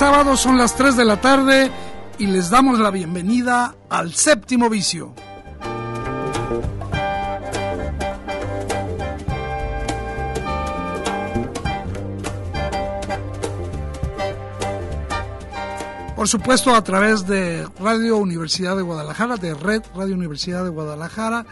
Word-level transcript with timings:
Sábado, 0.00 0.34
son 0.34 0.56
las 0.56 0.76
3 0.76 0.96
de 0.96 1.04
la 1.04 1.20
tarde 1.20 1.70
y 2.18 2.26
les 2.26 2.48
damos 2.48 2.78
la 2.78 2.90
bienvenida 2.90 3.74
al 3.90 4.14
séptimo 4.14 4.70
vicio. 4.70 5.14
Por 16.16 16.26
supuesto 16.26 16.74
a 16.74 16.82
través 16.82 17.26
de 17.26 17.68
Radio 17.78 18.16
Universidad 18.16 18.76
de 18.76 18.82
Guadalajara, 18.82 19.36
de 19.36 19.52
Red 19.52 19.82
Radio 19.94 20.14
Universidad 20.14 20.64
de 20.64 20.70
Guadalajara 20.70 21.44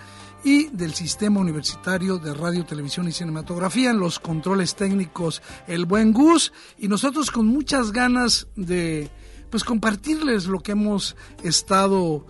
y 0.45 0.69
del 0.69 0.95
Sistema 0.95 1.41
Universitario 1.41 2.19
de 2.19 2.35
Radio, 2.35 2.65
Televisión 2.65 3.09
y 3.09 3.13
Cinematografía, 3.13 3.91
en 3.91 3.99
los 3.99 4.19
controles 4.19 4.75
técnicos 4.75 5.43
El 5.67 5.87
Buen 5.87 6.13
Gus, 6.13 6.53
y 6.79 6.89
nosotros 6.89 7.31
con 7.31 7.47
muchas 7.47 7.93
ganas 7.93 8.47
de 8.57 9.11
pues 9.51 9.65
compartirles 9.65 10.47
lo 10.47 10.61
que 10.61 10.73
hemos 10.73 11.17
estado 11.43 12.27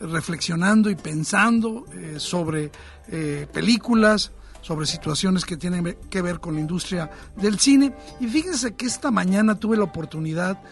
reflexionando 0.00 0.90
y 0.90 0.96
pensando 0.96 1.86
eh, 1.92 2.14
sobre 2.18 2.72
eh, 3.08 3.46
películas, 3.52 4.32
sobre 4.62 4.86
situaciones 4.86 5.44
que 5.44 5.56
tienen 5.56 5.96
que 6.08 6.22
ver 6.22 6.40
con 6.40 6.54
la 6.54 6.60
industria 6.60 7.10
del 7.36 7.58
cine. 7.58 7.94
Y 8.20 8.26
fíjense 8.26 8.74
que 8.74 8.86
esta 8.86 9.10
mañana 9.10 9.58
tuve 9.58 9.76
la 9.76 9.84
oportunidad 9.84 10.62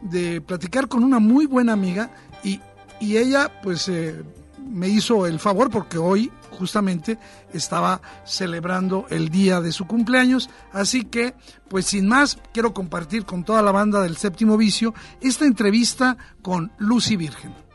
de 0.00 0.40
platicar 0.40 0.88
con 0.88 1.04
una 1.04 1.18
muy 1.18 1.46
buena 1.46 1.72
amiga 1.72 2.10
y, 2.42 2.60
y 3.00 3.18
ella 3.18 3.60
pues 3.62 3.88
eh, 3.88 4.22
me 4.58 4.88
hizo 4.88 5.26
el 5.26 5.38
favor 5.38 5.70
porque 5.70 5.98
hoy 5.98 6.30
justamente 6.50 7.18
estaba 7.52 8.00
celebrando 8.24 9.06
el 9.10 9.28
día 9.28 9.60
de 9.60 9.72
su 9.72 9.86
cumpleaños. 9.86 10.50
Así 10.72 11.04
que, 11.04 11.34
pues 11.68 11.86
sin 11.86 12.06
más, 12.06 12.38
quiero 12.52 12.74
compartir 12.74 13.24
con 13.24 13.44
toda 13.44 13.62
la 13.62 13.72
banda 13.72 14.02
del 14.02 14.16
séptimo 14.16 14.56
vicio 14.56 14.94
esta 15.20 15.46
entrevista 15.46 16.16
con 16.42 16.72
Lucy 16.78 17.16
Virgen. 17.16 17.69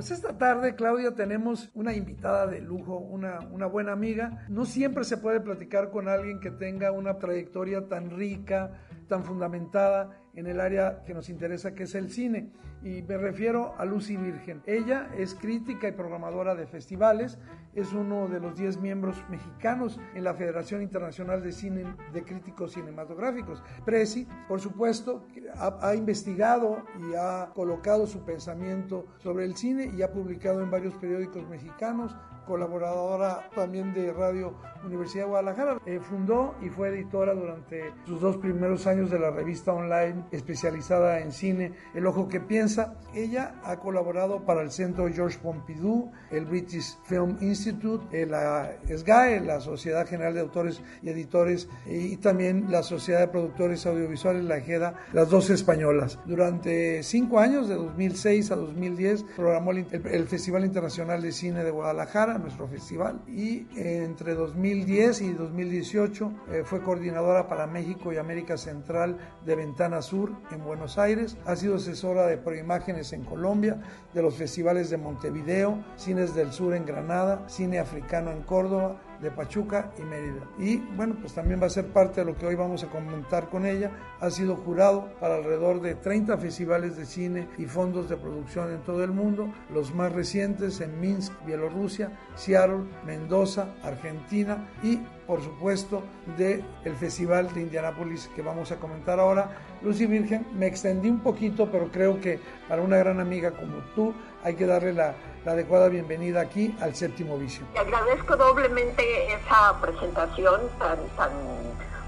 Pues 0.00 0.12
esta 0.12 0.38
tarde, 0.38 0.76
Claudia, 0.76 1.14
tenemos 1.14 1.68
una 1.74 1.92
invitada 1.92 2.46
de 2.46 2.62
lujo, 2.62 2.96
una, 2.96 3.40
una, 3.50 3.66
buena 3.66 3.92
amiga. 3.92 4.46
No 4.48 4.64
siempre 4.64 5.04
se 5.04 5.18
puede 5.18 5.40
platicar 5.40 5.90
con 5.90 6.08
alguien 6.08 6.40
que 6.40 6.50
tenga 6.50 6.90
una 6.90 7.18
trayectoria 7.18 7.86
tan 7.86 8.08
rica, 8.08 8.80
tan 9.08 9.24
fundamentada 9.24 10.19
en 10.34 10.46
el 10.46 10.60
área 10.60 11.02
que 11.04 11.14
nos 11.14 11.28
interesa, 11.28 11.74
que 11.74 11.84
es 11.84 11.94
el 11.94 12.10
cine. 12.10 12.50
Y 12.82 13.02
me 13.02 13.18
refiero 13.18 13.74
a 13.76 13.84
Lucy 13.84 14.16
Virgen. 14.16 14.62
Ella 14.66 15.10
es 15.18 15.34
crítica 15.34 15.88
y 15.88 15.92
programadora 15.92 16.54
de 16.54 16.66
festivales, 16.66 17.38
es 17.74 17.92
uno 17.92 18.26
de 18.28 18.40
los 18.40 18.56
10 18.56 18.78
miembros 18.78 19.22
mexicanos 19.28 20.00
en 20.14 20.24
la 20.24 20.34
Federación 20.34 20.80
Internacional 20.82 21.42
de 21.42 21.52
Cine 21.52 21.84
de 22.12 22.24
Críticos 22.24 22.72
Cinematográficos. 22.72 23.62
Presi, 23.84 24.26
por 24.48 24.60
supuesto, 24.60 25.26
ha, 25.56 25.88
ha 25.88 25.94
investigado 25.94 26.84
y 26.98 27.14
ha 27.14 27.50
colocado 27.54 28.06
su 28.06 28.24
pensamiento 28.24 29.06
sobre 29.18 29.44
el 29.44 29.56
cine 29.56 29.90
y 29.94 30.02
ha 30.02 30.10
publicado 30.10 30.62
en 30.62 30.70
varios 30.70 30.94
periódicos 30.94 31.46
mexicanos, 31.48 32.16
colaboradora 32.50 33.48
también 33.54 33.94
de 33.94 34.12
Radio 34.12 34.54
Universidad 34.84 35.24
de 35.24 35.28
Guadalajara. 35.28 35.78
Eh, 35.86 36.00
fundó 36.00 36.56
y 36.60 36.68
fue 36.68 36.88
editora 36.88 37.32
durante 37.32 37.92
sus 38.06 38.20
dos 38.20 38.38
primeros 38.38 38.88
años 38.88 39.08
de 39.08 39.20
la 39.20 39.30
revista 39.30 39.72
online 39.72 40.24
especializada 40.32 41.20
en 41.20 41.30
cine 41.30 41.72
El 41.94 42.08
Ojo 42.08 42.28
que 42.28 42.40
Piensa. 42.40 42.94
Ella 43.14 43.54
ha 43.62 43.76
colaborado 43.76 44.44
para 44.44 44.62
el 44.62 44.72
Centro 44.72 45.08
George 45.08 45.38
Pompidou, 45.40 46.10
el 46.32 46.44
British 46.44 46.98
Film 47.04 47.36
Institute, 47.40 48.04
eh, 48.10 48.26
la 48.26 48.72
SGAE, 48.88 49.40
la 49.40 49.60
Sociedad 49.60 50.08
General 50.08 50.34
de 50.34 50.40
Autores 50.40 50.82
y 51.02 51.10
Editores, 51.10 51.68
y 51.86 52.16
también 52.16 52.66
la 52.68 52.82
Sociedad 52.82 53.20
de 53.20 53.28
Productores 53.28 53.86
Audiovisuales, 53.86 54.42
la 54.44 54.56
EGEDA, 54.56 54.94
las 55.12 55.30
dos 55.30 55.50
españolas. 55.50 56.18
Durante 56.24 57.04
cinco 57.04 57.38
años, 57.38 57.68
de 57.68 57.76
2006 57.76 58.50
a 58.50 58.56
2010, 58.56 59.24
programó 59.36 59.70
el, 59.70 59.86
el 60.10 60.26
Festival 60.26 60.64
Internacional 60.64 61.22
de 61.22 61.30
Cine 61.30 61.62
de 61.62 61.70
Guadalajara, 61.70 62.39
nuestro 62.40 62.66
festival, 62.66 63.20
y 63.28 63.66
entre 63.76 64.34
2010 64.34 65.20
y 65.22 65.32
2018 65.32 66.32
eh, 66.50 66.62
fue 66.64 66.82
coordinadora 66.82 67.48
para 67.48 67.66
México 67.66 68.12
y 68.12 68.16
América 68.16 68.56
Central 68.56 69.18
de 69.44 69.56
Ventana 69.56 70.02
Sur 70.02 70.32
en 70.50 70.64
Buenos 70.64 70.98
Aires, 70.98 71.36
ha 71.46 71.56
sido 71.56 71.76
asesora 71.76 72.26
de 72.26 72.36
Proimágenes 72.38 73.12
en 73.12 73.24
Colombia, 73.24 73.80
de 74.14 74.22
los 74.22 74.34
festivales 74.34 74.90
de 74.90 74.96
Montevideo, 74.96 75.84
Cines 75.96 76.34
del 76.34 76.52
Sur 76.52 76.74
en 76.74 76.86
Granada, 76.86 77.48
Cine 77.48 77.78
Africano 77.78 78.30
en 78.30 78.42
Córdoba, 78.42 79.00
de 79.20 79.30
Pachuca 79.30 79.92
y 79.98 80.02
Mérida. 80.02 80.42
Y 80.58 80.78
bueno, 80.78 81.16
pues 81.20 81.34
también 81.34 81.60
va 81.60 81.66
a 81.66 81.70
ser 81.70 81.86
parte 81.88 82.20
de 82.20 82.26
lo 82.26 82.36
que 82.36 82.46
hoy 82.46 82.54
vamos 82.54 82.82
a 82.84 82.88
comentar 82.88 83.48
con 83.48 83.66
ella. 83.66 83.90
Ha 84.20 84.30
sido 84.30 84.56
jurado 84.56 85.08
para 85.20 85.36
alrededor 85.36 85.80
de 85.80 85.94
30 85.94 86.38
festivales 86.38 86.96
de 86.96 87.06
cine 87.06 87.48
y 87.58 87.66
fondos 87.66 88.08
de 88.08 88.16
producción 88.16 88.72
en 88.72 88.80
todo 88.80 89.04
el 89.04 89.12
mundo, 89.12 89.52
los 89.72 89.94
más 89.94 90.12
recientes 90.12 90.80
en 90.80 91.00
Minsk, 91.00 91.32
Bielorrusia, 91.44 92.12
Seattle, 92.34 92.84
Mendoza, 93.04 93.74
Argentina 93.82 94.68
y 94.82 95.00
por 95.26 95.42
supuesto 95.42 96.02
del 96.36 96.64
el 96.84 96.96
Festival 96.96 97.54
de 97.54 97.62
Indianápolis 97.62 98.28
que 98.34 98.42
vamos 98.42 98.72
a 98.72 98.76
comentar 98.76 99.20
ahora. 99.20 99.50
Lucy 99.80 100.06
Virgen, 100.06 100.44
me 100.54 100.66
extendí 100.66 101.08
un 101.08 101.20
poquito, 101.20 101.70
pero 101.70 101.88
creo 101.90 102.20
que 102.20 102.40
para 102.68 102.82
una 102.82 102.96
gran 102.96 103.20
amiga 103.20 103.52
como 103.52 103.78
tú 103.94 104.12
hay 104.44 104.54
que 104.54 104.66
darle 104.66 104.92
la, 104.92 105.14
la 105.44 105.52
adecuada 105.52 105.88
bienvenida 105.88 106.40
aquí 106.40 106.74
al 106.80 106.94
séptimo 106.94 107.38
vicio. 107.38 107.64
Te 107.72 107.80
agradezco 107.80 108.36
doblemente 108.36 109.02
esa 109.34 109.78
presentación 109.80 110.60
tan, 110.78 110.98
tan 111.16 111.30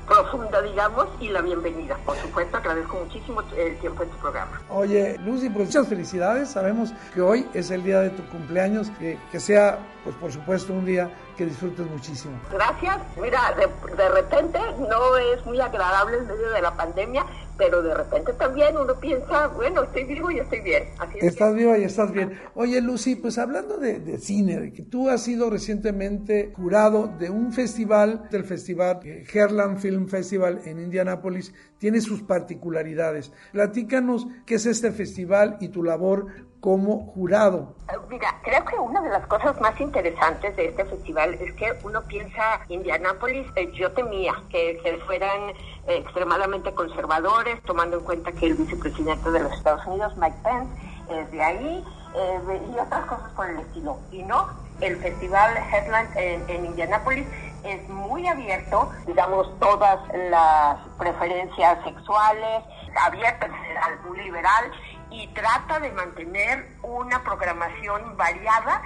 profunda, 0.07 0.61
digamos, 0.61 1.07
y 1.21 1.29
la 1.29 1.41
bienvenida. 1.41 1.97
Por 2.05 2.17
supuesto, 2.17 2.57
agradezco 2.57 2.97
muchísimo 2.97 3.43
el 3.57 3.79
tiempo 3.79 4.03
en 4.03 4.11
tu 4.11 4.17
programa. 4.19 4.61
Oye, 4.69 5.17
Lucy, 5.19 5.49
pues 5.49 5.69
muchas 5.69 5.89
felicidades. 5.89 6.51
Sabemos 6.51 6.93
que 7.15 7.23
hoy 7.23 7.49
es 7.55 7.71
el 7.71 7.83
día 7.83 8.01
de 8.01 8.11
tu 8.11 8.23
cumpleaños, 8.29 8.91
que, 8.99 9.19
que 9.31 9.41
sea, 9.41 9.79
pues 10.05 10.17
por 10.17 10.33
supuesto, 10.33 10.73
un 10.73 10.85
día 10.85 11.11
que 11.37 11.47
disfrutes 11.47 11.87
muchísimo. 11.87 12.35
Gracias. 12.53 12.99
Mira, 13.17 13.55
de, 13.55 13.97
de 13.97 14.09
repente 14.11 14.59
no 14.79 15.17
es 15.17 15.47
muy 15.47 15.61
agradable 15.61 16.19
en 16.19 16.27
medio 16.27 16.51
de 16.51 16.61
la 16.61 16.75
pandemia, 16.75 17.25
pero 17.57 17.83
de 17.83 17.95
repente 17.95 18.33
también 18.33 18.77
uno 18.77 18.95
piensa, 18.99 19.49
bueno, 19.49 19.83
estoy 19.83 20.05
vivo 20.05 20.31
y 20.31 20.39
estoy 20.39 20.61
bien. 20.61 20.85
Así 20.99 21.19
es 21.19 21.25
estás 21.25 21.55
viva 21.55 21.79
y 21.79 21.85
estás 21.85 22.13
bien. 22.13 22.33
Oye, 22.55 22.81
Lucy, 22.81 23.17
pues 23.17 23.39
hablando 23.39 23.79
de, 23.79 24.01
de, 24.01 24.19
cine, 24.19 24.73
que 24.73 24.83
tú 24.83 25.09
has 25.09 25.23
sido 25.23 25.51
recientemente 25.51 26.53
jurado 26.55 27.13
de 27.19 27.31
un 27.31 27.53
festival, 27.53 28.29
del 28.31 28.45
festival 28.45 29.01
eh, 29.05 29.25
Herland 29.33 29.79
Film 29.79 30.09
Festival 30.09 30.61
en 30.65 30.79
Indianápolis, 30.79 31.55
tiene 31.79 32.01
sus 32.01 32.23
particularidades. 32.23 33.33
Platícanos 33.53 34.27
qué 34.47 34.57
es 34.57 34.67
este 34.67 34.93
festival 34.93 35.57
y 35.61 35.69
tu 35.69 35.83
labor 35.83 36.27
como 36.63 37.13
jurado. 37.13 37.75
Mira, 38.09 38.39
creo 38.45 38.65
que 38.65 38.77
una 38.77 39.03
de 39.03 39.11
las 39.11 39.27
cosas 39.27 39.61
más 39.61 39.79
interesantes 39.81 40.55
de 40.55 40.69
este 40.69 40.85
festival 40.85 41.35
es 41.35 41.53
que 41.55 41.77
uno 41.83 42.03
piensa 42.03 42.61
Indianápolis, 42.69 43.49
eh, 43.57 43.69
yo 43.73 43.91
temía 43.91 44.33
que, 44.49 44.81
fueran 45.05 45.51
eh, 45.89 45.97
extremadamente 45.99 46.73
conservadores, 46.73 47.61
tomando 47.65 47.99
en 47.99 48.05
cuenta 48.05 48.31
que 48.31 48.47
el 48.47 48.55
vicepresidente 48.55 49.29
de 49.33 49.41
los 49.41 49.53
Estados 49.55 49.85
Unidos, 49.87 50.17
Mike 50.17 50.37
Pence, 50.45 50.73
es 51.11 51.31
de 51.33 51.43
ahí, 51.43 51.85
eh, 52.15 52.61
y 52.73 52.79
otras 52.79 53.07
cosas 53.07 53.31
por 53.35 53.51
el 53.51 53.59
estilo. 53.59 53.99
Y 54.13 54.23
no, 54.23 54.47
el 54.81 54.97
festival 54.99 55.57
Headland 55.57 56.17
en, 56.17 56.49
en 56.49 56.67
Indianápolis 56.67 57.27
es 57.65 57.89
muy 57.89 58.27
abierto, 58.29 58.89
digamos, 59.05 59.49
todas 59.59 59.99
las 60.31 60.79
preferencias 60.97 61.83
sexuales, 61.83 62.63
abierto 63.05 63.47
en 63.47 63.53
general, 63.53 63.99
muy 64.07 64.19
liberal, 64.19 64.71
y 65.13 65.27
trata 65.29 65.79
de 65.81 65.91
mantener 65.93 66.67
una 66.83 67.23
programación 67.23 68.17
variada 68.17 68.83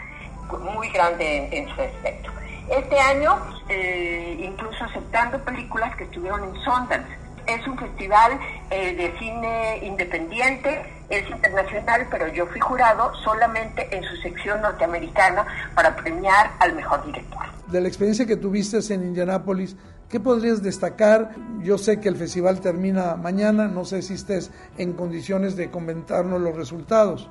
muy 0.61 0.89
grande 0.91 1.49
en, 1.53 1.69
su 1.75 1.81
aspecto. 1.81 2.31
Este 2.69 2.99
año, 2.99 3.37
eh, 3.69 4.37
incluso 4.41 4.85
aceptando 4.85 5.43
películas 5.45 5.95
que 5.97 6.05
estuvieron 6.05 6.43
en 6.45 6.55
Sundance. 6.63 7.26
Es 7.47 7.67
un 7.67 7.79
festival 7.79 8.39
eh, 8.71 8.95
de 8.97 9.19
cine 9.19 9.79
independiente, 9.83 10.85
es 11.09 11.29
internacional, 11.31 12.07
pero 12.11 12.27
yo 12.29 12.47
fui 12.47 12.61
jurado 12.61 13.15
solamente 13.25 13.89
en 13.97 14.03
su 14.03 14.17
sección 14.17 14.61
norteamericana 14.61 15.47
para 15.75 15.95
premiar 15.95 16.51
al 16.59 16.75
mejor 16.75 17.05
director. 17.07 17.43
De 17.69 17.81
la 17.81 17.89
experiencia 17.89 18.27
que 18.27 18.37
tuviste 18.37 18.79
en 18.93 19.03
Indianápolis, 19.03 19.77
¿qué 20.09 20.19
podrías 20.19 20.63
destacar? 20.63 21.31
Yo 21.61 21.79
sé 21.79 22.01
que 22.01 22.09
el 22.09 22.17
festival 22.17 22.61
termina 22.61 23.17
mañana, 23.17 23.69
no 23.69 23.85
sé 23.85 24.03
si 24.03 24.15
estés 24.15 24.51
en 24.79 24.93
condiciones 24.95 25.57
de 25.57 25.71
comentarnos 25.71 26.41
los 26.41 26.57
resultados. 26.57 27.29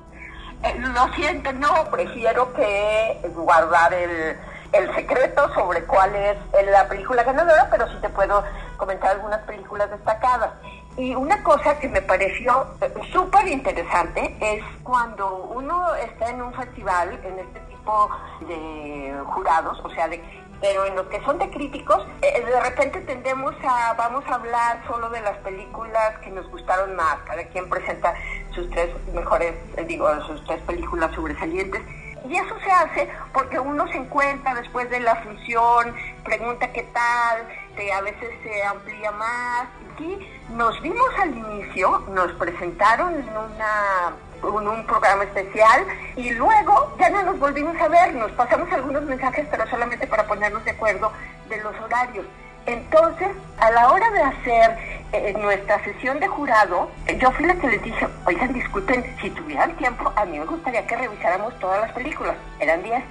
Eh, 0.62 0.78
lo 0.78 1.14
siento, 1.14 1.52
no, 1.52 1.90
prefiero 1.90 2.52
que 2.54 3.20
guardar 3.34 3.92
el, 3.92 4.36
el 4.72 4.94
secreto 4.94 5.52
sobre 5.54 5.84
cuál 5.84 6.14
es 6.14 6.36
la 6.70 6.88
película 6.88 7.22
ganadora, 7.22 7.68
pero 7.70 7.86
sí 7.88 7.96
te 8.00 8.08
puedo 8.08 8.42
comentar 8.76 9.10
algunas 9.10 9.40
películas 9.42 9.90
destacadas. 9.90 10.52
Y 10.96 11.14
una 11.14 11.42
cosa 11.42 11.78
que 11.78 11.88
me 11.88 12.00
pareció 12.00 12.66
eh, 12.80 12.92
súper 13.12 13.48
interesante 13.48 14.34
es 14.40 14.64
cuando 14.82 15.44
uno 15.54 15.94
está 15.96 16.30
en 16.30 16.40
un 16.40 16.54
festival, 16.54 17.20
en 17.22 17.38
este 17.38 17.60
tipo 17.68 18.08
de 18.48 19.14
jurados, 19.26 19.78
o 19.84 19.90
sea, 19.90 20.08
de 20.08 20.22
pero 20.60 20.86
en 20.86 20.96
lo 20.96 21.08
que 21.08 21.20
son 21.22 21.38
de 21.38 21.50
críticos, 21.50 22.02
eh, 22.22 22.42
de 22.44 22.60
repente 22.60 23.00
tendemos 23.02 23.54
a, 23.62 23.92
vamos 23.94 24.24
a 24.26 24.36
hablar 24.36 24.82
solo 24.86 25.10
de 25.10 25.20
las 25.20 25.36
películas 25.38 26.18
que 26.20 26.30
nos 26.30 26.48
gustaron 26.50 26.96
más, 26.96 27.18
cada 27.26 27.44
quien 27.48 27.68
presenta 27.68 28.14
sus 28.54 28.68
tres 28.70 28.90
mejores, 29.12 29.54
eh, 29.76 29.84
digo, 29.84 30.08
sus 30.26 30.42
tres 30.46 30.60
películas 30.62 31.14
sobresalientes, 31.14 31.82
y 32.28 32.36
eso 32.36 32.58
se 32.64 32.70
hace 32.70 33.08
porque 33.32 33.58
uno 33.58 33.86
se 33.88 33.98
encuentra 33.98 34.54
después 34.54 34.88
de 34.90 35.00
la 35.00 35.16
función, 35.16 35.94
pregunta 36.24 36.72
qué 36.72 36.82
tal, 36.84 37.46
que 37.76 37.92
a 37.92 38.00
veces 38.00 38.30
se 38.42 38.64
amplía 38.64 39.10
más. 39.12 39.68
Aquí 39.92 40.18
nos 40.50 40.80
vimos 40.82 41.08
al 41.20 41.36
inicio, 41.36 42.04
nos 42.08 42.32
presentaron 42.32 43.14
en 43.14 43.28
una 43.28 44.14
un, 44.42 44.86
programa 44.86 45.24
especial 45.24 45.86
y 46.16 46.30
luego 46.32 46.94
ya 46.98 47.10
no 47.10 47.22
nos 47.22 47.38
volvimos 47.38 47.80
a 47.80 47.88
ver, 47.88 48.14
nos 48.14 48.30
pasamos 48.32 48.70
algunos 48.72 49.02
mensajes 49.04 49.46
pero 49.50 49.66
solamente 49.68 50.06
para 50.06 50.26
ponernos 50.26 50.64
de 50.64 50.72
acuerdo 50.72 51.10
de 51.48 51.56
los 51.62 51.74
horarios. 51.80 52.26
Entonces, 52.66 53.28
a 53.58 53.70
la 53.70 53.92
hora 53.92 54.10
de 54.10 54.22
hacer 54.22 54.78
eh, 55.12 55.34
nuestra 55.38 55.82
sesión 55.84 56.18
de 56.18 56.26
jurado, 56.26 56.90
yo 57.18 57.30
fui 57.32 57.46
la 57.46 57.54
que 57.54 57.68
les 57.68 57.82
dije, 57.82 58.08
oigan, 58.26 58.52
disculpen, 58.52 59.04
si 59.20 59.30
tuvieran 59.30 59.76
tiempo, 59.76 60.12
a 60.16 60.24
mí 60.24 60.38
me 60.38 60.44
gustaría 60.46 60.84
que 60.84 60.96
revisáramos 60.96 61.56
todas 61.60 61.80
las 61.80 61.92
películas. 61.92 62.34
Eran 62.58 62.82
10. 62.82 63.04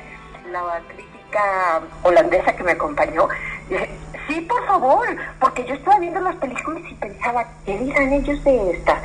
La 0.52 0.82
crítica 0.90 1.82
holandesa 2.04 2.56
que 2.56 2.64
me 2.64 2.74
acompañó, 2.74 3.30
sí, 4.28 4.42
por 4.42 4.66
favor, 4.66 5.08
porque 5.40 5.66
yo 5.66 5.76
estaba 5.76 6.00
viendo 6.00 6.20
las 6.22 6.36
películas 6.36 6.84
y 6.90 6.94
pensaba, 6.96 7.46
¿qué 7.66 7.78
dirán 7.78 8.14
ellos 8.14 8.44
de 8.44 8.72
esta? 8.72 9.02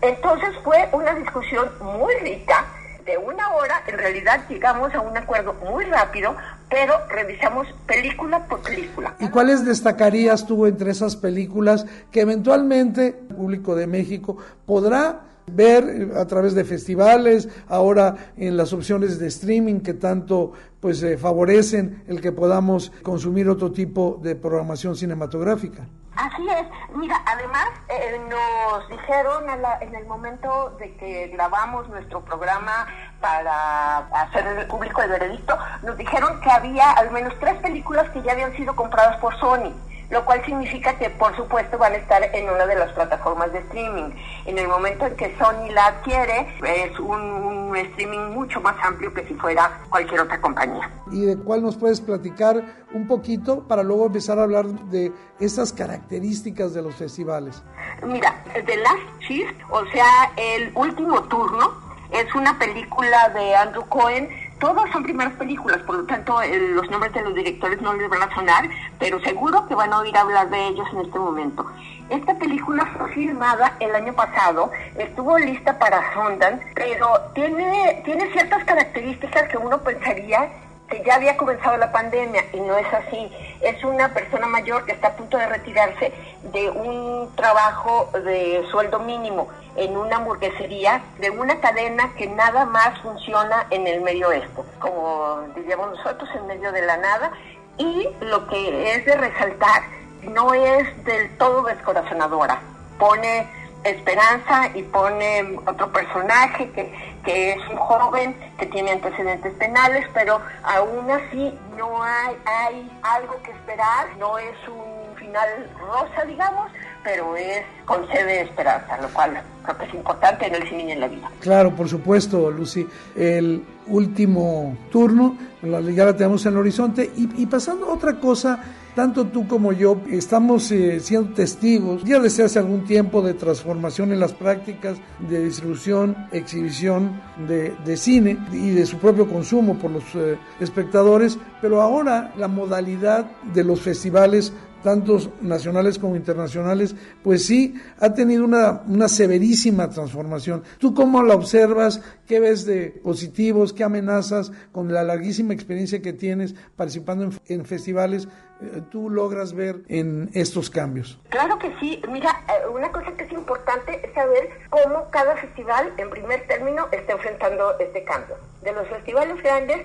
Entonces 0.00 0.50
fue 0.62 0.88
una 0.92 1.14
discusión 1.14 1.68
muy 1.80 2.14
rica, 2.16 2.64
de 3.06 3.18
una 3.18 3.50
hora, 3.54 3.82
en 3.86 3.98
realidad 3.98 4.40
llegamos 4.48 4.94
a 4.94 5.00
un 5.00 5.16
acuerdo 5.16 5.54
muy 5.54 5.84
rápido, 5.84 6.34
pero 6.70 6.94
revisamos 7.08 7.66
película 7.86 8.46
por 8.46 8.60
película. 8.60 9.14
¿Y 9.20 9.28
cuáles 9.28 9.64
destacarías 9.64 10.46
tú 10.46 10.66
entre 10.66 10.90
esas 10.90 11.16
películas 11.16 11.86
que 12.10 12.22
eventualmente 12.22 13.08
el 13.08 13.36
público 13.36 13.74
de 13.74 13.86
México 13.86 14.38
podrá 14.66 15.20
ver 15.46 16.12
a 16.16 16.26
través 16.26 16.54
de 16.54 16.64
festivales, 16.64 17.48
ahora 17.68 18.32
en 18.36 18.56
las 18.56 18.72
opciones 18.72 19.18
de 19.18 19.28
streaming 19.28 19.80
que 19.80 19.94
tanto 19.94 20.52
pues 20.80 21.02
eh, 21.02 21.16
favorecen 21.16 22.04
el 22.08 22.20
que 22.20 22.32
podamos 22.32 22.90
consumir 23.02 23.48
otro 23.48 23.72
tipo 23.72 24.20
de 24.22 24.36
programación 24.36 24.96
cinematográfica. 24.96 25.86
Así 26.16 26.46
es. 26.48 26.66
Mira, 26.94 27.20
además 27.26 27.66
eh, 27.88 28.20
nos 28.28 28.88
dijeron 28.88 29.44
en 29.80 29.94
el 29.94 30.06
momento 30.06 30.76
de 30.78 30.94
que 30.96 31.28
grabamos 31.28 31.88
nuestro 31.88 32.24
programa 32.24 32.86
para 33.20 33.98
hacer 33.98 34.46
el 34.46 34.66
público 34.66 35.02
el 35.02 35.10
veredicto, 35.10 35.58
nos 35.82 35.96
dijeron 35.96 36.40
que 36.40 36.50
había 36.50 36.92
al 36.92 37.10
menos 37.10 37.34
tres 37.40 37.56
películas 37.56 38.08
que 38.10 38.22
ya 38.22 38.32
habían 38.32 38.54
sido 38.56 38.76
compradas 38.76 39.18
por 39.20 39.36
Sony 39.40 39.72
lo 40.10 40.24
cual 40.24 40.44
significa 40.44 40.96
que 40.98 41.10
por 41.10 41.34
supuesto 41.36 41.78
van 41.78 41.92
a 41.92 41.96
estar 41.96 42.22
en 42.34 42.48
una 42.48 42.66
de 42.66 42.76
las 42.76 42.92
plataformas 42.92 43.52
de 43.52 43.58
streaming. 43.60 44.10
En 44.46 44.58
el 44.58 44.68
momento 44.68 45.06
en 45.06 45.16
que 45.16 45.36
Sony 45.38 45.70
la 45.72 45.86
adquiere, 45.86 46.48
es 46.62 46.98
un, 46.98 47.74
streaming 47.74 48.32
mucho 48.32 48.60
más 48.60 48.76
amplio 48.84 49.12
que 49.12 49.26
si 49.26 49.34
fuera 49.34 49.80
cualquier 49.90 50.20
otra 50.20 50.40
compañía. 50.40 50.88
¿Y 51.10 51.22
de 51.22 51.36
cuál 51.36 51.62
nos 51.62 51.76
puedes 51.76 52.00
platicar 52.00 52.62
un 52.92 53.08
poquito 53.08 53.66
para 53.66 53.82
luego 53.82 54.06
empezar 54.06 54.38
a 54.38 54.44
hablar 54.44 54.66
de 54.66 55.12
estas 55.40 55.72
características 55.72 56.72
de 56.72 56.82
los 56.82 56.94
festivales? 56.94 57.62
Mira, 58.04 58.44
The 58.52 58.76
Last 58.76 59.20
Shift, 59.28 59.56
o 59.70 59.84
sea, 59.86 60.32
el 60.36 60.70
último 60.76 61.20
turno, 61.24 61.84
es 62.12 62.32
una 62.34 62.56
película 62.58 63.28
de 63.30 63.56
Andrew 63.56 63.84
Cohen 63.88 64.28
todas 64.58 64.90
son 64.90 65.02
primeras 65.02 65.34
películas, 65.34 65.78
por 65.82 65.96
lo 65.96 66.04
tanto 66.04 66.38
los 66.74 66.90
nombres 66.90 67.12
de 67.12 67.22
los 67.22 67.34
directores 67.34 67.80
no 67.80 67.94
les 67.94 68.08
van 68.08 68.22
a 68.22 68.34
sonar, 68.34 68.68
pero 68.98 69.20
seguro 69.20 69.66
que 69.66 69.74
van 69.74 69.92
a 69.92 69.98
oír 69.98 70.16
hablar 70.16 70.50
de 70.50 70.68
ellos 70.68 70.86
en 70.92 71.00
este 71.00 71.18
momento. 71.18 71.66
Esta 72.10 72.34
película 72.38 72.86
fue 72.96 73.10
filmada 73.12 73.76
el 73.80 73.94
año 73.94 74.12
pasado, 74.12 74.70
estuvo 74.96 75.38
lista 75.38 75.78
para 75.78 76.12
Sundance, 76.12 76.64
pero 76.74 77.06
tiene, 77.34 78.02
tiene 78.04 78.30
ciertas 78.32 78.64
características 78.64 79.48
que 79.48 79.56
uno 79.56 79.78
pensaría 79.78 80.50
que 80.88 81.02
ya 81.02 81.14
había 81.14 81.36
comenzado 81.36 81.76
la 81.76 81.92
pandemia 81.92 82.44
y 82.52 82.60
no 82.60 82.76
es 82.76 82.92
así. 82.92 83.30
Es 83.60 83.82
una 83.84 84.12
persona 84.12 84.46
mayor 84.46 84.84
que 84.84 84.92
está 84.92 85.08
a 85.08 85.16
punto 85.16 85.36
de 85.38 85.46
retirarse 85.46 86.12
de 86.52 86.70
un 86.70 87.34
trabajo 87.36 88.10
de 88.12 88.64
sueldo 88.70 88.98
mínimo 88.98 89.48
en 89.76 89.96
una 89.96 90.16
hamburguesería 90.16 91.02
de 91.18 91.30
una 91.30 91.60
cadena 91.60 92.12
que 92.16 92.26
nada 92.26 92.64
más 92.64 93.00
funciona 93.00 93.66
en 93.70 93.86
el 93.86 94.02
medio 94.02 94.28
oeste, 94.28 94.62
como 94.78 95.40
diríamos 95.56 95.90
nosotros, 95.90 96.28
en 96.36 96.46
medio 96.46 96.70
de 96.72 96.82
la 96.82 96.96
nada. 96.96 97.32
Y 97.78 98.08
lo 98.20 98.46
que 98.46 98.92
es 98.92 99.04
de 99.04 99.16
resaltar, 99.16 99.82
no 100.22 100.54
es 100.54 101.04
del 101.04 101.36
todo 101.38 101.62
descorazonadora. 101.62 102.60
Pone 102.98 103.48
esperanza 103.84 104.70
y 104.74 104.82
pone 104.82 105.58
otro 105.66 105.92
personaje 105.92 106.70
que, 106.70 106.92
que 107.24 107.52
es 107.52 107.68
un 107.70 107.76
joven 107.76 108.34
que 108.58 108.66
tiene 108.66 108.92
antecedentes 108.92 109.52
penales, 109.54 110.06
pero 110.14 110.40
aún 110.62 111.10
así 111.10 111.52
no 111.76 112.02
hay, 112.02 112.36
hay 112.44 112.98
algo 113.02 113.40
que 113.42 113.50
esperar, 113.50 114.08
no 114.18 114.38
es 114.38 114.56
un 114.68 115.16
final 115.16 115.48
rosa, 115.78 116.24
digamos, 116.26 116.70
pero 117.02 117.36
es 117.36 117.62
concede 117.84 118.42
esperanza, 118.42 118.96
lo 119.00 119.08
cual 119.08 119.40
creo 119.62 119.78
que 119.78 119.84
es 119.84 119.94
importante 119.94 120.46
en 120.46 120.54
el 120.54 120.68
cine 120.68 120.84
y 120.84 120.92
en 120.92 121.00
la 121.00 121.08
vida. 121.08 121.30
Claro, 121.40 121.70
por 121.74 121.88
supuesto, 121.88 122.50
Lucy. 122.50 122.86
El 123.14 123.62
último 123.86 124.76
turno, 124.90 125.36
ya 125.62 126.04
la 126.06 126.16
tenemos 126.16 126.44
en 126.46 126.52
el 126.52 126.58
horizonte. 126.58 127.10
Y, 127.14 127.46
pasando 127.46 127.90
a 127.90 127.94
otra 127.94 128.14
cosa, 128.14 128.58
tanto 128.94 129.26
tú 129.26 129.46
como 129.48 129.72
yo 129.72 130.00
estamos 130.10 130.70
eh, 130.70 131.00
siendo 131.00 131.34
testigos. 131.34 132.04
Ya 132.04 132.20
desde 132.20 132.44
hace 132.44 132.58
algún 132.58 132.84
tiempo 132.84 133.22
de 133.22 133.34
transformación 133.34 134.12
en 134.12 134.20
las 134.20 134.32
prácticas 134.32 134.98
de 135.28 135.44
distribución, 135.44 136.16
exhibición 136.32 137.20
de, 137.46 137.96
cine 137.96 138.38
y 138.52 138.70
de 138.70 138.86
su 138.86 138.98
propio 138.98 139.28
consumo 139.28 139.78
por 139.78 139.90
los 139.90 140.04
eh, 140.14 140.38
espectadores, 140.60 141.38
pero 141.60 141.80
ahora 141.80 142.32
la 142.36 142.48
modalidad 142.48 143.30
de 143.52 143.64
los 143.64 143.80
festivales 143.80 144.52
tantos 144.84 145.30
nacionales 145.40 145.98
como 145.98 146.14
internacionales, 146.14 146.94
pues 147.22 147.46
sí, 147.46 147.74
ha 147.98 148.12
tenido 148.12 148.44
una, 148.44 148.82
una 148.86 149.08
severísima 149.08 149.88
transformación. 149.88 150.62
¿Tú 150.78 150.94
cómo 150.94 151.22
la 151.22 151.34
observas? 151.34 152.02
¿Qué 152.28 152.38
ves 152.38 152.66
de 152.66 153.00
positivos? 153.02 153.72
¿Qué 153.72 153.82
amenazas 153.82 154.52
con 154.72 154.92
la 154.92 155.02
larguísima 155.02 155.54
experiencia 155.54 156.02
que 156.02 156.12
tienes 156.12 156.54
participando 156.76 157.30
en, 157.48 157.64
festivales? 157.64 158.28
Eh, 158.60 158.82
¿Tú 158.90 159.08
logras 159.08 159.54
ver 159.54 159.80
en 159.88 160.28
estos 160.34 160.68
cambios? 160.68 161.18
Claro 161.30 161.58
que 161.58 161.74
sí. 161.80 162.02
Mira, 162.10 162.44
eh, 162.48 162.68
una 162.68 162.92
cosa 162.92 163.10
que 163.16 163.24
es 163.24 163.32
importante 163.32 164.06
es 164.06 164.12
saber 164.12 164.50
cómo 164.68 165.08
cada 165.10 165.34
festival, 165.36 165.94
en 165.96 166.10
primer 166.10 166.46
término, 166.46 166.88
está 166.92 167.14
enfrentando 167.14 167.78
este 167.80 168.04
cambio. 168.04 168.36
De 168.62 168.72
los 168.72 168.86
festivales 168.88 169.42
grandes, 169.42 169.78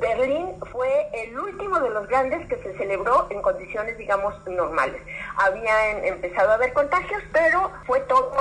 Berlín 0.00 0.48
fue 0.70 0.88
el 1.12 1.38
último 1.38 1.78
de 1.80 1.90
los 1.90 2.08
grandes 2.08 2.46
que 2.48 2.56
se 2.56 2.76
celebró 2.78 3.26
en 3.30 3.42
condiciones, 3.42 3.98
digamos, 3.98 4.34
normales. 4.46 5.02
Habían 5.36 6.04
empezado 6.04 6.50
a 6.50 6.54
haber 6.54 6.72
contagios, 6.72 7.22
pero 7.32 7.70
fue 7.86 8.00
todo 8.00 8.32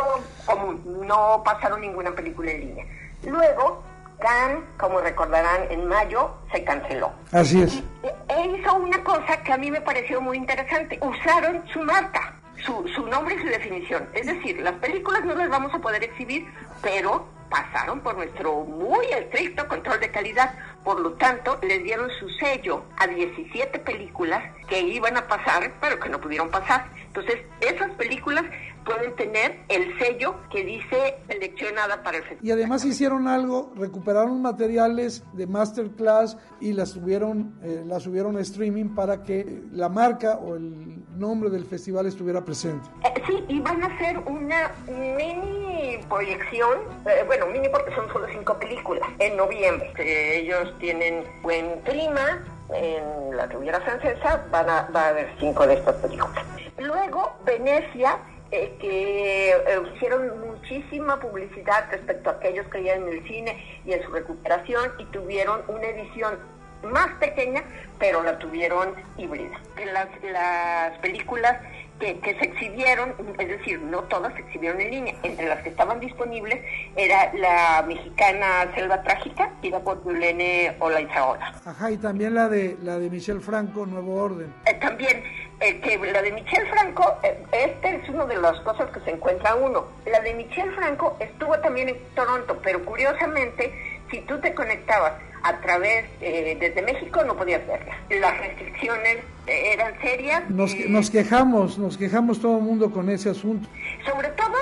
común, 0.45 1.05
no 1.05 1.41
pasaron 1.43 1.81
ninguna 1.81 2.11
película 2.11 2.51
en 2.51 2.59
línea. 2.61 2.85
Luego, 3.23 3.83
Cannes, 4.19 4.63
como 4.77 5.01
recordarán, 5.01 5.63
en 5.69 5.87
mayo 5.87 6.31
se 6.51 6.63
canceló. 6.63 7.11
Así 7.31 7.61
es. 7.63 7.83
E 8.03 8.47
hizo 8.47 8.75
una 8.75 9.03
cosa 9.03 9.41
que 9.43 9.51
a 9.51 9.57
mí 9.57 9.71
me 9.71 9.81
pareció 9.81 10.21
muy 10.21 10.37
interesante. 10.37 10.99
Usaron 11.01 11.63
su 11.73 11.81
marca, 11.81 12.35
su, 12.63 12.87
su 12.95 13.05
nombre 13.07 13.35
y 13.35 13.39
su 13.39 13.47
definición. 13.47 14.07
Es 14.13 14.27
decir, 14.27 14.61
las 14.61 14.75
películas 14.75 15.25
no 15.25 15.33
las 15.33 15.49
vamos 15.49 15.73
a 15.73 15.79
poder 15.79 16.03
exhibir, 16.03 16.47
pero 16.81 17.25
pasaron 17.51 17.99
por 17.99 18.15
nuestro 18.15 18.63
muy 18.63 19.05
estricto 19.07 19.67
control 19.67 19.99
de 19.99 20.09
calidad. 20.09 20.55
Por 20.83 20.99
lo 20.99 21.13
tanto, 21.13 21.59
les 21.61 21.83
dieron 21.83 22.09
su 22.19 22.27
sello 22.29 22.85
a 22.97 23.05
17 23.05 23.77
películas 23.79 24.41
que 24.67 24.79
iban 24.81 25.17
a 25.17 25.27
pasar, 25.27 25.71
pero 25.79 25.99
que 25.99 26.09
no 26.09 26.19
pudieron 26.19 26.49
pasar. 26.49 26.87
Entonces, 27.05 27.41
esas 27.59 27.91
películas 27.91 28.45
pueden 28.85 29.15
tener 29.15 29.59
el 29.69 29.97
sello 29.99 30.35
que 30.49 30.63
dice 30.63 31.17
seleccionada 31.27 32.01
para 32.03 32.17
el 32.17 32.23
festival. 32.23 32.45
Y 32.45 32.51
además 32.51 32.85
hicieron 32.85 33.27
algo, 33.27 33.71
recuperaron 33.75 34.41
materiales 34.41 35.23
de 35.33 35.47
masterclass 35.47 36.37
y 36.59 36.73
las 36.73 36.89
subieron, 36.89 37.59
eh, 37.63 37.83
las 37.85 38.03
subieron 38.03 38.37
a 38.37 38.41
streaming 38.41 38.95
para 38.95 39.23
que 39.23 39.61
la 39.71 39.89
marca 39.89 40.37
o 40.37 40.55
el 40.55 41.01
nombre 41.17 41.49
del 41.49 41.65
festival 41.65 42.07
estuviera 42.07 42.43
presente. 42.43 42.87
Eh, 43.03 43.21
sí, 43.27 43.43
y 43.47 43.59
van 43.59 43.83
a 43.83 43.87
hacer 43.87 44.17
una 44.19 44.71
mini 44.87 45.99
proyección, 46.09 46.79
eh, 47.05 47.23
bueno, 47.25 47.40
mini 47.47 47.69
porque 47.69 47.93
son 47.95 48.11
solo 48.11 48.27
cinco 48.31 48.57
películas, 48.59 49.07
en 49.19 49.37
noviembre. 49.37 49.91
ellos 49.97 50.73
tienen 50.79 51.23
buen 51.41 51.79
clima, 51.81 52.43
en 52.73 53.35
la 53.35 53.45
Riviera 53.47 53.81
Francesa 53.81 54.45
van 54.49 54.69
a, 54.69 54.89
va 54.95 55.05
a 55.05 55.09
haber 55.09 55.29
cinco 55.39 55.67
de 55.67 55.75
estas 55.75 55.95
películas. 55.95 56.45
Luego, 56.77 57.35
Venecia 57.45 58.17
eh, 58.51 58.75
que 58.81 59.51
eh, 59.51 59.81
hicieron 59.95 60.39
muchísima 60.41 61.19
publicidad 61.19 61.85
respecto 61.89 62.29
a 62.29 62.39
que 62.39 62.49
ellos 62.49 62.65
creían 62.69 63.03
en 63.03 63.13
el 63.13 63.27
cine 63.27 63.81
y 63.85 63.93
en 63.93 64.03
su 64.03 64.11
recuperación 64.11 64.91
y 64.97 65.05
tuvieron 65.05 65.61
una 65.69 65.85
edición 65.85 66.37
más 66.83 67.07
pequeña, 67.19 67.63
pero 67.97 68.21
la 68.23 68.37
tuvieron 68.39 68.93
híbrida. 69.17 69.57
Las, 69.93 70.07
las 70.23 70.97
películas 70.99 71.59
que, 72.01 72.35
se 72.39 72.45
exhibieron, 72.45 73.13
es 73.37 73.47
decir, 73.47 73.79
no 73.81 74.01
todas 74.03 74.33
se 74.33 74.39
exhibieron 74.41 74.81
en 74.81 74.91
línea, 74.91 75.15
entre 75.23 75.47
las 75.47 75.61
que 75.61 75.69
estaban 75.69 75.99
disponibles 75.99 76.59
era 76.95 77.31
la 77.33 77.83
mexicana 77.87 78.67
Selva 78.73 79.03
Trágica, 79.03 79.51
y 79.61 79.69
la 79.69 79.79
por 79.79 80.03
Yulene 80.03 80.75
Olaizaola. 80.79 81.53
Ajá, 81.63 81.91
y 81.91 81.97
también 81.97 82.33
la 82.33 82.49
de, 82.49 82.77
la 82.81 82.97
de 82.97 83.09
Michel 83.09 83.41
Franco, 83.41 83.85
Nuevo 83.85 84.15
Orden. 84.15 84.53
Eh, 84.65 84.73
también, 84.75 85.23
eh, 85.59 85.79
que 85.79 85.97
la 86.11 86.21
de 86.21 86.31
Michel 86.31 86.67
Franco, 86.67 87.19
eh, 87.23 87.43
este 87.51 87.95
es 87.97 88.09
una 88.09 88.25
de 88.25 88.37
las 88.37 88.59
cosas 88.61 88.89
que 88.89 88.99
se 89.01 89.11
encuentra 89.11 89.55
uno. 89.55 89.85
La 90.05 90.19
de 90.21 90.33
Michel 90.33 90.73
Franco 90.73 91.15
estuvo 91.19 91.57
también 91.59 91.89
en 91.89 91.97
Toronto, 92.15 92.59
pero 92.63 92.83
curiosamente, 92.83 93.71
si 94.09 94.21
tú 94.21 94.39
te 94.39 94.53
conectabas 94.55 95.13
a 95.43 95.59
través, 95.61 96.05
eh, 96.21 96.57
desde 96.59 96.81
México 96.81 97.23
no 97.23 97.35
podías 97.35 97.65
verla. 97.67 97.97
Las 98.09 98.37
restricciones 98.37 99.17
eh, 99.47 99.73
eran 99.73 99.99
serias. 100.01 100.49
Nos, 100.49 100.75
nos 100.87 101.09
quejamos, 101.09 101.77
nos 101.77 101.97
quejamos 101.97 102.41
todo 102.41 102.57
el 102.57 102.63
mundo 102.63 102.91
con 102.91 103.09
ese 103.09 103.29
asunto. 103.29 103.67
Sobre 104.05 104.29
todo, 104.29 104.55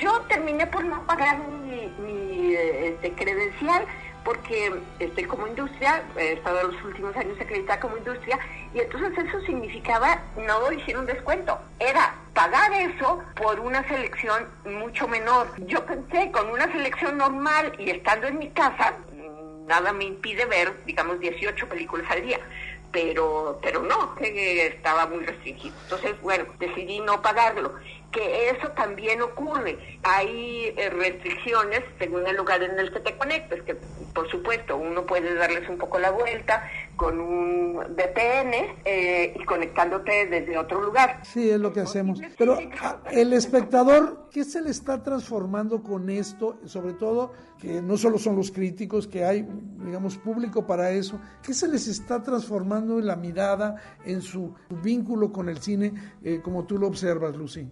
yo 0.00 0.20
terminé 0.22 0.66
por 0.66 0.84
no 0.84 1.04
pagar 1.06 1.38
mi, 1.48 1.92
mi 2.04 2.54
este, 2.54 3.12
credencial 3.12 3.84
porque 4.24 4.72
estoy 4.98 5.24
como 5.24 5.46
industria, 5.46 6.02
he 6.16 6.34
estado 6.34 6.68
los 6.68 6.84
últimos 6.84 7.16
años 7.16 7.40
acreditada 7.40 7.80
como 7.80 7.96
industria, 7.96 8.38
y 8.74 8.80
entonces 8.80 9.12
eso 9.26 9.40
significaba 9.40 10.22
no 10.36 10.72
hicieron 10.72 11.06
descuento, 11.06 11.58
era 11.78 12.14
pagar 12.34 12.72
eso 12.72 13.22
por 13.34 13.60
una 13.60 13.86
selección 13.88 14.46
mucho 14.64 15.08
menor. 15.08 15.48
Yo 15.66 15.84
pensé 15.84 16.30
con 16.30 16.48
una 16.50 16.70
selección 16.72 17.18
normal 17.18 17.72
y 17.78 17.90
estando 17.90 18.28
en 18.28 18.38
mi 18.38 18.50
casa, 18.50 18.94
nada 19.72 19.90
me 19.94 20.04
impide 20.04 20.44
ver, 20.44 20.84
digamos, 20.84 21.18
18 21.18 21.66
películas 21.66 22.10
al 22.10 22.22
día. 22.22 22.38
Pero, 22.90 23.58
pero 23.62 23.82
no, 23.82 24.14
que 24.16 24.66
estaba 24.66 25.06
muy 25.06 25.24
restringido. 25.24 25.74
Entonces, 25.84 26.20
bueno, 26.20 26.44
decidí 26.58 27.00
no 27.00 27.22
pagarlo 27.22 27.72
que 28.12 28.50
eso 28.50 28.68
también 28.76 29.22
ocurre. 29.22 29.78
Hay 30.02 30.74
eh, 30.76 30.90
restricciones 30.90 31.80
según 31.98 32.26
el 32.26 32.36
lugar 32.36 32.62
en 32.62 32.78
el 32.78 32.92
que 32.92 33.00
te 33.00 33.16
conectes, 33.16 33.62
que 33.62 33.74
por 34.14 34.30
supuesto 34.30 34.76
uno 34.76 35.04
puede 35.04 35.34
darles 35.34 35.68
un 35.68 35.78
poco 35.78 35.98
la 35.98 36.10
vuelta 36.10 36.68
con 36.96 37.18
un 37.18 37.74
VPN 37.74 38.54
eh, 38.84 39.34
y 39.34 39.44
conectándote 39.44 40.26
desde 40.26 40.58
otro 40.58 40.82
lugar. 40.82 41.20
Sí, 41.24 41.50
es 41.50 41.58
lo 41.58 41.72
que 41.72 41.80
hacemos. 41.80 42.20
Pero 42.36 42.58
ah, 42.80 42.98
el 43.10 43.32
espectador, 43.32 44.28
¿qué 44.30 44.44
se 44.44 44.60
le 44.60 44.70
está 44.70 45.02
transformando 45.02 45.82
con 45.82 46.10
esto? 46.10 46.58
Sobre 46.66 46.92
todo 46.92 47.32
que 47.58 47.80
no 47.80 47.96
solo 47.96 48.18
son 48.18 48.36
los 48.36 48.50
críticos, 48.50 49.06
que 49.06 49.24
hay, 49.24 49.46
digamos, 49.84 50.16
público 50.18 50.66
para 50.66 50.90
eso. 50.90 51.20
¿Qué 51.42 51.54
se 51.54 51.68
les 51.68 51.86
está 51.86 52.22
transformando 52.22 52.98
en 52.98 53.06
la 53.06 53.16
mirada, 53.16 53.76
en 54.04 54.20
su 54.20 54.54
vínculo 54.82 55.32
con 55.32 55.48
el 55.48 55.58
cine, 55.58 55.92
eh, 56.24 56.40
como 56.42 56.64
tú 56.64 56.76
lo 56.76 56.88
observas, 56.88 57.36
Lucy? 57.36 57.68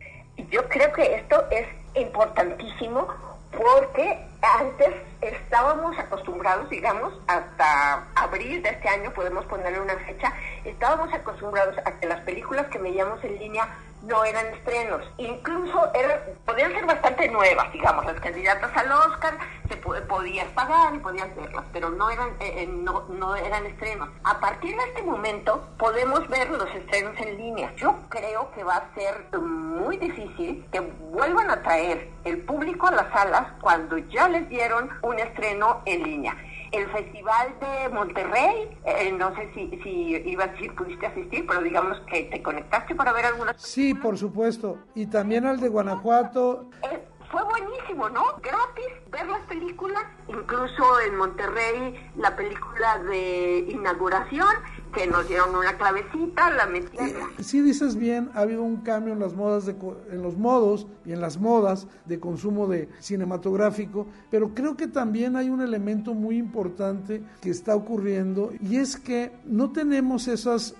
Yo 0.48 0.68
creo 0.68 0.92
que 0.92 1.14
esto 1.14 1.44
es 1.50 1.66
importantísimo 1.94 3.08
porque 3.50 4.18
antes 4.42 4.94
estábamos 5.20 5.98
acostumbrados, 5.98 6.70
digamos, 6.70 7.12
hasta 7.26 8.06
abril 8.14 8.62
de 8.62 8.70
este 8.70 8.88
año, 8.88 9.12
podemos 9.12 9.44
ponerle 9.46 9.80
una 9.80 9.96
fecha, 9.96 10.32
estábamos 10.64 11.12
acostumbrados 11.12 11.76
a 11.84 11.98
que 11.98 12.06
las 12.06 12.20
películas 12.20 12.66
que 12.68 12.78
veíamos 12.78 13.22
en 13.24 13.38
línea 13.38 13.68
no 14.02 14.24
eran 14.24 14.46
estrenos. 14.54 15.02
Incluso 15.18 15.90
eran, 15.94 16.18
podían 16.44 16.72
ser 16.72 16.86
bastante 16.86 17.28
nuevas, 17.28 17.72
digamos, 17.72 18.04
las 18.06 18.20
candidatas 18.20 18.76
al 18.76 18.92
Oscar, 18.92 19.38
se 19.68 19.76
podías 19.76 20.48
pagar 20.48 20.94
y 20.94 20.98
podías 20.98 21.34
verlas, 21.36 21.64
pero 21.72 21.90
no 21.90 22.10
eran, 22.10 22.30
eh, 22.40 22.62
eh, 22.62 22.66
no, 22.66 23.06
no 23.08 23.36
eran 23.36 23.66
estrenos. 23.66 24.08
A 24.24 24.40
partir 24.40 24.76
de 24.76 24.84
este 24.84 25.02
momento 25.02 25.68
podemos 25.78 26.26
ver 26.28 26.50
los 26.50 26.68
estrenos 26.74 27.14
en 27.18 27.36
línea. 27.36 27.72
Yo 27.76 27.94
creo 28.08 28.50
que 28.52 28.64
va 28.64 28.76
a 28.76 28.94
ser 28.94 29.38
muy 29.38 29.96
difícil 29.96 30.66
que 30.72 30.80
vuelvan 30.80 31.50
a 31.50 31.62
traer 31.62 32.10
el 32.24 32.38
público 32.42 32.88
a 32.88 32.92
las 32.92 33.12
salas 33.12 33.46
cuando 33.60 33.98
ya 33.98 34.28
les 34.28 34.48
dieron 34.48 34.90
un 35.02 35.18
estreno 35.18 35.82
en 35.84 36.02
línea 36.02 36.36
el 36.72 36.88
Festival 36.90 37.54
de 37.60 37.88
Monterrey, 37.88 38.76
eh, 38.84 39.12
no 39.12 39.34
sé 39.34 39.50
si, 39.54 39.70
si 39.82 39.90
ibas 40.30 40.50
si 40.58 40.68
pudiste 40.70 41.06
asistir, 41.06 41.46
pero 41.46 41.62
digamos 41.62 41.98
que 42.10 42.24
te 42.24 42.42
conectaste 42.42 42.94
para 42.94 43.12
ver 43.12 43.26
algunas. 43.26 43.60
Sí, 43.60 43.94
por 43.94 44.16
supuesto. 44.16 44.78
Y 44.94 45.06
también 45.06 45.46
al 45.46 45.60
de 45.60 45.68
Guanajuato. 45.68 46.70
Eh, 46.82 47.00
fue 47.30 47.42
buenísimo, 47.44 48.08
¿no? 48.08 48.24
Gratis 48.42 49.10
ver 49.10 49.26
las 49.26 49.42
películas, 49.42 50.04
incluso 50.28 51.00
en 51.00 51.16
Monterrey 51.16 52.10
la 52.16 52.34
película 52.34 52.98
de 52.98 53.66
inauguración 53.68 54.48
que 54.92 55.06
nos 55.06 55.28
dieron 55.28 55.54
una 55.54 55.76
clavecita, 55.76 56.50
la 56.50 56.66
metieron. 56.66 57.30
Eh, 57.38 57.42
sí 57.42 57.60
dices 57.60 57.96
bien, 57.96 58.30
ha 58.34 58.40
habido 58.40 58.62
un 58.62 58.78
cambio 58.78 59.12
en 59.12 59.20
las 59.20 59.34
modas 59.34 59.66
de, 59.66 59.76
en 60.10 60.22
los 60.22 60.36
modos 60.36 60.86
y 61.04 61.12
en 61.12 61.20
las 61.20 61.38
modas 61.38 61.86
de 62.06 62.20
consumo 62.20 62.66
de 62.66 62.88
cinematográfico, 63.00 64.06
pero 64.30 64.54
creo 64.54 64.76
que 64.76 64.88
también 64.88 65.36
hay 65.36 65.50
un 65.50 65.60
elemento 65.60 66.14
muy 66.14 66.36
importante 66.36 67.22
que 67.40 67.50
está 67.50 67.74
ocurriendo 67.74 68.52
y 68.60 68.76
es 68.76 68.96
que 68.96 69.32
no 69.44 69.70
tenemos 69.70 70.28
esas 70.28 70.74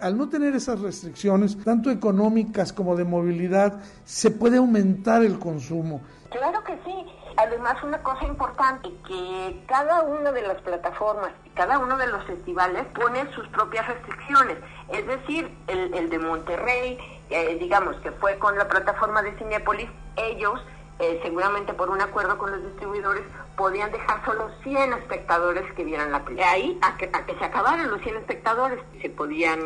al 0.00 0.18
no 0.18 0.28
tener 0.28 0.54
esas 0.54 0.80
restricciones, 0.80 1.56
tanto 1.64 1.90
económicas 1.90 2.72
como 2.72 2.96
de 2.96 3.04
movilidad, 3.04 3.80
se 4.04 4.30
puede 4.30 4.58
aumentar 4.58 5.24
el 5.24 5.38
consumo. 5.38 6.02
Claro 6.30 6.62
que 6.64 6.74
sí. 6.84 7.21
Además, 7.36 7.82
una 7.82 8.02
cosa 8.02 8.26
importante, 8.26 8.90
que 9.06 9.64
cada 9.66 10.02
una 10.02 10.32
de 10.32 10.42
las 10.42 10.60
plataformas 10.62 11.32
cada 11.54 11.78
uno 11.78 11.96
de 11.96 12.06
los 12.06 12.24
festivales 12.24 12.84
pone 12.94 13.30
sus 13.34 13.46
propias 13.48 13.86
restricciones. 13.86 14.58
Es 14.88 15.06
decir, 15.06 15.50
el, 15.66 16.08
de 16.08 16.18
Monterrey, 16.18 16.98
eh, 17.30 17.56
digamos 17.60 17.96
que 17.96 18.10
fue 18.12 18.38
con 18.38 18.56
la 18.56 18.68
plataforma 18.68 19.22
de 19.22 19.36
Cinepolis, 19.36 19.88
ellos, 20.16 20.60
eh, 20.98 21.20
seguramente 21.22 21.74
por 21.74 21.90
un 21.90 22.00
acuerdo 22.00 22.38
con 22.38 22.50
los 22.50 22.62
distribuidores, 22.62 23.22
podían 23.56 23.92
dejar 23.92 24.24
solo 24.24 24.50
100 24.62 24.94
espectadores 24.94 25.70
que 25.74 25.84
vieran 25.84 26.10
la 26.10 26.24
película. 26.24 26.50
Ahí, 26.50 26.78
a 26.80 26.96
que, 26.96 27.10
a 27.12 27.26
que 27.26 27.36
se 27.36 27.44
acabaran 27.44 27.90
los 27.90 28.00
100 28.00 28.16
espectadores, 28.16 28.80
se 29.00 29.10
podían, 29.10 29.60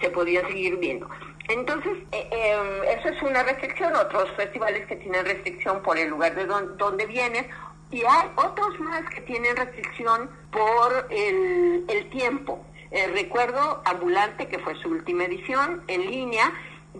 se 0.00 0.10
podían 0.10 0.46
seguir 0.46 0.76
viendo. 0.76 1.08
Entonces, 1.48 1.92
eh, 2.12 2.28
em, 2.32 2.98
eso 2.98 3.08
es 3.08 3.22
una 3.22 3.42
restricción, 3.42 3.94
otros 3.94 4.30
festivales 4.36 4.86
que 4.86 4.96
tienen 4.96 5.24
restricción 5.24 5.82
por 5.82 5.96
el 5.96 6.08
lugar 6.08 6.34
de 6.34 6.44
donde 6.44 7.06
vienes, 7.06 7.46
y 7.90 7.98
hay 7.98 8.28
otros 8.36 8.80
más 8.80 9.02
que 9.14 9.20
tienen 9.22 9.56
restricción 9.56 10.28
por 10.50 11.06
el, 11.10 12.10
tiempo. 12.10 12.64
Eh, 12.90 13.08
recuerdo 13.12 13.82
Ambulante, 13.84 14.48
que 14.48 14.58
fue 14.58 14.74
su 14.82 14.88
última 14.88 15.24
edición, 15.24 15.82
en 15.86 16.10
línea, 16.10 16.52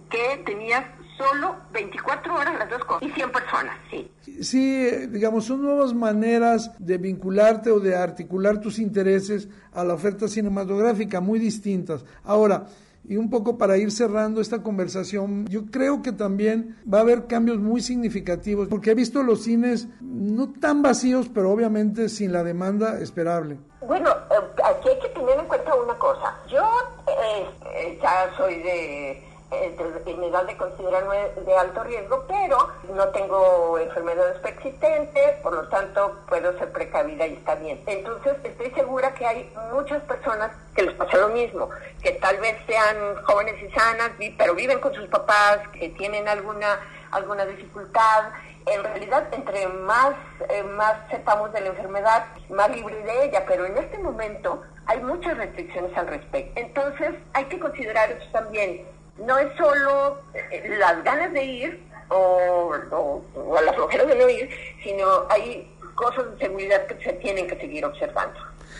que 0.09 0.41
tenías 0.45 0.85
solo 1.17 1.55
24 1.73 2.35
horas 2.35 2.57
las 2.59 2.69
dos 2.69 2.83
cosas 2.85 3.09
y 3.09 3.11
100 3.11 3.31
personas, 3.31 3.75
sí. 3.89 4.11
Sí, 4.41 4.87
digamos, 5.09 5.45
son 5.45 5.63
nuevas 5.63 5.93
maneras 5.93 6.71
de 6.77 6.97
vincularte 6.97 7.71
o 7.71 7.79
de 7.79 7.95
articular 7.95 8.61
tus 8.61 8.77
intereses 8.77 9.49
a 9.73 9.83
la 9.83 9.95
oferta 9.95 10.27
cinematográfica, 10.27 11.19
muy 11.19 11.39
distintas. 11.39 12.05
Ahora, 12.23 12.67
Y 13.07 13.15
un 13.15 13.29
poco 13.29 13.57
para 13.57 13.77
ir 13.77 13.91
cerrando 13.91 14.41
esta 14.41 14.61
conversación, 14.61 15.45
yo 15.47 15.67
creo 15.67 16.01
que 16.01 16.11
también 16.11 16.77
va 16.91 16.99
a 16.99 17.01
haber 17.01 17.27
cambios 17.27 17.57
muy 17.57 17.81
significativos, 17.81 18.67
porque 18.67 18.91
he 18.91 18.95
visto 18.95 19.23
los 19.23 19.43
cines 19.43 19.87
no 20.01 20.51
tan 20.51 20.81
vacíos, 20.81 21.29
pero 21.33 21.51
obviamente 21.51 22.09
sin 22.09 22.33
la 22.33 22.43
demanda 22.43 22.99
esperable. 22.99 23.59
Bueno, 23.87 24.09
eh, 24.09 24.61
aquí 24.65 24.89
hay 24.89 24.99
que 24.99 25.09
tener 25.09 25.39
en 25.39 25.45
cuenta 25.45 25.73
una 25.75 25.97
cosa. 25.97 26.35
Yo 26.49 26.63
eh, 27.07 27.45
eh, 27.75 27.99
ya 28.01 28.29
soy 28.35 28.55
de 28.61 29.23
en 29.51 30.23
edad 30.23 30.45
de 30.45 30.57
considerarme 30.57 31.29
de 31.45 31.55
alto 31.55 31.83
riesgo, 31.83 32.25
pero 32.27 32.57
no 32.93 33.07
tengo 33.09 33.79
enfermedades 33.79 34.39
preexistentes, 34.39 35.37
por 35.41 35.53
lo 35.53 35.67
tanto 35.69 36.17
puedo 36.27 36.57
ser 36.57 36.71
precavida 36.71 37.25
y 37.25 37.33
está 37.33 37.55
bien. 37.55 37.81
Entonces 37.85 38.35
estoy 38.43 38.71
segura 38.71 39.13
que 39.13 39.25
hay 39.25 39.53
muchas 39.71 40.01
personas 40.03 40.51
que 40.75 40.83
les 40.83 40.95
pasa 40.95 41.17
lo 41.17 41.29
mismo, 41.29 41.69
que 42.03 42.11
tal 42.13 42.37
vez 42.37 42.57
sean 42.67 43.15
jóvenes 43.23 43.55
y 43.61 43.71
sanas, 43.71 44.11
pero 44.37 44.53
viven 44.53 44.79
con 44.79 44.93
sus 44.93 45.07
papás, 45.07 45.59
que 45.79 45.89
tienen 45.89 46.27
alguna, 46.27 46.79
alguna 47.11 47.45
dificultad. 47.45 48.25
En 48.65 48.83
realidad, 48.83 49.27
entre 49.31 49.65
más, 49.67 50.13
eh, 50.49 50.61
más 50.63 50.95
sepamos 51.09 51.53
de 51.53 51.61
la 51.61 51.67
enfermedad, 51.67 52.25
más 52.49 52.69
libre 52.69 53.01
de 53.01 53.25
ella, 53.25 53.45
pero 53.47 53.65
en 53.65 53.77
este 53.77 53.97
momento 53.97 54.61
hay 54.87 54.99
muchas 54.99 55.37
restricciones 55.37 55.95
al 55.97 56.07
respecto. 56.07 56.59
Entonces 56.59 57.15
hay 57.33 57.45
que 57.45 57.59
considerar 57.59 58.11
eso 58.11 58.29
también 58.33 58.85
no 59.25 59.37
es 59.37 59.47
solo 59.57 60.21
eh, 60.33 60.75
las 60.79 61.03
ganas 61.03 61.33
de 61.33 61.43
ir 61.43 61.87
o, 62.09 62.71
o, 62.91 63.61
la 63.61 63.73
flojera 63.73 64.05
de 64.05 64.15
no 64.15 64.29
ir, 64.29 64.49
sino 64.83 65.05
hay 65.29 65.69
cosas 65.95 66.31
de 66.31 66.45
seguridad 66.45 66.85
que 66.87 67.03
se 67.03 67.13
tienen 67.13 67.47
que 67.47 67.57
seguir 67.57 67.83
observando. 67.85 68.39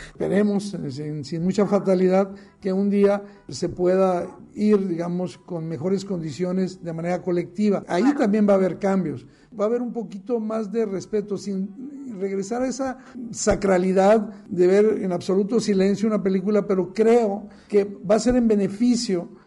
Esperemos, 0.09 0.75
sin, 0.89 1.23
sin, 1.23 1.43
mucha 1.43 1.65
fatalidad, 1.65 2.29
que 2.61 2.73
un 2.73 2.89
día 2.89 3.23
se 3.49 3.69
pueda 3.69 4.27
ir, 4.53 4.87
digamos, 4.87 5.37
con 5.37 5.67
mejores 5.67 6.05
condiciones 6.05 6.83
de 6.83 6.93
manera 6.93 7.21
colectiva. 7.21 7.83
Ahí 7.87 8.13
también 8.15 8.47
va 8.47 8.53
a 8.53 8.55
haber 8.57 8.79
cambios. 8.79 9.25
Va 9.59 9.65
a 9.65 9.67
haber 9.67 9.81
un 9.81 9.93
poquito 9.93 10.39
más 10.39 10.71
de 10.71 10.85
respeto, 10.85 11.37
sin 11.37 12.19
regresar 12.19 12.63
a 12.63 12.67
esa 12.67 12.97
sacralidad 13.31 14.19
de 14.47 14.67
ver 14.67 14.85
en 15.01 15.11
absoluto 15.11 15.59
silencio 15.59 16.07
una 16.07 16.23
película, 16.23 16.65
pero 16.65 16.93
creo 16.93 17.47
que 17.67 17.83
va 17.83 18.15
a 18.15 18.19
ser 18.19 18.35
en 18.35 18.47
beneficio 18.47 19.29
eh, 19.29 19.37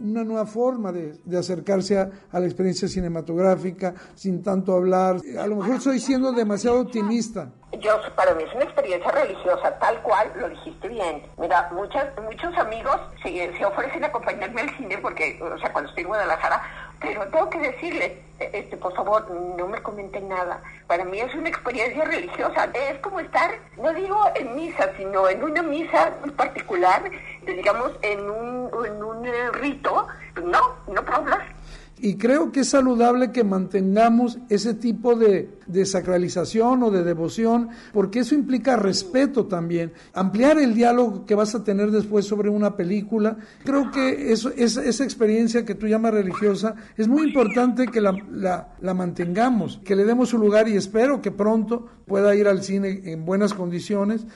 una 0.00 0.24
nueva 0.24 0.46
forma 0.46 0.92
de, 0.92 1.18
acercarse 1.38 1.98
a, 1.98 2.10
la 2.32 2.44
experiencia 2.44 2.88
cinematográfica 2.88 3.94
sin 4.14 4.42
tanto 4.42 4.74
hablar. 4.74 5.16
A 5.38 5.46
lo 5.46 5.56
mejor 5.56 5.76
estoy 5.76 6.00
siendo 6.00 6.32
demasiado 6.32 6.80
optimista. 6.80 7.50
Yo, 7.80 7.92
para 8.16 8.34
mí 8.34 8.44
es 8.44 8.54
una 8.54 8.64
experiencia 8.64 9.10
religiosa, 9.10 9.78
tal 9.78 10.02
cual, 10.02 10.32
lo 10.40 10.48
dijiste 10.48 10.88
bien. 10.88 11.22
Mira, 11.38 11.70
muchas, 11.72 12.06
muchos 12.22 12.56
amigos 12.56 12.96
se, 13.22 13.56
se 13.56 13.64
ofrecen 13.64 14.04
a 14.04 14.06
acompañarme 14.08 14.62
al 14.62 14.76
cine 14.76 14.98
porque, 14.98 15.38
o 15.42 15.58
sea, 15.58 15.70
cuando 15.72 15.90
estoy 15.90 16.02
en 16.02 16.08
Guadalajara, 16.08 16.62
pero 17.00 17.26
tengo 17.28 17.48
que 17.50 17.58
decirles, 17.58 18.12
este, 18.38 18.76
por 18.76 18.94
favor, 18.94 19.30
no 19.30 19.66
me 19.66 19.80
comenten 19.82 20.28
nada. 20.28 20.60
Para 20.86 21.04
mí 21.04 21.18
es 21.20 21.34
una 21.34 21.48
experiencia 21.48 22.04
religiosa. 22.04 22.68
Es 22.74 22.98
como 23.00 23.20
estar, 23.20 23.54
no 23.76 23.92
digo 23.92 24.18
en 24.34 24.54
misa, 24.56 24.90
sino 24.96 25.28
en 25.28 25.42
una 25.42 25.62
misa 25.62 26.12
particular, 26.36 27.02
digamos, 27.44 27.92
en 28.02 28.28
un, 28.30 28.70
en 28.86 29.02
un 29.02 29.52
rito. 29.54 30.06
No, 30.42 30.76
no 30.86 31.02
hablar 31.12 31.57
y 32.00 32.16
creo 32.16 32.52
que 32.52 32.60
es 32.60 32.68
saludable 32.68 33.32
que 33.32 33.44
mantengamos 33.44 34.38
ese 34.48 34.74
tipo 34.74 35.14
de, 35.14 35.50
sacralización 35.84 36.82
o 36.82 36.90
de 36.90 37.04
devoción, 37.04 37.68
porque 37.92 38.20
eso 38.20 38.34
implica 38.34 38.76
respeto 38.76 39.46
también. 39.46 39.92
Ampliar 40.12 40.58
el 40.58 40.74
diálogo 40.74 41.26
que 41.26 41.34
vas 41.34 41.54
a 41.54 41.64
tener 41.64 41.90
después 41.90 42.26
sobre 42.26 42.48
una 42.48 42.76
película, 42.76 43.36
creo 43.64 43.90
que 43.90 44.32
eso, 44.32 44.50
esa, 44.56 44.84
esa 44.84 45.04
experiencia 45.04 45.64
que 45.64 45.74
tú 45.74 45.86
llamas 45.86 46.14
religiosa 46.14 46.74
es 46.96 47.08
muy 47.08 47.28
importante 47.28 47.86
que 47.86 48.00
la 48.00 48.94
mantengamos, 48.94 49.80
que 49.84 49.96
le 49.96 50.04
demos 50.04 50.30
su 50.30 50.38
lugar 50.38 50.68
y 50.68 50.76
espero 50.76 51.20
que 51.20 51.30
pronto 51.30 51.86
pueda 52.06 52.34
ir 52.34 52.48
al 52.48 52.62
cine 52.62 53.02
en 53.04 53.24
buenas 53.24 53.54
condiciones. 53.54 54.26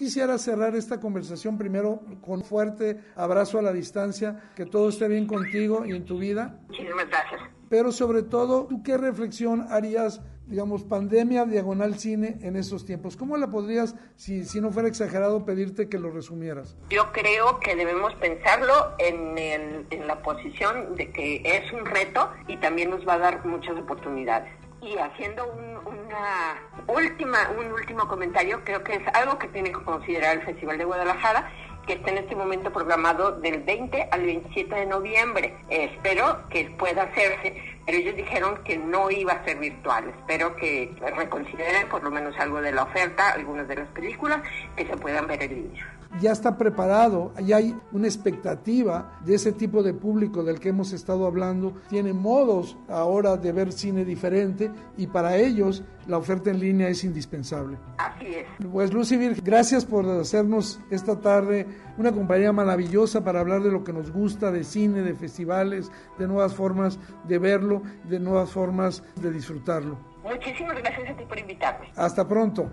Quisiera 0.00 0.38
cerrar 0.38 0.74
esta 0.76 0.98
conversación 0.98 1.58
primero 1.58 2.00
con 2.22 2.42
fuerte 2.42 3.00
abrazo 3.16 3.58
a 3.58 3.62
la 3.62 3.70
distancia, 3.70 4.50
que 4.56 4.64
todo 4.64 4.88
esté 4.88 5.08
bien 5.08 5.26
contigo 5.26 5.84
y 5.84 5.92
en 5.92 6.06
tu 6.06 6.16
vida. 6.16 6.58
Muchísimas 6.68 7.06
gracias. 7.10 7.42
Pero 7.68 7.92
sobre 7.92 8.22
todo, 8.22 8.64
¿tú 8.64 8.82
qué 8.82 8.96
reflexión 8.96 9.66
harías, 9.68 10.22
digamos, 10.46 10.84
pandemia, 10.84 11.44
diagonal 11.44 11.98
cine 11.98 12.38
en 12.40 12.56
esos 12.56 12.86
tiempos? 12.86 13.14
¿Cómo 13.18 13.36
la 13.36 13.50
podrías, 13.50 13.94
si, 14.16 14.46
si 14.46 14.62
no 14.62 14.70
fuera 14.70 14.88
exagerado, 14.88 15.44
pedirte 15.44 15.90
que 15.90 15.98
lo 15.98 16.10
resumieras? 16.10 16.78
Yo 16.88 17.12
creo 17.12 17.60
que 17.60 17.76
debemos 17.76 18.14
pensarlo 18.14 18.94
en, 18.96 19.36
en 19.36 20.06
la 20.06 20.22
posición 20.22 20.96
de 20.96 21.12
que 21.12 21.42
es 21.44 21.70
un 21.74 21.84
reto 21.84 22.30
y 22.48 22.56
también 22.56 22.88
nos 22.88 23.06
va 23.06 23.14
a 23.14 23.18
dar 23.18 23.44
muchas 23.44 23.76
oportunidades 23.76 24.59
y 24.82 24.96
haciendo 24.98 25.46
un, 25.46 25.76
una 25.86 26.56
última, 26.86 27.50
un 27.58 27.72
último 27.72 28.06
comentario, 28.08 28.62
creo 28.64 28.82
que 28.82 28.94
es 28.94 29.02
algo 29.14 29.38
que 29.38 29.48
tiene 29.48 29.70
que 29.72 29.82
considerar 29.82 30.38
el 30.38 30.44
Festival 30.44 30.78
de 30.78 30.84
Guadalajara, 30.84 31.50
que 31.86 31.94
está 31.94 32.10
en 32.10 32.18
este 32.18 32.36
momento 32.36 32.72
programado 32.72 33.32
del 33.40 33.62
20 33.62 34.08
al 34.10 34.22
27 34.22 34.74
de 34.74 34.86
noviembre. 34.86 35.56
espero 35.68 36.38
que 36.48 36.70
pueda 36.78 37.02
hacerse, 37.02 37.56
pero 37.84 37.98
ellos 37.98 38.16
dijeron 38.16 38.62
que 38.64 38.78
no 38.78 39.10
iba 39.10 39.32
a 39.32 39.44
ser 39.44 39.58
virtual. 39.58 40.08
Espero 40.08 40.54
que 40.56 40.94
reconsideren 41.16 41.88
por 41.88 42.02
lo 42.02 42.10
menos 42.10 42.38
algo 42.38 42.60
de 42.60 42.72
la 42.72 42.84
oferta, 42.84 43.32
algunas 43.32 43.66
de 43.66 43.76
las 43.76 43.88
películas, 43.88 44.40
que 44.76 44.86
se 44.86 44.96
puedan 44.96 45.26
ver 45.26 45.42
en 45.42 45.54
línea 45.54 45.99
ya 46.20 46.32
está 46.32 46.56
preparado, 46.56 47.32
ya 47.44 47.58
hay 47.58 47.76
una 47.92 48.06
expectativa 48.06 49.20
de 49.24 49.34
ese 49.34 49.52
tipo 49.52 49.82
de 49.82 49.94
público 49.94 50.42
del 50.42 50.58
que 50.58 50.70
hemos 50.70 50.92
estado 50.92 51.26
hablando, 51.26 51.74
tiene 51.88 52.12
modos 52.12 52.76
ahora 52.88 53.36
de 53.36 53.52
ver 53.52 53.72
cine 53.72 54.04
diferente 54.04 54.70
y 54.96 55.06
para 55.06 55.36
ellos 55.36 55.84
la 56.06 56.18
oferta 56.18 56.50
en 56.50 56.58
línea 56.58 56.88
es 56.88 57.04
indispensable. 57.04 57.78
Así 57.98 58.26
es. 58.26 58.46
Pues 58.72 58.92
Lucy 58.92 59.16
Virgen, 59.16 59.44
gracias 59.44 59.84
por 59.84 60.06
hacernos 60.08 60.80
esta 60.90 61.20
tarde 61.20 61.66
una 61.96 62.12
compañía 62.12 62.52
maravillosa 62.52 63.22
para 63.22 63.40
hablar 63.40 63.62
de 63.62 63.70
lo 63.70 63.84
que 63.84 63.92
nos 63.92 64.10
gusta, 64.10 64.50
de 64.50 64.64
cine, 64.64 65.02
de 65.02 65.14
festivales, 65.14 65.92
de 66.18 66.26
nuevas 66.26 66.54
formas 66.54 66.98
de 67.28 67.38
verlo, 67.38 67.82
de 68.04 68.18
nuevas 68.18 68.50
formas 68.50 69.04
de 69.16 69.30
disfrutarlo. 69.30 69.98
Muchísimas 70.24 70.76
gracias 70.78 71.10
a 71.10 71.16
ti 71.16 71.24
por 71.24 71.38
invitarme. 71.38 71.92
Hasta 71.96 72.26
pronto. 72.26 72.70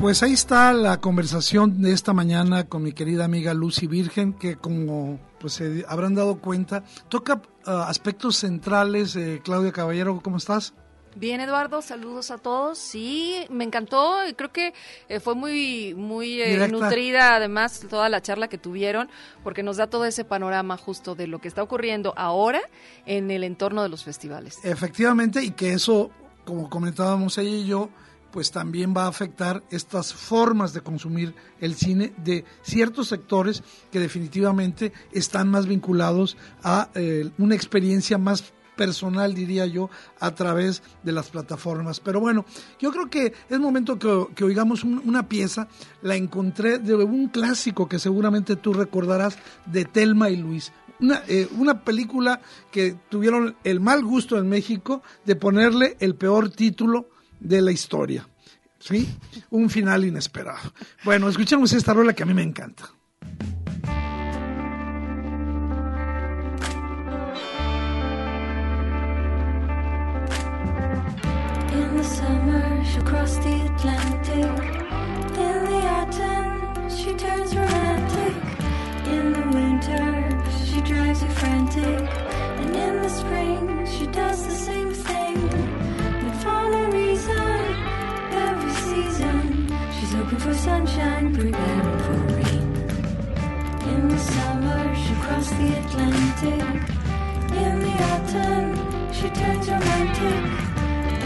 Pues 0.00 0.22
ahí 0.22 0.32
está 0.32 0.72
la 0.72 0.98
conversación 0.98 1.82
de 1.82 1.92
esta 1.92 2.14
mañana 2.14 2.64
con 2.64 2.82
mi 2.82 2.92
querida 2.92 3.26
amiga 3.26 3.52
Lucy 3.52 3.86
Virgen, 3.86 4.32
que 4.32 4.56
como 4.56 5.20
pues 5.38 5.52
se 5.52 5.84
habrán 5.86 6.14
dado 6.14 6.40
cuenta, 6.40 6.84
toca 7.10 7.42
ah, 7.66 7.84
aspectos 7.86 8.36
centrales. 8.36 9.14
Eh, 9.16 9.42
Claudia 9.44 9.72
Caballero, 9.72 10.18
¿cómo 10.22 10.38
estás? 10.38 10.72
Bien, 11.16 11.42
Eduardo, 11.42 11.82
saludos 11.82 12.30
a 12.30 12.38
todos. 12.38 12.78
Sí, 12.78 13.44
me 13.50 13.62
encantó 13.62 14.26
y 14.26 14.32
creo 14.32 14.50
que 14.50 14.72
eh, 15.10 15.20
fue 15.20 15.34
muy, 15.34 15.92
muy 15.94 16.40
eh, 16.40 16.66
nutrida 16.68 17.36
además 17.36 17.80
toda 17.90 18.08
la 18.08 18.22
charla 18.22 18.48
que 18.48 18.56
tuvieron, 18.56 19.10
porque 19.44 19.62
nos 19.62 19.76
da 19.76 19.88
todo 19.88 20.06
ese 20.06 20.24
panorama 20.24 20.78
justo 20.78 21.14
de 21.14 21.26
lo 21.26 21.40
que 21.40 21.48
está 21.48 21.62
ocurriendo 21.62 22.14
ahora 22.16 22.62
en 23.04 23.30
el 23.30 23.44
entorno 23.44 23.82
de 23.82 23.90
los 23.90 24.02
festivales. 24.02 24.56
Efectivamente, 24.64 25.44
y 25.44 25.50
que 25.50 25.74
eso, 25.74 26.10
como 26.46 26.70
comentábamos 26.70 27.36
ella 27.36 27.50
y 27.50 27.66
yo, 27.66 27.90
pues 28.30 28.50
también 28.50 28.94
va 28.96 29.04
a 29.04 29.08
afectar 29.08 29.62
estas 29.70 30.14
formas 30.14 30.72
de 30.72 30.80
consumir 30.80 31.34
el 31.60 31.74
cine 31.74 32.12
de 32.24 32.44
ciertos 32.62 33.08
sectores 33.08 33.62
que 33.90 34.00
definitivamente 34.00 34.92
están 35.12 35.48
más 35.48 35.66
vinculados 35.66 36.36
a 36.62 36.90
eh, 36.94 37.30
una 37.38 37.54
experiencia 37.54 38.18
más 38.18 38.52
personal, 38.80 39.34
diría 39.34 39.66
yo, 39.66 39.90
a 40.20 40.34
través 40.34 40.82
de 41.02 41.12
las 41.12 41.28
plataformas. 41.28 42.00
Pero 42.00 42.18
bueno, 42.18 42.46
yo 42.78 42.90
creo 42.90 43.10
que 43.10 43.34
es 43.50 43.60
momento 43.60 43.98
que, 43.98 44.42
oigamos 44.42 44.84
una 44.84 45.28
pieza, 45.28 45.68
la 46.00 46.16
encontré 46.16 46.78
de 46.78 46.94
un 46.94 47.28
clásico 47.28 47.86
que 47.90 47.98
seguramente 47.98 48.56
tú 48.56 48.72
recordarás, 48.72 49.36
de 49.66 49.84
Telma 49.84 50.30
y 50.30 50.36
Luis. 50.36 50.72
Una, 50.98 51.22
eh, 51.28 51.46
una 51.58 51.84
película 51.84 52.40
que 52.70 52.96
tuvieron 53.10 53.54
el 53.64 53.80
mal 53.80 54.02
gusto 54.02 54.38
en 54.38 54.48
México 54.48 55.02
de 55.26 55.36
ponerle 55.36 55.98
el 56.00 56.14
peor 56.14 56.48
título 56.48 57.09
de 57.40 57.60
la 57.60 57.72
historia. 57.72 58.28
¿Sí? 58.78 59.08
Un 59.50 59.68
final 59.68 60.04
inesperado. 60.04 60.72
Bueno, 61.04 61.28
escuchemos 61.28 61.72
esta 61.72 61.92
rola 61.92 62.14
que 62.14 62.22
a 62.22 62.26
mí 62.26 62.32
me 62.32 62.42
encanta. 62.42 62.90
In 96.42 97.80
the 97.84 97.94
autumn, 98.12 99.12
she 99.12 99.28
turns 99.28 99.68
romantic. 99.68 100.42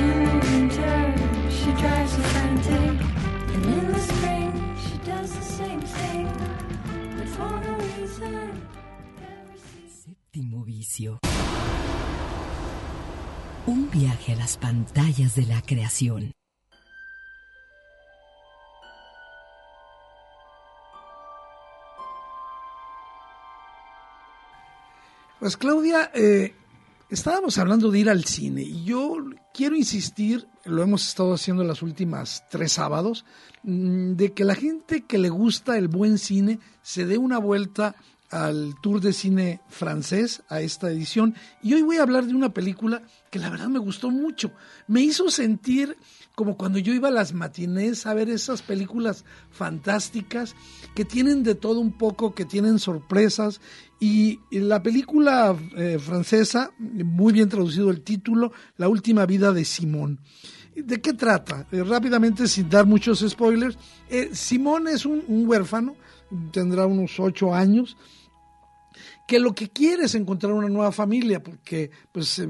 In 0.03 0.25
the 0.25 0.37
winter, 0.47 1.15
she 1.51 1.71
drives. 1.81 2.15
And 3.55 3.65
in 3.65 3.93
the 3.93 3.99
spring, 4.01 4.77
she 4.77 4.99
does 5.09 5.31
the 5.33 5.43
same 5.43 5.81
thing. 5.81 6.29
Séptimo 10.05 10.65
vicio. 10.65 11.21
Un 13.67 13.91
viaje 13.91 14.33
a 14.33 14.37
las 14.37 14.57
pantallas 14.57 15.37
de 15.37 15.47
la 15.47 15.63
creación. 15.63 16.33
Pues 25.45 25.59
Claudia, 25.59 26.11
eh, 26.15 26.55
estábamos 27.11 27.59
hablando 27.59 27.91
de 27.91 27.99
ir 27.99 28.09
al 28.09 28.25
cine 28.25 28.63
y 28.63 28.83
yo 28.85 29.19
quiero 29.53 29.77
insistir, 29.77 30.49
lo 30.65 30.83
hemos 30.83 31.07
estado 31.07 31.35
haciendo 31.35 31.61
en 31.61 31.69
las 31.69 31.83
últimas 31.83 32.45
tres 32.49 32.73
sábados, 32.73 33.27
mm, 33.63 34.13
de 34.13 34.33
que 34.33 34.43
la 34.43 34.55
gente 34.55 35.03
que 35.03 35.19
le 35.19 35.29
gusta 35.29 35.77
el 35.77 35.89
buen 35.89 36.17
cine 36.17 36.61
se 36.81 37.05
dé 37.05 37.19
una 37.19 37.37
vuelta 37.37 37.95
al 38.31 38.75
Tour 38.81 39.01
de 39.01 39.13
Cine 39.13 39.61
francés, 39.69 40.43
a 40.49 40.61
esta 40.61 40.91
edición. 40.91 41.35
Y 41.63 41.75
hoy 41.75 41.83
voy 41.83 41.97
a 41.97 42.03
hablar 42.03 42.25
de 42.27 42.35
una 42.35 42.53
película 42.53 43.03
que 43.31 43.39
la 43.39 43.51
verdad 43.51 43.69
me 43.69 43.79
gustó 43.79 44.11
mucho. 44.11 44.53
Me 44.89 45.01
hizo 45.01 45.31
sentir 45.31 45.97
como 46.35 46.57
cuando 46.57 46.79
yo 46.79 46.93
iba 46.93 47.09
a 47.09 47.13
las 47.13 47.33
matinés 47.33 48.07
a 48.07 48.15
ver 48.15 48.29
esas 48.29 48.63
películas 48.63 49.25
fantásticas 49.51 50.57
que 50.95 51.05
tienen 51.05 51.43
de 51.45 51.55
todo 51.55 51.81
un 51.81 51.93
poco, 51.93 52.35
que 52.35 52.45
tienen 52.45 52.79
sorpresas. 52.79 53.61
Y 54.01 54.41
la 54.51 54.83
película 54.83 55.57
eh, 55.77 55.99
francesa, 55.99 56.71
muy 56.79 57.33
bien 57.33 57.49
traducido 57.49 57.91
el 57.91 58.03
título, 58.03 58.53
La 58.77 58.89
última 58.89 59.27
vida 59.27 59.53
de 59.53 59.65
Simón. 59.65 60.21
¿De 60.75 61.01
qué 61.01 61.13
trata? 61.13 61.69
Eh, 61.71 61.85
rápidamente, 61.85 62.49
sin 62.49 62.69
dar 62.69 62.85
muchos 62.85 63.21
spoilers, 63.21 63.79
eh, 64.11 64.31
Simón 64.33 64.89
es 64.89 65.07
un, 65.07 65.23
un 65.29 65.49
huérfano, 65.49 65.95
tendrá 66.53 66.87
unos 66.87 67.19
ocho 67.19 67.55
años, 67.55 67.97
que 69.27 69.39
lo 69.39 69.55
que 69.55 69.69
quiere 69.69 70.05
es 70.05 70.15
encontrar 70.15 70.53
una 70.53 70.69
nueva 70.69 70.93
familia, 70.93 71.43
porque 71.43 71.91
pues 72.13 72.39
eh, 72.39 72.49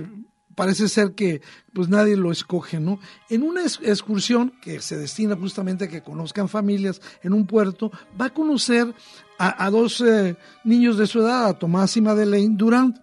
parece 0.55 0.89
ser 0.89 1.15
que 1.15 1.43
pues 1.73 1.89
nadie 1.89 2.17
lo 2.17 2.33
escoge, 2.33 2.81
¿no? 2.81 2.99
En 3.29 3.43
una 3.43 3.63
excursión 3.63 4.53
que 4.63 4.81
se 4.81 4.97
destina 4.97 5.37
justamente 5.37 5.85
a 5.85 5.89
que 5.89 6.03
conozcan 6.03 6.49
familias 6.49 7.01
en 7.23 7.33
un 7.33 7.47
puerto, 7.47 7.91
va 8.21 8.27
a 8.27 8.35
conocer 8.35 8.95
a, 9.39 9.69
dos 9.71 10.01
eh, 10.01 10.37
niños 10.65 10.97
de 10.97 11.07
su 11.07 11.21
edad, 11.21 11.47
a 11.47 11.59
Tomás 11.59 11.97
y 11.97 12.01
Madeleine 12.01 12.57
Durant. 12.57 12.97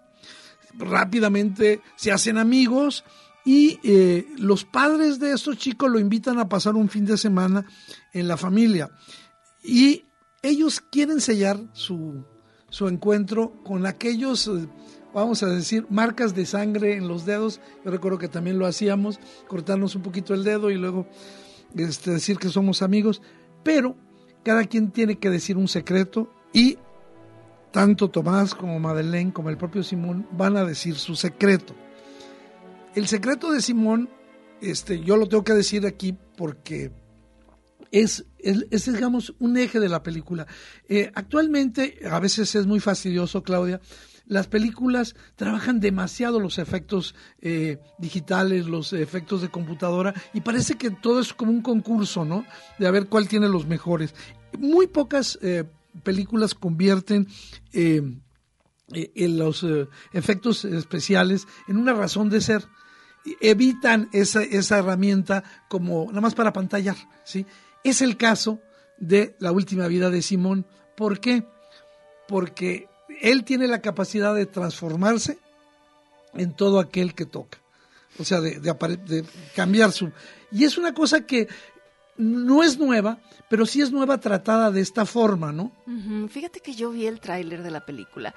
Rápidamente 0.74 1.82
se 1.98 2.12
hacen 2.12 2.38
amigos 2.38 3.04
y 3.44 3.80
eh, 3.84 4.28
los 4.38 4.64
padres 4.64 5.20
de 5.20 5.34
estos 5.34 5.58
chicos 5.58 5.90
lo 5.90 6.00
invitan 6.00 6.40
a 6.40 6.48
pasar 6.48 6.76
un 6.76 6.90
fin 6.90 7.06
de 7.06 7.18
semana 7.18 7.66
en 8.14 8.28
la 8.28 8.38
familia. 8.38 8.90
Y 9.64 10.06
ellos 10.42 10.82
quieren 10.82 11.22
sellar 11.22 11.60
su, 11.74 12.24
su 12.70 12.88
encuentro 12.88 13.54
con 13.64 13.86
aquellos, 13.86 14.48
eh, 14.48 14.68
vamos 15.14 15.44
a 15.44 15.48
decir, 15.48 15.86
marcas 15.90 16.34
de 16.34 16.46
sangre 16.46 16.96
en 16.96 17.08
los 17.08 17.26
dedos. 17.26 17.60
Yo 17.86 17.92
recuerdo 17.92 18.18
que 18.18 18.28
también 18.28 18.58
lo 18.58 18.66
hacíamos, 18.66 19.20
cortarnos 19.48 19.96
un 19.96 20.02
poquito 20.02 20.34
el 20.34 20.44
dedo 20.44 20.72
y 20.72 20.76
luego 20.76 21.08
este, 21.76 22.12
decir 22.12 22.38
que 22.38 22.50
somos 22.50 22.82
amigos, 22.82 23.22
pero 23.64 23.96
cada 24.44 24.64
quien 24.66 24.92
tiene 24.92 25.20
que 25.20 25.30
decir 25.30 25.58
un 25.58 25.68
secreto 25.68 26.32
y 26.54 26.78
tanto 27.72 28.10
Tomás 28.10 28.54
como 28.56 28.80
Madeleine 28.80 29.32
como 29.32 29.50
el 29.50 29.58
propio 29.58 29.84
Simón 29.84 30.28
van 30.32 30.58
a 30.58 30.66
decir 30.66 30.96
su 30.96 31.16
secreto. 31.16 31.74
El 32.96 33.08
secreto 33.08 33.52
de 33.52 33.62
Simón, 33.62 34.10
este, 34.62 35.00
yo 35.00 35.16
lo 35.16 35.28
tengo 35.28 35.44
que 35.44 35.54
decir 35.54 35.86
aquí 35.86 36.18
porque 36.36 36.92
es, 37.92 38.26
es, 38.40 38.92
digamos, 38.92 39.36
un 39.40 39.58
eje 39.58 39.80
de 39.80 39.90
la 39.90 40.02
película. 40.02 40.48
Eh, 40.88 41.12
actualmente, 41.14 42.00
a 42.10 42.20
veces 42.20 42.56
es 42.56 42.66
muy 42.66 42.80
fastidioso, 42.80 43.44
Claudia, 43.44 43.82
las 44.26 44.48
películas 44.48 45.16
trabajan 45.36 45.82
demasiado 45.82 46.40
los 46.40 46.58
efectos 46.58 47.16
eh, 47.42 47.80
digitales, 47.98 48.66
los 48.66 48.94
efectos 48.94 49.42
de 49.42 49.50
computadora, 49.50 50.14
y 50.34 50.42
parece 50.42 50.76
que 50.76 50.90
todo 50.90 51.20
es 51.20 51.34
como 51.34 51.52
un 51.52 51.62
concurso, 51.62 52.24
¿no? 52.24 52.46
De 52.80 52.88
a 52.88 52.92
ver 52.92 53.08
cuál 53.08 53.28
tiene 53.28 53.50
los 53.50 53.68
mejores. 53.68 54.16
Muy 54.58 54.88
pocas 54.88 55.38
eh, 55.42 55.66
películas 56.04 56.56
convierten 56.56 57.28
en 57.74 59.38
los 59.38 59.66
efectos 60.14 60.64
especiales 60.66 61.48
en 61.68 61.78
una 61.78 61.94
razón 61.94 62.30
de 62.30 62.40
ser. 62.40 62.66
Evitan 63.40 64.10
esa, 64.14 64.44
esa 64.44 64.80
herramienta 64.80 65.44
como 65.70 66.08
nada 66.08 66.22
más 66.22 66.36
para 66.36 66.54
pantallar, 66.54 66.96
¿sí? 67.24 67.46
Es 67.84 68.02
el 68.02 68.17
caso 68.17 68.60
de 68.98 69.36
la 69.39 69.52
última 69.52 69.88
vida 69.88 70.10
de 70.10 70.22
Simón. 70.22 70.65
¿Por 70.96 71.20
qué? 71.20 71.44
Porque 72.28 72.88
él 73.22 73.44
tiene 73.44 73.67
la 73.67 73.82
capacidad 73.82 74.36
de 74.36 74.46
transformarse 74.46 75.39
en 76.34 76.54
todo 76.54 76.80
aquel 76.80 77.13
que 77.13 77.26
toca. 77.26 77.60
O 78.20 78.24
sea, 78.24 78.41
de, 78.41 79.26
cambiar 79.56 79.91
su... 79.91 80.12
Y 80.52 80.65
es 80.65 80.78
una 80.78 80.94
cosa 80.94 81.26
que 81.26 81.48
no 82.17 82.62
es 82.62 82.78
nueva, 82.78 83.20
pero 83.50 83.65
sí 83.65 83.82
es 83.82 83.91
nueva 83.91 84.20
tratada 84.20 84.70
de 84.70 84.82
esta 84.82 85.06
forma, 85.06 85.52
¿no? 85.52 85.72
Fíjate 86.30 86.60
que 86.60 86.74
yo 86.74 86.91
vi 86.91 87.08
el 87.08 87.20
tráiler 87.20 87.63
de 87.63 87.72
la 87.72 87.86
película. 87.86 88.36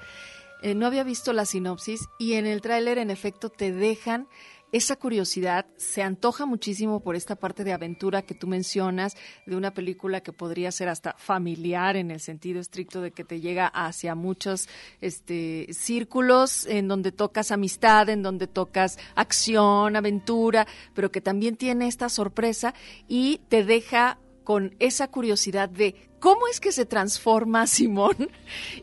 Eh, 0.61 0.73
no 0.73 0.87
había 0.87 1.03
visto 1.03 1.33
la 1.33 1.45
sinopsis 1.45 2.07
y 2.17 2.33
en 2.33 2.45
el 2.45 2.61
tráiler 2.61 2.97
en 2.97 3.11
efecto 3.11 3.49
te 3.49 3.71
dejan 3.71 4.27
esa 4.75 4.97
curiosidad 4.97 5.65
se 5.77 6.03
antoja 6.03 6.45
muchísimo 6.45 6.99
por 6.99 7.15
esta 7.15 7.37
parte 7.37 7.63
de 7.63 7.71
aventura 7.71 8.23
que 8.23 8.35
tú 8.35 8.45
mencionas, 8.45 9.15
de 9.45 9.55
una 9.55 9.73
película 9.73 10.19
que 10.19 10.33
podría 10.33 10.69
ser 10.69 10.89
hasta 10.89 11.15
familiar 11.17 11.95
en 11.95 12.11
el 12.11 12.19
sentido 12.19 12.59
estricto 12.59 12.99
de 12.99 13.11
que 13.11 13.23
te 13.23 13.39
llega 13.39 13.67
hacia 13.67 14.15
muchos 14.15 14.67
este, 14.99 15.67
círculos 15.71 16.65
en 16.65 16.89
donde 16.89 17.13
tocas 17.13 17.51
amistad, 17.51 18.09
en 18.09 18.21
donde 18.21 18.47
tocas 18.47 18.99
acción, 19.15 19.95
aventura, 19.95 20.67
pero 20.93 21.09
que 21.09 21.21
también 21.21 21.55
tiene 21.55 21.87
esta 21.87 22.09
sorpresa 22.09 22.73
y 23.07 23.39
te 23.47 23.63
deja 23.63 24.19
con 24.43 24.75
esa 24.79 25.07
curiosidad 25.07 25.69
de 25.69 25.95
cómo 26.19 26.47
es 26.47 26.59
que 26.59 26.71
se 26.71 26.85
transforma 26.85 27.67
Simón. 27.75 28.29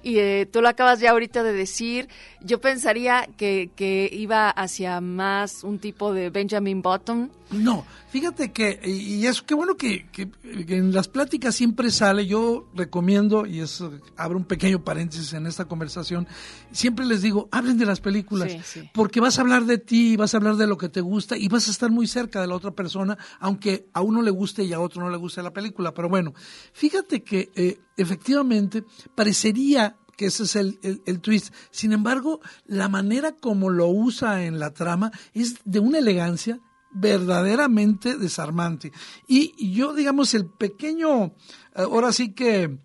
Y 0.02 0.18
eh, 0.18 0.48
tú 0.50 0.60
lo 0.60 0.68
acabas 0.68 1.00
ya 1.00 1.10
ahorita 1.10 1.42
de 1.42 1.52
decir, 1.52 2.08
yo 2.40 2.60
pensaría 2.60 3.28
que, 3.36 3.70
que 3.74 4.08
iba 4.12 4.50
hacia 4.50 5.00
más 5.00 5.64
un 5.64 5.78
tipo 5.78 6.12
de 6.12 6.30
Benjamin 6.30 6.82
Button. 6.82 7.30
No, 7.52 7.84
fíjate 8.08 8.50
que, 8.50 8.80
y 8.82 9.26
es 9.26 9.42
que 9.42 9.54
bueno 9.54 9.76
que, 9.76 10.06
en 10.46 10.92
las 10.94 11.08
pláticas 11.08 11.54
siempre 11.54 11.90
sale, 11.90 12.26
yo 12.26 12.66
recomiendo, 12.74 13.44
y 13.44 13.60
es, 13.60 13.84
abro 14.16 14.38
un 14.38 14.46
pequeño 14.46 14.82
paréntesis 14.82 15.34
en 15.34 15.46
esta 15.46 15.66
conversación, 15.66 16.26
siempre 16.70 17.04
les 17.04 17.20
digo, 17.20 17.48
hablen 17.52 17.76
de 17.76 17.84
las 17.84 18.00
películas, 18.00 18.56
porque 18.94 19.20
vas 19.20 19.38
a 19.38 19.42
hablar 19.42 19.66
de 19.66 19.76
ti, 19.76 20.16
vas 20.16 20.32
a 20.32 20.38
hablar 20.38 20.56
de 20.56 20.66
lo 20.66 20.78
que 20.78 20.88
te 20.88 21.02
gusta 21.02 21.36
y 21.36 21.48
vas 21.48 21.68
a 21.68 21.72
estar 21.72 21.90
muy 21.90 22.06
cerca 22.06 22.40
de 22.40 22.46
la 22.46 22.54
otra 22.54 22.70
persona, 22.70 23.18
aunque 23.38 23.86
a 23.92 24.00
uno 24.00 24.22
le 24.22 24.30
guste 24.30 24.64
y 24.64 24.72
a 24.72 24.80
otro 24.80 25.02
no 25.02 25.10
le 25.10 25.18
guste 25.18 25.42
la 25.42 25.52
película. 25.52 25.92
Pero 25.92 26.08
bueno, 26.08 26.32
fíjate 26.72 27.21
que 27.22 27.50
eh, 27.54 27.80
efectivamente 27.96 28.84
parecería 29.14 29.96
que 30.16 30.26
ese 30.26 30.44
es 30.44 30.56
el, 30.56 30.78
el, 31.06 31.20
twist. 31.20 31.54
Sin 31.70 31.92
embargo, 31.92 32.40
la 32.66 32.88
manera 32.88 33.32
como 33.32 33.70
lo 33.70 33.88
usa 33.88 34.44
en 34.44 34.58
la 34.58 34.72
trama 34.72 35.10
es 35.32 35.56
de 35.64 35.80
una 35.80 35.98
elegancia 35.98 36.60
verdaderamente 36.92 38.16
desarmante. 38.18 38.92
Y 39.26 39.72
yo, 39.72 39.94
digamos, 39.94 40.34
el 40.34 40.46
pequeño, 40.46 41.24
eh, 41.24 41.32
ahora 41.74 42.12
sí 42.12 42.32
que 42.32 42.78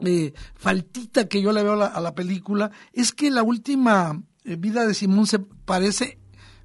eh, 0.00 0.32
faltita 0.54 1.28
que 1.28 1.40
yo 1.40 1.52
le 1.52 1.62
veo 1.62 1.80
a 1.80 2.00
la, 2.00 2.14
película 2.14 2.72
es 2.92 3.12
que 3.12 3.30
la 3.30 3.42
última 3.42 4.20
eh, 4.44 4.56
vida 4.56 4.84
de 4.86 4.94
Simón 4.94 5.26
se 5.26 5.38
parece 5.38 6.18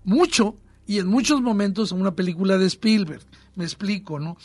mucho 0.04 0.58
y 0.88 1.00
en 1.00 1.08
muchos 1.08 1.42
momentos 1.42 1.92
a 1.92 1.96
una 1.96 2.16
película 2.16 2.58
de 2.58 2.66
Spielberg. 2.66 3.24
Me 3.56 3.66
explico, 3.66 4.20
¿no? 4.20 4.38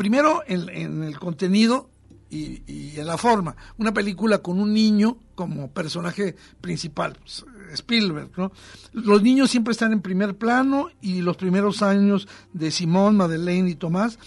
Primero, 0.00 0.42
en 0.46 1.02
el 1.02 1.18
contenido, 1.18 1.90
y, 2.30 2.98
en 2.98 3.06
la 3.06 3.18
forma. 3.18 3.54
Una 3.76 3.92
película 3.92 4.38
con 4.38 4.58
un 4.58 4.72
niño 4.72 5.18
como 5.34 5.70
personaje 5.70 6.36
principal, 6.62 7.18
pues, 7.20 7.44
Spielberg, 7.72 8.30
¿no? 8.36 8.50
Los 8.94 9.22
niños 9.22 9.50
siempre 9.50 9.72
están 9.72 9.92
en 9.92 10.00
primer 10.00 10.38
plano 10.38 10.88
y 11.02 11.20
los 11.20 11.36
primeros 11.36 11.82
años 11.82 12.28
de 12.54 12.70
Simón, 12.70 13.16
Madeleine 13.16 13.68
y 13.68 13.74
Tomás, 13.74 14.18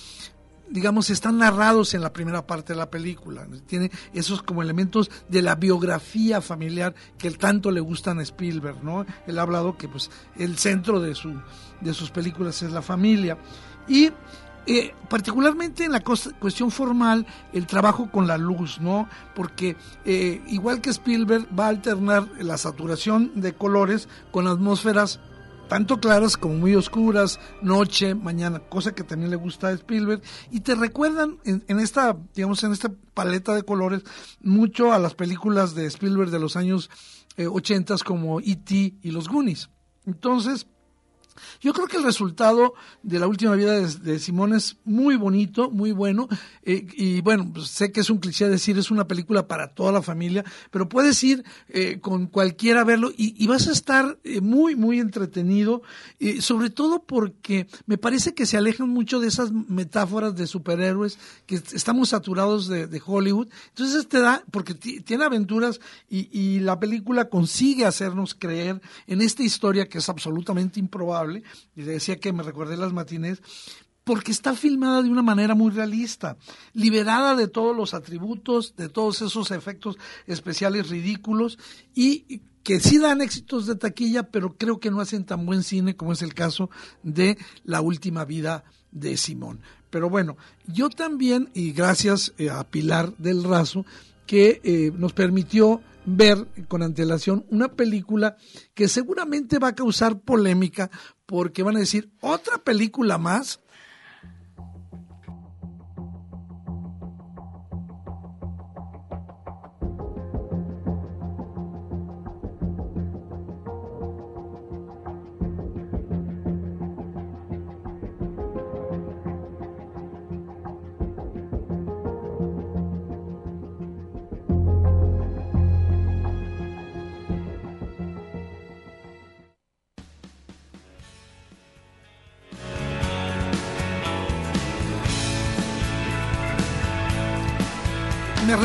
digamos, 0.69 1.09
están 1.09 1.39
narrados 1.39 1.93
en 1.93 2.01
la 2.01 2.13
primera 2.13 2.45
parte 2.45 2.73
de 2.73 2.79
la 2.79 2.89
película. 2.91 3.47
Tiene 3.65 3.89
esos 4.13 4.43
como 4.43 4.61
elementos 4.61 5.09
de 5.27 5.41
la 5.41 5.55
biografía 5.55 6.39
familiar 6.39 6.93
que 7.17 7.31
tanto 7.31 7.71
le 7.71 7.79
gustan 7.79 8.19
a 8.19 8.23
Spielberg, 8.23 8.83
¿no? 8.83 9.07
Él 9.27 9.39
ha 9.39 9.41
hablado 9.41 9.75
que 9.75 9.87
pues 9.87 10.11
el 10.37 10.57
centro 10.57 10.99
de, 10.99 11.15
su, 11.15 11.33
de 11.81 11.93
sus 11.93 12.11
películas 12.11 12.61
es 12.61 12.71
la 12.71 12.81
familia. 12.81 13.37
Y 13.87 14.11
eh, 14.65 14.93
particularmente 15.09 15.85
en 15.85 15.91
la 15.91 16.01
cuestión 16.01 16.71
formal, 16.71 17.25
el 17.51 17.67
trabajo 17.67 18.09
con 18.09 18.27
la 18.27 18.37
luz, 18.37 18.79
¿no? 18.79 19.07
Porque 19.35 19.75
eh, 20.05 20.41
igual 20.47 20.81
que 20.81 20.89
Spielberg 20.89 21.47
va 21.57 21.65
a 21.65 21.69
alternar 21.69 22.27
la 22.39 22.57
saturación 22.57 23.31
de 23.35 23.53
colores 23.53 24.07
con 24.31 24.47
atmósferas 24.47 25.19
tanto 25.67 25.99
claras 25.99 26.37
como 26.37 26.55
muy 26.55 26.75
oscuras, 26.75 27.39
noche, 27.61 28.13
mañana, 28.13 28.59
cosa 28.59 28.93
que 28.93 29.03
también 29.03 29.31
le 29.31 29.37
gusta 29.37 29.69
a 29.69 29.71
Spielberg, 29.71 30.21
y 30.51 30.59
te 30.59 30.75
recuerdan 30.75 31.39
en, 31.45 31.63
en, 31.67 31.79
esta, 31.79 32.15
digamos, 32.35 32.63
en 32.63 32.73
esta 32.73 32.91
paleta 33.13 33.55
de 33.55 33.63
colores 33.63 34.03
mucho 34.41 34.93
a 34.93 34.99
las 34.99 35.15
películas 35.15 35.73
de 35.73 35.85
Spielberg 35.87 36.29
de 36.29 36.39
los 36.39 36.57
años 36.57 36.91
eh, 37.37 37.47
80 37.47 37.95
como 38.05 38.39
E.T. 38.39 38.97
y 39.01 39.11
los 39.11 39.27
Goonies. 39.27 39.69
Entonces, 40.05 40.67
yo 41.61 41.73
creo 41.73 41.87
que 41.87 41.97
el 41.97 42.03
resultado 42.03 42.73
de 43.01 43.19
la 43.19 43.27
última 43.27 43.55
vida 43.55 43.79
de, 43.79 44.19
Simón 44.19 44.53
es 44.53 44.77
muy 44.83 45.15
bonito, 45.15 45.69
muy 45.69 45.91
bueno. 45.91 46.27
Eh, 46.63 46.87
y 46.93 47.21
bueno, 47.21 47.49
pues 47.53 47.67
sé 47.67 47.91
que 47.91 48.01
es 48.01 48.09
un 48.09 48.19
cliché 48.19 48.47
decir 48.47 48.77
es 48.77 48.91
una 48.91 49.07
película 49.07 49.47
para 49.47 49.73
toda 49.73 49.91
la 49.91 50.01
familia, 50.01 50.43
pero 50.71 50.89
puedes 50.89 51.23
ir 51.23 51.43
eh, 51.69 51.99
con 51.99 52.27
cualquiera 52.27 52.81
a 52.81 52.83
verlo 52.83 53.11
y, 53.15 53.47
vas 53.47 53.67
a 53.67 53.71
estar 53.71 54.17
eh, 54.23 54.41
muy, 54.41 54.75
muy 54.75 54.99
entretenido. 54.99 55.83
sobre 56.39 56.69
todo 56.69 57.03
porque 57.03 57.67
me 57.85 57.97
parece 57.97 58.33
que 58.33 58.45
se 58.45 58.57
alejan 58.57 58.89
mucho 58.89 59.19
de 59.19 59.27
esas 59.27 59.51
metáforas 59.51 60.35
de 60.35 60.47
superhéroes 60.47 61.19
que 61.45 61.55
estamos 61.55 62.09
saturados 62.09 62.67
de, 62.67 63.01
Hollywood. 63.05 63.49
Entonces 63.69 64.07
te 64.07 64.19
da, 64.19 64.43
porque 64.49 64.73
tiene 64.73 65.25
aventuras 65.25 65.79
y 66.09 66.59
la 66.59 66.79
película 66.79 67.29
consigue 67.29 67.85
hacernos 67.85 68.33
creer 68.33 68.81
en 69.07 69.21
esta 69.21 69.43
historia 69.43 69.89
que 69.89 69.97
es 69.97 70.09
absolutamente 70.09 70.79
improbable 70.79 71.22
y 71.75 71.81
decía 71.81 72.19
que 72.19 72.33
me 72.33 72.43
recordé 72.43 72.77
las 72.77 72.93
matines, 72.93 73.41
porque 74.03 74.31
está 74.31 74.53
filmada 74.53 75.01
de 75.01 75.09
una 75.09 75.21
manera 75.21 75.55
muy 75.55 75.71
realista, 75.71 76.37
liberada 76.73 77.35
de 77.35 77.47
todos 77.47 77.75
los 77.75 77.93
atributos, 77.93 78.75
de 78.75 78.89
todos 78.89 79.21
esos 79.21 79.51
efectos 79.51 79.97
especiales 80.27 80.89
ridículos 80.89 81.57
y 81.95 82.41
que 82.63 82.79
sí 82.79 82.97
dan 82.97 83.21
éxitos 83.21 83.65
de 83.65 83.75
taquilla, 83.75 84.23
pero 84.23 84.55
creo 84.57 84.79
que 84.79 84.91
no 84.91 85.01
hacen 85.01 85.25
tan 85.25 85.45
buen 85.45 85.63
cine 85.63 85.95
como 85.95 86.13
es 86.13 86.21
el 86.21 86.33
caso 86.33 86.69
de 87.03 87.37
La 87.63 87.81
última 87.81 88.25
vida 88.25 88.63
de 88.91 89.17
Simón. 89.17 89.59
Pero 89.89 90.09
bueno, 90.09 90.37
yo 90.65 90.89
también, 90.89 91.49
y 91.53 91.71
gracias 91.71 92.33
eh, 92.37 92.49
a 92.49 92.63
Pilar 92.63 93.15
del 93.17 93.43
Razo, 93.43 93.85
que 94.25 94.61
eh, 94.63 94.91
nos 94.97 95.13
permitió 95.13 95.81
ver 96.05 96.47
con 96.67 96.83
antelación 96.83 97.45
una 97.49 97.69
película 97.69 98.35
que 98.73 98.87
seguramente 98.87 99.59
va 99.59 99.69
a 99.69 99.75
causar 99.75 100.19
polémica 100.19 100.91
porque 101.25 101.63
van 101.63 101.77
a 101.77 101.79
decir 101.79 102.11
otra 102.19 102.57
película 102.57 103.17
más 103.17 103.61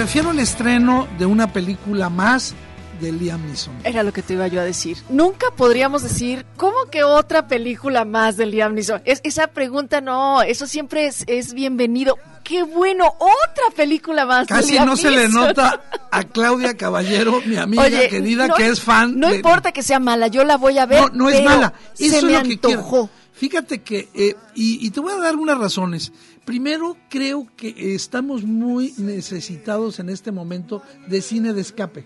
refiero 0.09 0.31
al 0.31 0.39
estreno 0.39 1.07
de 1.19 1.27
una 1.27 1.53
película 1.53 2.09
más 2.09 2.55
de 2.99 3.13
Liam 3.13 3.47
Neeson. 3.47 3.75
Era 3.85 4.03
lo 4.03 4.11
que 4.11 4.23
te 4.23 4.33
iba 4.33 4.49
yo 4.49 4.59
a 4.59 4.65
decir. 4.65 4.97
Nunca 5.11 5.49
podríamos 5.55 6.03
decir, 6.03 6.47
¿cómo 6.57 6.77
que 6.91 7.05
otra 7.05 7.47
película 7.47 8.07
más 8.07 8.39
de 8.39 8.47
Liam 8.47 8.73
Neeson? 8.73 9.03
Es, 9.05 9.21
esa 9.23 9.49
pregunta 9.49 10.01
no, 10.01 10.41
eso 10.41 10.67
siempre 10.67 11.05
es, 11.05 11.25
es 11.27 11.53
bienvenido. 11.53 12.17
¡Qué 12.43 12.63
bueno! 12.63 13.05
¡Otra 13.19 13.77
película 13.77 14.25
más! 14.25 14.47
Casi 14.47 14.69
de 14.69 14.73
Liam 14.73 14.87
no 14.87 14.97
se 14.97 15.11
le 15.11 15.29
nota 15.29 15.83
a 16.11 16.25
Claudia 16.25 16.75
Caballero, 16.75 17.43
mi 17.45 17.57
amiga 17.57 18.09
querida, 18.09 18.49
que 18.57 18.67
es 18.67 18.81
fan. 18.81 19.21
No 19.21 19.31
importa 19.35 19.73
que 19.73 19.83
sea 19.83 19.99
mala, 19.99 20.29
yo 20.29 20.43
la 20.45 20.57
voy 20.57 20.79
a 20.79 20.87
ver. 20.87 21.03
No, 21.13 21.25
no 21.25 21.29
es 21.29 21.45
mala. 21.45 21.75
Eso 21.99 22.13
se 22.13 22.17
es 22.17 22.25
me 22.25 22.33
lo 22.33 22.43
que 22.45 22.53
antojó. 22.55 23.09
quiero. 23.09 23.18
Fíjate 23.39 23.83
que, 23.83 24.09
eh, 24.15 24.35
y, 24.55 24.85
y 24.85 24.91
te 24.91 24.99
voy 24.99 25.13
a 25.13 25.17
dar 25.19 25.37
unas 25.37 25.59
razones. 25.59 26.13
Primero, 26.45 26.97
creo 27.09 27.47
que 27.57 27.95
estamos 27.95 28.43
muy 28.43 28.95
necesitados 28.97 30.01
en 30.01 30.09
este 30.09 30.33
momento 30.33 30.83
de 31.07 31.23
cine 31.23 31.53
de 31.53 31.61
escape. 31.61 32.05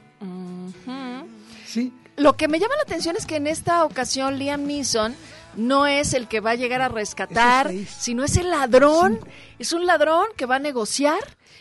¿Sí? 1.65 1.91
Lo 2.17 2.37
que 2.37 2.49
me 2.49 2.59
llama 2.59 2.77
la 2.77 2.83
atención 2.83 3.17
es 3.17 3.25
que 3.25 3.37
en 3.37 3.47
esta 3.47 3.85
ocasión 3.85 4.39
Liam 4.39 4.67
Neeson 4.67 5.15
no 5.57 5.87
es 5.87 6.13
el 6.13 6.29
que 6.29 6.41
va 6.41 6.51
a 6.51 6.55
llegar 6.55 6.83
a 6.83 6.89
rescatar, 6.89 7.71
es 7.71 7.89
sino 7.89 8.25
es 8.25 8.37
el 8.37 8.51
ladrón. 8.51 9.19
Es 9.59 9.73
un 9.73 9.87
ladrón 9.87 10.27
que 10.37 10.45
va 10.45 10.57
a 10.57 10.59
negociar 10.59 11.21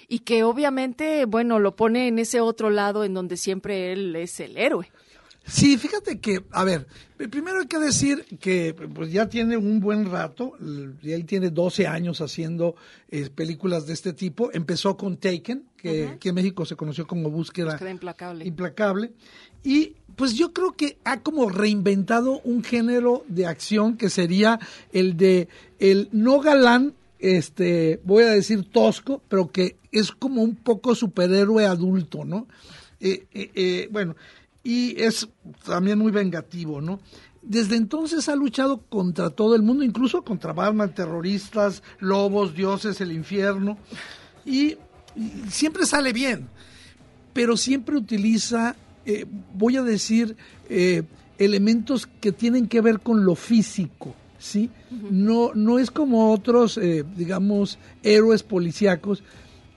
y 0.10 0.20
que 0.20 0.44
obviamente, 0.44 1.26
bueno, 1.26 1.60
lo 1.60 1.76
pone 1.78 2.08
en 2.10 2.20
ese 2.20 2.42
otro 2.42 2.70
lado 2.70 3.06
en 3.06 3.14
donde 3.14 3.38
siempre 3.38 3.94
él 3.94 4.16
es 4.16 4.40
el 4.42 4.58
héroe. 4.58 4.92
Sí, 5.46 5.78
fíjate 5.78 6.20
que, 6.20 6.44
a 6.52 6.64
ver, 6.64 6.88
primero 7.30 7.60
hay 7.62 7.68
que 7.68 7.80
decir 7.80 8.26
que 8.40 8.74
pues 8.74 9.12
ya 9.12 9.28
tiene 9.28 9.58
un 9.58 9.80
buen 9.80 10.10
rato, 10.10 10.54
y 11.02 11.12
él 11.12 11.26
tiene 11.26 11.50
12 11.50 11.88
años 11.88 12.22
haciendo 12.22 12.76
eh, 13.10 13.30
películas 13.34 13.88
de 13.88 13.94
este 13.94 14.14
tipo. 14.14 14.52
Empezó 14.54 14.96
con 14.96 15.18
Taken, 15.18 15.66
que 15.76 16.08
aquí 16.08 16.30
en 16.30 16.36
México 16.36 16.66
se 16.66 16.76
conoció 16.76 17.08
como 17.08 17.30
Búsqueda, 17.30 17.72
Búsqueda 17.72 17.92
implacable. 17.92 18.46
implacable. 18.46 19.12
Y 19.64 19.96
pues 20.16 20.36
yo 20.36 20.54
creo 20.54 20.74
que 20.74 20.98
ha 21.04 21.22
como 21.22 21.50
reinventado 21.50 22.40
un 22.44 22.64
género 22.64 23.24
de 23.28 23.48
acción 23.48 23.98
que 23.98 24.10
sería 24.10 24.60
el 24.92 25.18
de 25.18 25.48
el 25.80 26.10
no 26.12 26.40
galán, 26.40 26.94
este, 27.20 28.00
voy 28.04 28.24
a 28.24 28.30
decir 28.30 28.64
tosco, 28.72 29.22
pero 29.28 29.52
que 29.52 29.78
es 29.92 30.12
como 30.12 30.42
un 30.42 30.56
poco 30.56 30.96
superhéroe 30.96 31.66
adulto, 31.66 32.26
¿no? 32.26 32.48
Eh, 33.00 33.26
eh, 33.34 33.52
eh, 33.56 33.88
bueno, 33.92 34.16
y 34.64 35.02
es 35.02 35.28
también 35.66 36.00
muy 36.00 36.12
vengativo, 36.12 36.82
¿no? 36.82 37.00
Desde 37.42 37.76
entonces 37.76 38.30
ha 38.30 38.36
luchado 38.36 38.82
contra 38.82 39.32
todo 39.32 39.56
el 39.56 39.64
mundo, 39.64 39.84
incluso 39.84 40.22
contra 40.22 40.54
Batman, 40.54 40.94
terroristas, 40.94 41.82
lobos, 42.00 42.56
dioses, 42.56 43.02
el 43.02 43.12
infierno, 43.12 43.78
y, 44.46 44.78
siempre 45.50 45.86
sale 45.86 46.14
bien, 46.14 46.48
pero 47.34 47.58
siempre 47.58 47.98
utiliza, 47.98 48.76
eh, 49.06 49.26
voy 49.56 49.78
a 49.78 49.84
decir, 49.84 50.38
eh, 50.70 51.04
elementos 51.38 52.08
que 52.08 52.32
tienen 52.32 52.68
que 52.68 52.82
ver 52.82 53.00
con 53.00 53.26
lo 53.26 53.36
físico, 53.36 54.16
¿sí? 54.38 54.70
no, 55.10 55.52
no 55.56 55.80
es 55.80 55.90
como 55.90 56.32
otros, 56.32 56.78
eh, 56.78 57.04
digamos, 57.18 57.80
héroes 58.04 58.44
policíacos 58.44 59.24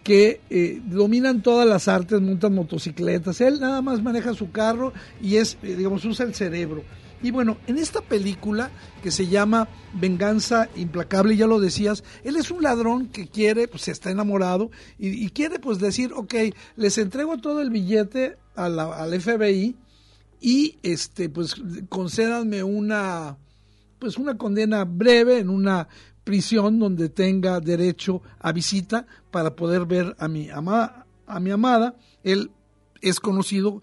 que 0.04 0.42
eh, 0.50 0.80
dominan 0.84 1.42
todas 1.42 1.66
las 1.66 1.88
artes, 1.88 2.20
montan 2.20 2.54
motocicletas. 2.54 3.40
Él 3.40 3.58
nada 3.58 3.82
más 3.82 4.02
maneja 4.02 4.34
su 4.34 4.52
carro 4.52 4.92
y 5.20 5.36
es, 5.36 5.56
eh, 5.62 5.74
digamos, 5.74 6.04
usa 6.04 6.26
el 6.26 6.34
cerebro. 6.34 6.84
Y 7.22 7.30
bueno, 7.30 7.56
en 7.66 7.78
esta 7.78 8.02
película 8.02 8.70
que 9.02 9.10
se 9.10 9.26
llama 9.26 9.66
Venganza 9.94 10.68
Implacable, 10.76 11.36
ya 11.36 11.46
lo 11.46 11.58
decías, 11.58 12.04
él 12.22 12.36
es 12.36 12.50
un 12.50 12.62
ladrón 12.62 13.08
que 13.08 13.28
quiere, 13.28 13.66
pues 13.66 13.88
está 13.88 14.10
enamorado 14.10 14.70
y, 14.98 15.30
quiere 15.30 15.58
pues 15.58 15.78
decir, 15.78 16.12
ok, 16.12 16.34
les 16.76 16.98
entrego 16.98 17.38
todo 17.38 17.62
el 17.62 17.70
billete 17.70 18.36
al 18.54 19.18
FBI 19.18 19.74
y 20.38 20.76
este 20.82 21.30
pues 21.30 21.56
concédanme 21.88 22.62
una 22.62 23.38
pues 23.98 24.18
una 24.18 24.36
condena 24.36 24.84
breve 24.84 25.38
en 25.38 25.48
una 25.48 25.88
prisión 26.24 26.78
donde 26.78 27.08
tenga 27.08 27.60
derecho 27.60 28.22
a 28.40 28.52
visita 28.52 29.06
para 29.30 29.54
poder 29.54 29.86
ver 29.86 30.16
a 30.18 30.28
mi 30.28 30.50
amada 30.50 31.06
a 31.26 31.40
mi 31.40 31.50
amada 31.50 31.94
él 32.22 32.50
es 33.00 33.20
conocido 33.20 33.82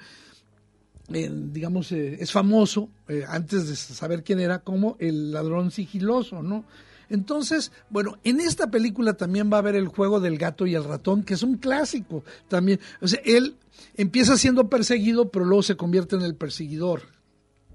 eh, 1.13 1.29
digamos 1.31 1.91
eh, 1.91 2.17
es 2.19 2.31
famoso 2.31 2.89
eh, 3.07 3.23
antes 3.27 3.67
de 3.67 3.75
saber 3.75 4.23
quién 4.23 4.39
era 4.39 4.59
como 4.59 4.95
el 4.99 5.31
ladrón 5.31 5.71
sigiloso 5.71 6.41
no 6.41 6.65
entonces, 7.11 7.73
bueno, 7.89 8.17
en 8.23 8.39
esta 8.39 8.71
película 8.71 9.15
también 9.15 9.51
va 9.51 9.57
a 9.57 9.59
haber 9.59 9.75
el 9.75 9.89
juego 9.89 10.21
del 10.21 10.37
gato 10.37 10.65
y 10.65 10.75
el 10.75 10.85
ratón, 10.85 11.23
que 11.23 11.33
es 11.33 11.43
un 11.43 11.57
clásico 11.57 12.23
también. 12.47 12.79
O 13.01 13.07
sea, 13.09 13.19
él 13.25 13.57
empieza 13.97 14.37
siendo 14.37 14.69
perseguido, 14.69 15.29
pero 15.29 15.43
luego 15.43 15.61
se 15.61 15.75
convierte 15.75 16.15
en 16.15 16.21
el 16.21 16.35
perseguidor. 16.35 17.01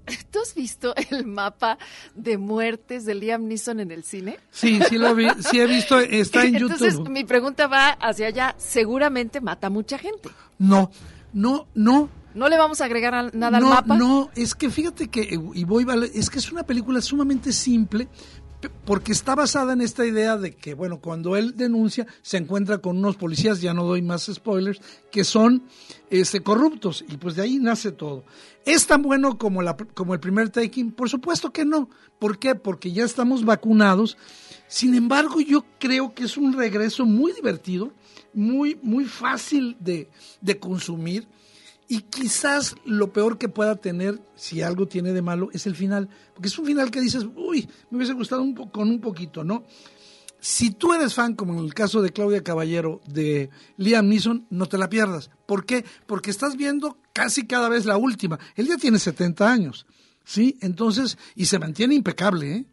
¿Tú 0.31 0.39
has 0.39 0.55
visto 0.55 0.93
el 1.11 1.25
mapa 1.25 1.77
de 2.15 2.37
muertes 2.37 3.05
de 3.05 3.15
Liam 3.15 3.47
Neeson 3.47 3.79
en 3.79 3.91
el 3.91 4.03
cine? 4.03 4.39
Sí, 4.51 4.79
sí 4.87 4.97
lo 4.97 5.13
vi, 5.15 5.27
sí 5.39 5.59
he 5.59 5.67
visto, 5.67 5.99
está 5.99 6.43
en 6.43 6.55
Entonces, 6.55 6.93
YouTube. 6.93 7.09
mi 7.09 7.23
pregunta 7.23 7.67
va 7.67 7.89
hacia 7.89 8.27
allá. 8.27 8.55
Seguramente 8.57 9.41
mata 9.41 9.69
mucha 9.69 9.97
gente. 9.97 10.29
No, 10.57 10.91
no, 11.33 11.67
no. 11.75 12.09
¿No 12.33 12.49
le 12.49 12.57
vamos 12.57 12.81
a 12.81 12.85
agregar 12.85 13.33
nada 13.33 13.59
no, 13.59 13.67
al 13.67 13.73
mapa? 13.73 13.97
No, 13.97 14.29
es 14.35 14.53
que 14.53 14.69
fíjate 14.69 15.07
que, 15.07 15.39
y 15.53 15.63
voy, 15.63 15.87
es 16.13 16.29
que 16.29 16.37
es 16.37 16.51
una 16.51 16.63
película 16.63 17.01
sumamente 17.01 17.51
simple, 17.51 18.07
porque 18.85 19.11
está 19.11 19.35
basada 19.35 19.73
en 19.73 19.81
esta 19.81 20.05
idea 20.05 20.37
de 20.37 20.55
que, 20.55 20.73
bueno, 20.73 20.99
cuando 20.99 21.35
él 21.35 21.55
denuncia, 21.55 22.07
se 22.21 22.37
encuentra 22.37 22.79
con 22.79 22.97
unos 22.97 23.15
policías, 23.15 23.61
ya 23.61 23.73
no 23.73 23.83
doy 23.83 24.01
más 24.01 24.29
spoilers, 24.31 24.79
que 25.11 25.23
son 25.23 25.63
este, 26.09 26.41
corruptos, 26.41 27.03
y 27.07 27.17
pues 27.17 27.35
de 27.35 27.43
ahí 27.43 27.57
nace 27.57 27.91
todo. 27.91 28.23
¿Es 28.65 28.87
tan 28.87 29.01
bueno 29.01 29.37
como, 29.37 29.61
la, 29.61 29.75
como 29.75 30.13
el 30.13 30.19
primer 30.19 30.49
taking? 30.49 30.91
Por 30.91 31.09
supuesto 31.09 31.51
que 31.51 31.65
no. 31.65 31.89
¿Por 32.19 32.37
qué? 32.39 32.55
Porque 32.55 32.91
ya 32.91 33.05
estamos 33.05 33.45
vacunados. 33.45 34.17
Sin 34.67 34.93
embargo, 34.95 35.39
yo 35.39 35.65
creo 35.79 36.13
que 36.13 36.25
es 36.25 36.37
un 36.37 36.53
regreso 36.53 37.05
muy 37.05 37.31
divertido, 37.31 37.93
muy, 38.33 38.77
muy 38.81 39.05
fácil 39.05 39.77
de, 39.79 40.09
de 40.41 40.59
consumir 40.59 41.27
y 41.87 42.01
quizás 42.01 42.75
lo 42.85 43.13
peor 43.13 43.37
que 43.37 43.47
pueda 43.47 43.75
tener, 43.75 44.19
si 44.35 44.61
algo 44.61 44.87
tiene 44.87 45.13
de 45.13 45.21
malo, 45.21 45.49
es 45.53 45.67
el 45.67 45.75
final. 45.75 46.09
Porque 46.33 46.49
es 46.49 46.57
un 46.59 46.65
final 46.65 46.91
que 46.91 46.99
dices, 46.99 47.25
uy, 47.35 47.67
me 47.89 47.97
hubiese 47.97 48.13
gustado 48.13 48.41
un 48.41 48.53
con 48.53 48.89
un 48.89 48.99
poquito, 48.99 49.43
¿no? 49.43 49.65
Si 50.39 50.71
tú 50.71 50.93
eres 50.93 51.13
fan, 51.13 51.33
como 51.33 51.53
en 51.53 51.65
el 51.65 51.73
caso 51.73 52.01
de 52.01 52.11
Claudia 52.11 52.43
Caballero, 52.43 53.01
de 53.07 53.49
Liam 53.77 54.07
Neeson, 54.07 54.45
no 54.49 54.67
te 54.67 54.77
la 54.77 54.89
pierdas. 54.89 55.31
¿Por 55.45 55.65
qué? 55.65 55.83
Porque 56.05 56.29
estás 56.29 56.57
viendo 56.57 56.97
casi 57.13 57.47
cada 57.47 57.69
vez 57.69 57.85
la 57.85 57.97
última. 57.97 58.37
Él 58.55 58.67
ya 58.67 58.77
tiene 58.77 58.99
70 58.99 59.49
años, 59.49 59.87
¿sí? 60.23 60.57
Entonces, 60.61 61.17
y 61.35 61.45
se 61.45 61.57
mantiene 61.57 61.95
impecable, 61.95 62.53
¿eh? 62.53 62.65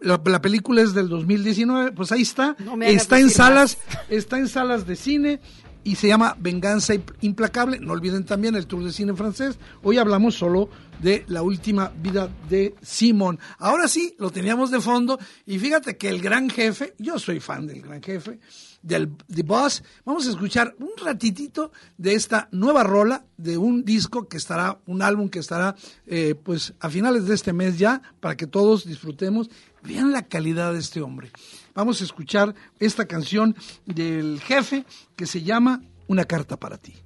La, 0.00 0.42
película 0.42 0.82
es 0.82 0.92
del 0.92 1.08
2019, 1.08 1.92
pues 1.92 2.12
ahí 2.12 2.20
está. 2.20 2.54
está 2.82 3.18
en 3.18 3.30
salas, 3.30 3.78
está 4.10 4.38
en 4.38 4.46
salas 4.46 4.86
de 4.86 4.94
cine, 4.94 5.40
y 5.86 5.94
se 5.94 6.08
llama 6.08 6.36
Venganza 6.40 6.94
Implacable. 7.20 7.78
No 7.78 7.92
olviden 7.92 8.24
también 8.24 8.56
el 8.56 8.66
Tour 8.66 8.82
de 8.82 8.92
Cine 8.92 9.14
francés. 9.14 9.56
Hoy 9.84 9.98
hablamos 9.98 10.34
solo 10.34 10.68
de 11.00 11.24
la 11.28 11.42
última 11.42 11.92
vida 12.02 12.28
de 12.48 12.74
Simon. 12.82 13.38
Ahora 13.58 13.86
sí, 13.86 14.16
lo 14.18 14.30
teníamos 14.30 14.72
de 14.72 14.80
fondo 14.80 15.16
y 15.46 15.60
fíjate 15.60 15.96
que 15.96 16.08
el 16.08 16.20
gran 16.20 16.50
jefe, 16.50 16.94
yo 16.98 17.20
soy 17.20 17.38
fan 17.38 17.68
del 17.68 17.82
gran 17.82 18.02
jefe, 18.02 18.40
del 18.86 19.10
The 19.34 19.42
Boss, 19.42 19.82
vamos 20.04 20.26
a 20.26 20.30
escuchar 20.30 20.76
un 20.78 20.92
ratitito 21.04 21.72
de 21.98 22.14
esta 22.14 22.48
nueva 22.52 22.84
rola 22.84 23.24
de 23.36 23.58
un 23.58 23.84
disco 23.84 24.28
que 24.28 24.36
estará, 24.36 24.78
un 24.86 25.02
álbum 25.02 25.28
que 25.28 25.40
estará 25.40 25.74
eh, 26.06 26.36
pues 26.36 26.72
a 26.78 26.88
finales 26.88 27.26
de 27.26 27.34
este 27.34 27.52
mes 27.52 27.78
ya, 27.78 28.00
para 28.20 28.36
que 28.36 28.46
todos 28.46 28.86
disfrutemos. 28.86 29.50
Vean 29.82 30.12
la 30.12 30.22
calidad 30.22 30.72
de 30.72 30.78
este 30.78 31.00
hombre. 31.00 31.30
Vamos 31.74 32.00
a 32.00 32.04
escuchar 32.04 32.54
esta 32.78 33.06
canción 33.06 33.56
del 33.86 34.40
jefe 34.40 34.84
que 35.16 35.26
se 35.26 35.42
llama 35.42 35.82
Una 36.06 36.24
carta 36.24 36.56
para 36.56 36.78
ti. 36.78 37.05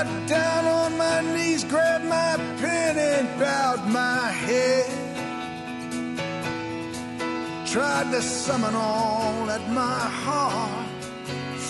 Got 0.00 0.28
down 0.28 0.64
on 0.64 0.96
my 0.96 1.20
knees, 1.20 1.62
grabbed 1.62 2.06
my 2.06 2.36
pen 2.58 2.96
and 2.96 3.28
bowed 3.38 3.86
my 3.86 4.28
head. 4.30 4.88
Tried 7.66 8.10
to 8.10 8.22
summon 8.22 8.74
all 8.74 9.44
that 9.44 9.68
my 9.68 10.00
heart 10.24 10.88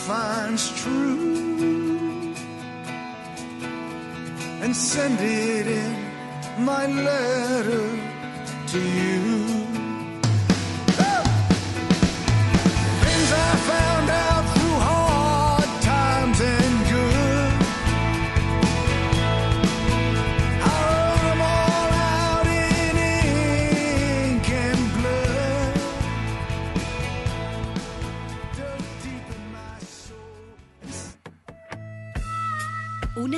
finds 0.06 0.70
true 0.80 2.32
and 4.62 4.76
send 4.76 5.18
it 5.20 5.66
in 5.66 6.64
my 6.64 6.86
letter 6.86 7.98
to 8.68 8.78
you. 8.78 9.89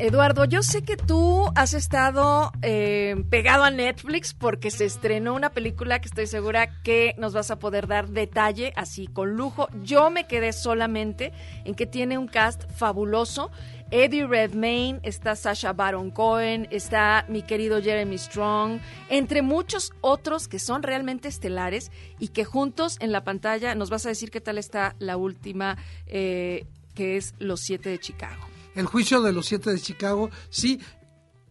Eduardo, 0.00 0.46
yo 0.46 0.62
sé 0.62 0.80
que 0.80 0.96
tú 0.96 1.44
has 1.54 1.74
estado 1.74 2.52
eh, 2.62 3.22
pegado 3.28 3.64
a 3.64 3.70
Netflix 3.70 4.32
porque 4.32 4.70
se 4.70 4.86
estrenó 4.86 5.34
una 5.34 5.50
película 5.50 6.00
que 6.00 6.08
estoy 6.08 6.26
segura 6.26 6.80
que 6.82 7.14
nos 7.18 7.34
vas 7.34 7.50
a 7.50 7.58
poder 7.58 7.86
dar 7.86 8.08
detalle 8.08 8.72
así 8.76 9.08
con 9.08 9.36
lujo. 9.36 9.68
Yo 9.82 10.08
me 10.08 10.26
quedé 10.26 10.54
solamente 10.54 11.34
en 11.66 11.74
que 11.74 11.84
tiene 11.84 12.16
un 12.16 12.28
cast 12.28 12.62
fabuloso. 12.72 13.50
Eddie 13.90 14.26
Redmayne, 14.26 15.00
está 15.02 15.36
Sasha 15.36 15.74
Baron 15.74 16.10
Cohen, 16.10 16.66
está 16.70 17.26
mi 17.28 17.42
querido 17.42 17.82
Jeremy 17.82 18.16
Strong, 18.16 18.80
entre 19.10 19.42
muchos 19.42 19.92
otros 20.00 20.48
que 20.48 20.58
son 20.58 20.82
realmente 20.82 21.28
estelares 21.28 21.92
y 22.18 22.28
que 22.28 22.46
juntos 22.46 22.96
en 23.00 23.12
la 23.12 23.22
pantalla 23.22 23.74
nos 23.74 23.90
vas 23.90 24.06
a 24.06 24.08
decir 24.08 24.30
qué 24.30 24.40
tal 24.40 24.56
está 24.56 24.96
la 24.98 25.18
última, 25.18 25.76
eh, 26.06 26.64
que 26.94 27.18
es 27.18 27.34
Los 27.38 27.60
Siete 27.60 27.90
de 27.90 27.98
Chicago. 27.98 28.49
El 28.74 28.86
juicio 28.86 29.20
de 29.22 29.32
los 29.32 29.46
siete 29.46 29.70
de 29.70 29.80
Chicago, 29.80 30.30
sí. 30.48 30.80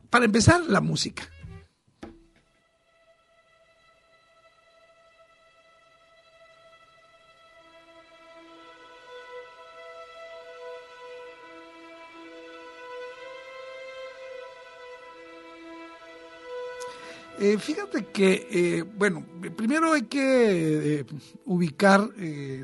Para 0.09 0.25
empezar, 0.25 0.61
la 0.67 0.81
música. 0.81 1.29
Eh, 17.41 17.57
fíjate 17.57 18.07
que, 18.07 18.47
eh, 18.51 18.83
bueno, 18.83 19.25
primero 19.55 19.93
hay 19.93 20.01
que 20.01 20.99
eh, 20.99 21.05
ubicar 21.45 22.09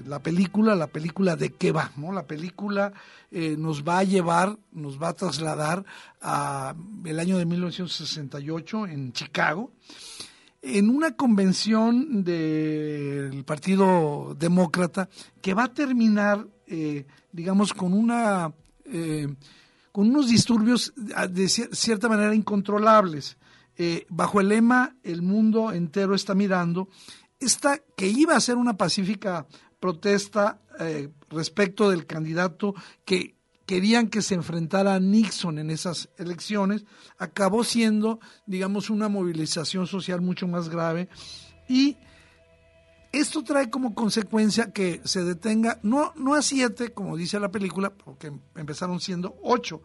la 0.05 0.19
película, 0.19 0.75
la 0.75 0.87
película 0.87 1.37
de 1.37 1.51
qué 1.51 1.71
va, 1.71 1.93
¿no? 1.95 2.11
La 2.11 2.27
película 2.27 2.91
nos 3.31 3.83
va 3.83 3.99
a 3.99 4.03
llevar, 4.03 4.57
nos 4.73 5.01
va 5.01 5.09
a 5.09 5.13
trasladar 5.13 5.85
a 6.21 6.75
el 7.05 7.19
año 7.19 7.37
de 7.37 7.45
1968 7.45 8.87
en 8.87 9.13
Chicago, 9.13 9.71
en 10.61 10.89
una 10.89 11.15
convención 11.15 12.23
del 12.23 13.43
Partido 13.45 14.35
Demócrata 14.37 15.09
que 15.41 15.53
va 15.53 15.65
a 15.65 15.73
terminar, 15.73 16.47
digamos, 17.31 17.73
con 17.73 17.93
una, 17.93 18.53
con 19.91 20.09
unos 20.09 20.29
disturbios 20.29 20.93
de 21.29 21.49
cierta 21.49 22.07
manera 22.07 22.33
incontrolables. 22.35 23.37
Eh, 23.77 24.05
bajo 24.09 24.39
el 24.39 24.47
lema 24.49 24.95
El 25.03 25.21
mundo 25.21 25.73
entero 25.73 26.15
está 26.15 26.33
mirando, 26.33 26.87
esta 27.39 27.79
que 27.97 28.07
iba 28.07 28.35
a 28.35 28.39
ser 28.39 28.55
una 28.55 28.77
pacífica 28.77 29.45
protesta 29.79 30.61
eh, 30.79 31.09
respecto 31.29 31.89
del 31.89 32.05
candidato 32.05 32.73
que 33.03 33.35
querían 33.65 34.09
que 34.09 34.21
se 34.21 34.35
enfrentara 34.35 34.95
a 34.95 34.99
Nixon 34.99 35.59
en 35.59 35.71
esas 35.71 36.09
elecciones, 36.17 36.85
acabó 37.17 37.63
siendo, 37.63 38.19
digamos, 38.45 38.89
una 38.89 39.09
movilización 39.09 39.87
social 39.87 40.21
mucho 40.21 40.47
más 40.47 40.69
grave. 40.69 41.09
Y 41.67 41.97
esto 43.11 43.43
trae 43.43 43.69
como 43.69 43.95
consecuencia 43.95 44.71
que 44.71 45.01
se 45.03 45.23
detenga, 45.23 45.79
no, 45.83 46.13
no 46.15 46.35
a 46.35 46.41
siete, 46.41 46.93
como 46.93 47.17
dice 47.17 47.39
la 47.39 47.51
película, 47.51 47.91
porque 47.91 48.31
empezaron 48.55 48.99
siendo 48.99 49.35
ocho, 49.41 49.81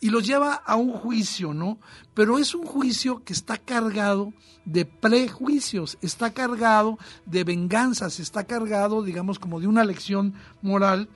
y 0.00 0.10
los 0.10 0.26
lleva 0.26 0.54
a 0.54 0.76
un 0.76 0.92
juicio, 0.92 1.52
¿no? 1.52 1.78
Pero 2.14 2.38
es 2.38 2.54
un 2.54 2.64
juicio 2.64 3.22
que 3.22 3.32
está 3.32 3.58
cargado 3.58 4.32
de 4.64 4.84
prejuicios, 4.86 5.98
está 6.00 6.32
cargado 6.32 6.98
de 7.26 7.44
venganzas, 7.44 8.18
está 8.18 8.44
cargado, 8.44 9.02
digamos, 9.02 9.38
como 9.38 9.60
de 9.60 9.66
una 9.66 9.84
lección 9.84 10.34
moral, 10.62 11.08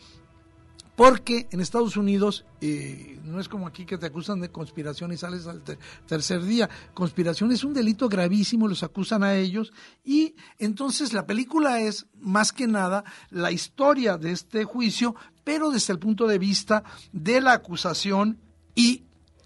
porque 0.96 1.48
en 1.50 1.60
Estados 1.60 1.96
Unidos 1.96 2.44
eh, 2.60 3.18
no 3.24 3.40
es 3.40 3.48
como 3.48 3.66
aquí 3.66 3.84
que 3.84 3.98
te 3.98 4.06
acusan 4.06 4.40
de 4.40 4.52
conspiración 4.52 5.12
y 5.12 5.16
sales 5.16 5.46
al 5.48 5.62
ter- 5.62 5.78
tercer 6.06 6.44
día. 6.44 6.70
Conspiración 6.94 7.50
es 7.50 7.64
un 7.64 7.74
delito 7.74 8.08
gravísimo, 8.08 8.68
los 8.68 8.84
acusan 8.84 9.24
a 9.24 9.34
ellos 9.34 9.72
y 10.04 10.36
entonces 10.58 11.12
la 11.12 11.26
película 11.26 11.80
es 11.80 12.06
más 12.20 12.52
que 12.52 12.68
nada 12.68 13.02
la 13.30 13.50
historia 13.50 14.18
de 14.18 14.30
este 14.30 14.64
juicio, 14.64 15.16
pero 15.42 15.70
desde 15.70 15.92
el 15.92 15.98
punto 15.98 16.28
de 16.28 16.38
vista 16.38 16.84
de 17.12 17.40
la 17.40 17.54
acusación 17.54 18.38
y, 18.74 19.02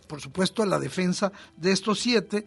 por 0.07 0.21
supuesto, 0.21 0.65
la 0.65 0.79
defensa 0.79 1.33
de 1.57 1.73
estos 1.73 2.01
siete. 2.01 2.47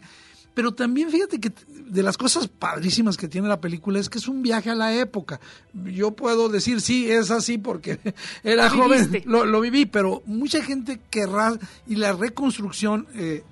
Pero 0.54 0.74
también 0.74 1.10
fíjate 1.10 1.40
que 1.40 1.50
de 1.68 2.02
las 2.02 2.18
cosas 2.18 2.46
padrísimas 2.46 3.16
que 3.16 3.28
tiene 3.28 3.48
la 3.48 3.60
película 3.60 3.98
es 3.98 4.10
que 4.10 4.18
es 4.18 4.28
un 4.28 4.42
viaje 4.42 4.68
a 4.68 4.74
la 4.74 4.94
época. 4.94 5.40
Yo 5.72 6.10
puedo 6.10 6.48
decir, 6.50 6.80
sí, 6.82 7.10
es 7.10 7.30
así 7.30 7.56
porque 7.56 7.98
era 8.44 8.64
Lo 8.64 8.82
joven, 8.82 9.22
lo 9.24 9.60
viví, 9.60 9.86
pero 9.86 10.22
mucha 10.26 10.62
gente 10.62 11.00
querrá, 11.10 11.58
y 11.86 11.96
la 11.96 12.12
reconstrucción, 12.12 13.06
eh, 13.14 13.44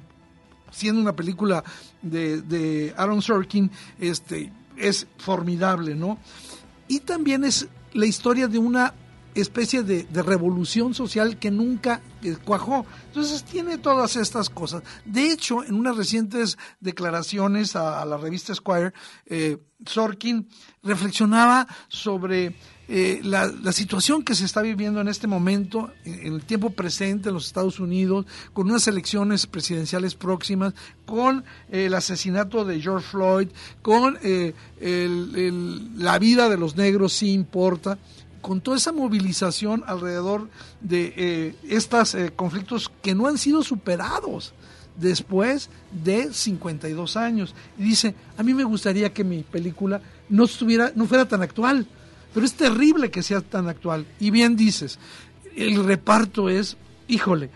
siendo 0.71 1.01
una 1.01 1.17
película 1.17 1.65
de, 2.03 2.43
de 2.43 2.93
Aaron 2.99 3.23
Sorkin, 3.23 3.71
este, 3.99 4.53
es 4.77 5.07
formidable, 5.19 5.95
¿no? 5.95 6.19
Y 6.87 7.01
también 7.01 7.45
es 7.45 7.69
la 7.93 8.07
historia 8.07 8.47
de 8.47 8.59
una 8.59 8.95
especie 9.35 9.83
de, 9.83 10.07
revolución 10.23 10.95
social 10.95 11.39
que 11.39 11.51
nunca 11.51 12.01
eh, 12.23 12.37
cuajó. 12.45 12.85
Entonces 13.09 13.45
tiene 13.45 13.79
todas 13.79 14.17
estas 14.17 14.51
cosas. 14.51 14.83
De 15.05 15.31
hecho, 15.31 15.65
en 15.65 15.75
unas 15.75 15.97
recientes 15.97 16.59
declaraciones 16.81 17.77
a, 17.77 18.05
la 18.05 18.17
revista 18.17 18.55
Squire, 18.55 18.93
eh, 19.27 19.59
Sorkin 19.87 20.47
reflexionaba 20.83 21.67
sobre 21.89 22.55
eh, 22.89 23.21
la, 23.23 23.47
la 23.47 23.73
situación 23.73 24.23
que 24.23 24.35
se 24.35 24.45
está 24.45 24.61
viviendo 24.63 25.01
en 25.01 25.09
este 25.09 25.27
momento, 25.27 25.93
en, 26.05 26.35
el 26.35 26.43
tiempo 26.43 26.71
presente 26.71 27.29
en 27.29 27.35
los 27.35 27.47
Estados 27.47 27.81
Unidos, 27.81 28.27
con 28.53 28.69
unas 28.69 28.89
elecciones 28.89 29.47
presidenciales 29.47 30.15
próximas, 30.17 30.75
con 31.07 31.45
eh, 31.71 31.87
el 31.87 31.95
asesinato 31.95 32.65
de 32.65 32.81
George 32.81 33.07
Floyd, 33.09 33.49
con 33.81 34.19
eh, 34.23 34.55
el- 34.81 35.99
la 36.03 36.19
vida 36.19 36.49
de 36.49 36.59
los 36.59 36.77
negros 36.77 37.13
sí 37.13 37.33
importa 37.33 37.99
con 38.41 38.61
toda 38.61 38.77
esa 38.77 38.93
movilización 38.93 39.83
alrededor 39.87 40.49
de 40.81 41.13
eh, 41.17 41.55
estos 41.69 42.17
conflictos 42.37 42.91
que 43.03 43.15
no 43.15 43.27
han 43.27 43.39
sido 43.39 43.63
superados 43.63 44.55
después 44.97 45.71
de 45.91 46.33
52 46.33 47.17
años. 47.17 47.55
Y 47.79 47.85
dice, 47.85 48.15
a 48.37 48.43
mí 48.43 48.55
me 48.55 48.65
gustaría 48.65 49.13
que 49.13 49.25
mi 49.25 49.43
película 49.43 50.01
no, 50.29 50.45
estuviera, 50.45 50.93
no 50.95 51.07
fuera 51.07 51.27
tan 51.27 51.43
actual, 51.43 51.87
pero 52.33 52.47
es 52.47 52.55
terrible 52.55 53.11
que 53.11 53.23
sea 53.23 53.41
tan 53.41 53.69
actual. 53.69 54.07
Y 54.21 54.31
bien 54.31 54.57
dices, 54.57 54.99
el 55.57 55.85
reparto 55.85 56.49
es, 56.49 56.77
híjole, 57.09 57.51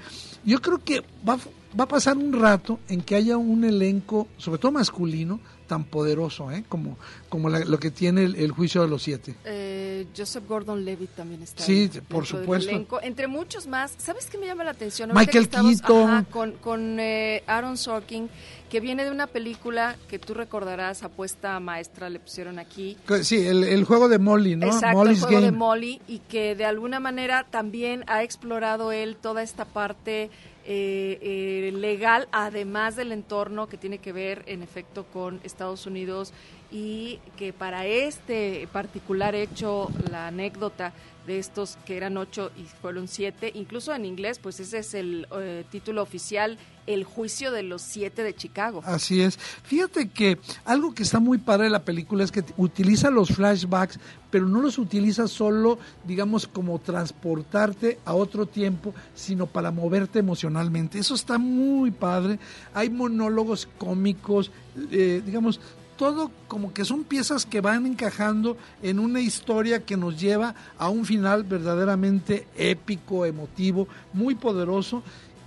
yo 0.45 0.61
creo 0.61 0.83
que 0.83 1.03
va, 1.27 1.39
va 1.79 1.85
a 1.85 1.89
pasar 1.89 2.17
un 2.17 2.33
rato 2.33 2.81
en 2.89 3.01
que 3.01 3.15
haya 3.15 3.37
un 3.37 3.65
elenco, 3.65 4.29
sobre 4.37 4.59
todo 4.59 4.73
masculino, 4.73 5.41
tan 5.67 5.85
poderoso, 5.85 6.51
¿eh? 6.51 6.65
como, 6.69 6.97
como 7.29 7.49
la- 7.49 7.65
lo 7.65 7.79
que 7.79 7.91
tiene 7.91 8.25
el, 8.25 8.37
el 8.37 8.53
juicio 8.53 8.83
de 8.83 8.89
los 8.89 9.03
siete. 9.03 9.35
Eh, 9.45 10.07
Joseph 10.17 10.45
Gordon-Levitt 10.49 11.11
también 11.17 11.43
está. 11.43 11.63
Sí, 11.63 11.91
ahí 11.93 12.01
por 12.09 12.27
supuesto. 12.27 12.71
elenco, 12.71 13.01
entre 13.03 13.27
muchos 13.27 13.67
más. 13.67 13.95
¿Sabes 13.99 14.27
qué 14.27 14.39
me 14.39 14.47
llama 14.47 14.65
la 14.65 14.71
atención? 14.73 15.11
Michael 15.15 15.27
Ahorita 15.49 15.61
que 15.63 15.71
estamos, 15.71 15.81
Keaton. 15.81 16.11
ajá, 16.11 16.25
con 16.31 16.53
con 16.53 17.01
eh, 17.01 17.43
Aaron 17.47 17.77
Sorkin, 17.77 18.29
que 18.69 18.81
viene 18.81 19.05
de 19.05 19.11
una 19.11 19.27
película 19.27 19.97
que 20.09 20.19
tú 20.19 20.35
recordarás, 20.35 21.03
Apuesta 21.03 21.59
Maestra, 21.61 22.11
le 22.11 22.19
pusieron 22.21 22.59
aquí. 22.59 22.97
Sí, 23.23 23.47
el, 23.47 23.65
el 23.65 23.85
juego 23.85 24.09
de 24.09 24.19
Molly, 24.19 24.57
¿no? 24.57 24.67
Exacto, 24.67 24.99
Molly's 24.99 25.19
el 25.23 25.25
juego 25.29 25.41
de. 25.43 25.53
Molly 25.53 26.01
y 26.09 26.19
que 26.21 26.55
de 26.55 26.65
alguna 26.65 27.01
manera 27.01 27.47
también 27.51 28.05
ha 28.07 28.23
explorado 28.23 28.93
él 28.93 29.17
toda 29.21 29.43
esta 29.43 29.65
parte 29.65 30.31
eh, 30.67 31.19
eh, 31.21 31.73
legal, 31.73 32.29
además 32.33 32.97
del 32.97 33.13
entorno 33.13 33.69
que 33.69 33.77
tiene 33.77 33.99
que 33.99 34.13
ver 34.13 34.43
en 34.47 34.63
efecto 34.63 35.05
con 35.13 35.41
Estados 35.45 35.87
Unidos 35.87 36.33
y 36.71 37.21
que 37.37 37.53
para 37.53 37.87
este 37.87 38.67
particular 38.73 39.35
hecho, 39.35 39.91
la 40.11 40.29
anécdota 40.29 40.93
de 41.27 41.39
estos 41.39 41.79
que 41.87 41.97
eran 41.97 42.17
ocho 42.17 42.51
y 42.57 42.65
fueron 42.65 43.09
siete, 43.09 43.51
incluso 43.55 43.95
en 43.95 44.05
inglés, 44.05 44.39
pues 44.39 44.61
ese 44.61 44.79
es 44.79 44.95
el 44.95 45.27
eh, 45.37 45.65
título 45.71 46.03
oficial, 46.03 46.59
El 46.87 47.05
juicio 47.05 47.51
de 47.51 47.63
los 47.63 47.81
siete 47.83 48.23
de 48.23 48.35
Chicago. 48.35 48.83
Así 48.85 49.23
es. 49.23 49.39
Fíjate 49.39 50.11
que 50.11 50.39
algo 50.65 50.95
que 50.95 51.03
está 51.03 51.21
muy 51.21 51.39
padre 51.39 51.65
de 51.65 51.71
la 51.71 51.85
película 51.85 52.25
es 52.25 52.31
que 52.31 52.45
utiliza 52.57 53.11
los 53.11 53.31
flashbacks, 53.31 53.99
pero 54.31 54.47
no 54.47 54.61
los 54.61 54.79
utiliza 54.79 55.29
solo, 55.29 55.79
digamos, 56.05 56.47
como 56.47 56.79
transportarte 56.79 57.99
a 58.05 58.15
otro 58.15 58.47
tiempo, 58.47 58.95
sino 59.15 59.47
para 59.47 59.71
moverte 59.71 60.19
emocionalmente. 60.19 60.99
Eso 60.99 61.15
está 61.15 61.39
muy 61.39 61.91
padre. 61.91 62.39
Hay 62.75 62.91
monólogos 62.91 63.69
cómicos, 63.79 64.51
eh, 64.91 65.23
digamos, 65.25 65.61
todo 65.97 66.31
como 66.49 66.73
que 66.73 66.85
son 66.85 67.05
piezas 67.05 67.47
que 67.47 67.61
van 67.61 67.87
encajando 67.87 68.57
en 68.83 68.99
una 68.99 69.21
historia 69.21 69.85
que 69.85 69.97
nos 69.97 70.21
lleva 70.21 70.55
a 70.79 70.89
un 70.89 71.05
final 71.05 71.45
verdaderamente 71.45 72.47
épico, 72.57 73.27
emotivo, 73.27 73.89
muy 74.13 74.35
poderoso 74.35 75.03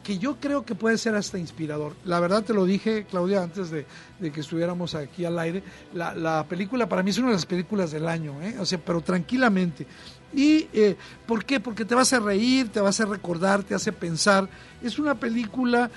que 0.07 0.19
yo 0.19 0.37
creo 0.39 0.63
que 0.63 0.73
puede 0.73 0.97
ser 0.97 1.15
hasta 1.15 1.37
inspirador. 1.37 1.93
La 2.05 2.21
verdad 2.21 2.41
te 2.41 2.53
lo 2.53 2.63
dije, 2.63 3.05
Claudia, 3.09 3.43
antes 3.43 3.69
de, 3.69 3.85
que 4.21 4.39
estuviéramos 4.39 4.95
aquí 4.95 5.25
al 5.25 5.37
aire, 5.37 5.61
la, 5.93 6.15
la 6.15 6.45
película 6.47 6.87
para 6.87 7.03
mí 7.03 7.09
es 7.09 7.17
una 7.17 7.27
de 7.27 7.33
las 7.33 7.45
películas 7.45 7.91
del 7.91 8.07
año, 8.07 8.41
¿eh? 8.41 8.55
o 8.57 8.65
sea, 8.65 8.79
pero 8.79 9.01
tranquilamente. 9.01 9.85
¿Y 10.33 10.67
eh, 10.71 10.95
por 11.25 11.43
qué? 11.43 11.59
Porque 11.59 11.83
te 11.83 11.93
va 11.93 12.03
a 12.03 12.19
reír, 12.19 12.69
te 12.69 12.79
va 12.79 12.89
a 12.89 13.05
recordar, 13.05 13.63
te 13.63 13.75
hace 13.75 13.91
pensar. 13.91 14.47
Es 14.81 14.97
una 14.97 15.15
película 15.15 15.91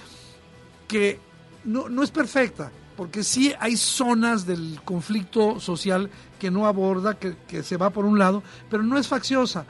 que 0.88 1.20
no, 1.64 1.88
no 1.88 2.02
es 2.02 2.10
perfecta, 2.10 2.72
porque 3.00 3.24
sí 3.24 3.54
hay 3.58 3.78
zonas 3.78 4.44
del 4.44 4.78
conflicto 4.84 5.58
social 5.58 6.10
que 6.38 6.50
no 6.50 6.66
aborda, 6.66 7.18
que, 7.18 7.62
se 7.62 7.78
va 7.78 7.88
por 7.88 8.04
un 8.04 8.18
lado, 8.18 8.42
pero 8.68 8.82
no 8.82 8.98
es 8.98 9.08
facciosa, 9.08 9.64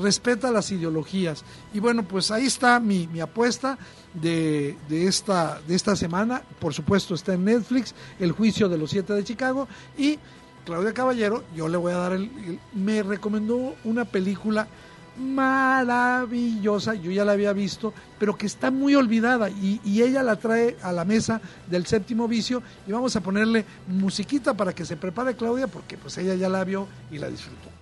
respeta 0.00 0.50
las 0.50 0.72
ideologías. 0.72 1.44
Y 1.74 1.80
bueno, 1.80 2.04
pues 2.08 2.30
ahí 2.30 2.46
está 2.46 2.80
mi, 2.80 3.06
mi 3.08 3.20
apuesta 3.20 3.76
de, 4.14 4.78
de, 4.88 5.06
esta, 5.06 5.60
de 5.68 5.74
esta 5.74 5.94
semana. 5.94 6.40
Por 6.58 6.72
supuesto 6.72 7.14
está 7.14 7.34
en 7.34 7.44
Netflix, 7.44 7.94
El 8.18 8.32
juicio 8.32 8.66
de 8.70 8.78
los 8.78 8.88
siete 8.88 9.12
de 9.12 9.24
Chicago. 9.24 9.68
Y 9.98 10.18
Claudia 10.64 10.94
Caballero, 10.94 11.44
yo 11.54 11.68
le 11.68 11.76
voy 11.76 11.92
a 11.92 11.96
dar 11.98 12.12
el- 12.14 12.58
me 12.72 13.02
recomendó 13.02 13.74
una 13.84 14.06
película 14.06 14.68
maravillosa, 15.16 16.94
yo 16.94 17.10
ya 17.10 17.24
la 17.24 17.32
había 17.32 17.52
visto, 17.52 17.92
pero 18.18 18.36
que 18.36 18.46
está 18.46 18.70
muy 18.70 18.94
olvidada. 18.94 19.50
Y, 19.50 19.80
ella 20.02 20.22
la 20.22 20.36
trae 20.36 20.76
a 20.82 20.92
la 20.92 21.04
mesa 21.04 21.40
del 21.68 21.86
séptimo 21.86 22.28
vicio. 22.28 22.62
Y 22.86 22.92
vamos 22.92 23.16
a 23.16 23.20
ponerle 23.20 23.64
musiquita 23.88 24.54
para 24.54 24.74
que 24.74 24.84
se 24.84 24.96
prepare 24.96 25.34
Claudia 25.34 25.66
porque 25.66 25.96
pues 25.96 26.18
ella 26.18 26.34
ya 26.34 26.48
la 26.48 26.64
vio 26.64 26.86
y 27.10 27.18
la 27.18 27.28
disfrutó. 27.28 27.73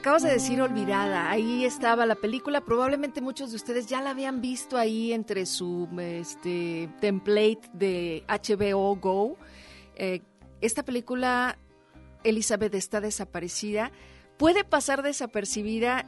Acabas 0.00 0.22
de 0.22 0.30
decir 0.30 0.62
olvidada, 0.62 1.30
ahí 1.30 1.66
estaba 1.66 2.06
la 2.06 2.14
película, 2.14 2.62
probablemente 2.62 3.20
muchos 3.20 3.50
de 3.50 3.56
ustedes 3.56 3.86
ya 3.86 4.00
la 4.00 4.10
habían 4.10 4.40
visto 4.40 4.78
ahí 4.78 5.12
entre 5.12 5.44
su 5.44 5.88
este, 6.00 6.88
template 7.02 7.60
de 7.74 8.24
HBO 8.26 8.96
Go. 8.96 9.36
Eh, 9.96 10.22
esta 10.62 10.82
película, 10.84 11.58
Elizabeth 12.24 12.74
está 12.74 13.02
desaparecida, 13.02 13.92
puede 14.38 14.64
pasar 14.64 15.02
desapercibida 15.02 16.06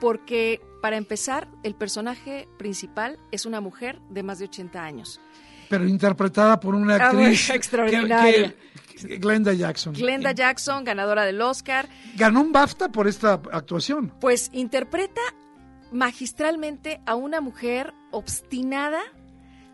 porque, 0.00 0.62
para 0.80 0.96
empezar, 0.96 1.48
el 1.64 1.74
personaje 1.74 2.48
principal 2.56 3.18
es 3.30 3.44
una 3.44 3.60
mujer 3.60 4.00
de 4.08 4.22
más 4.22 4.38
de 4.38 4.46
80 4.46 4.82
años. 4.82 5.20
Pero 5.68 5.86
interpretada 5.86 6.58
por 6.60 6.74
una 6.74 6.94
Ah, 6.94 7.08
actriz 7.10 7.46
bueno, 7.48 7.54
extraordinaria. 7.58 8.32
que- 8.32 8.54
que- 8.54 8.68
Glenda 9.02 9.52
Jackson. 9.52 9.94
Glenda 9.94 10.32
Jackson, 10.32 10.84
ganadora 10.84 11.24
del 11.24 11.40
Oscar, 11.40 11.88
Ganó 12.16 12.40
un 12.40 12.52
BAFTA 12.52 12.90
por 12.90 13.06
esta 13.08 13.34
actuación. 13.52 14.12
Pues 14.20 14.50
interpreta 14.52 15.20
magistralmente 15.92 17.00
a 17.06 17.14
una 17.14 17.40
mujer 17.40 17.94
obstinada, 18.10 19.00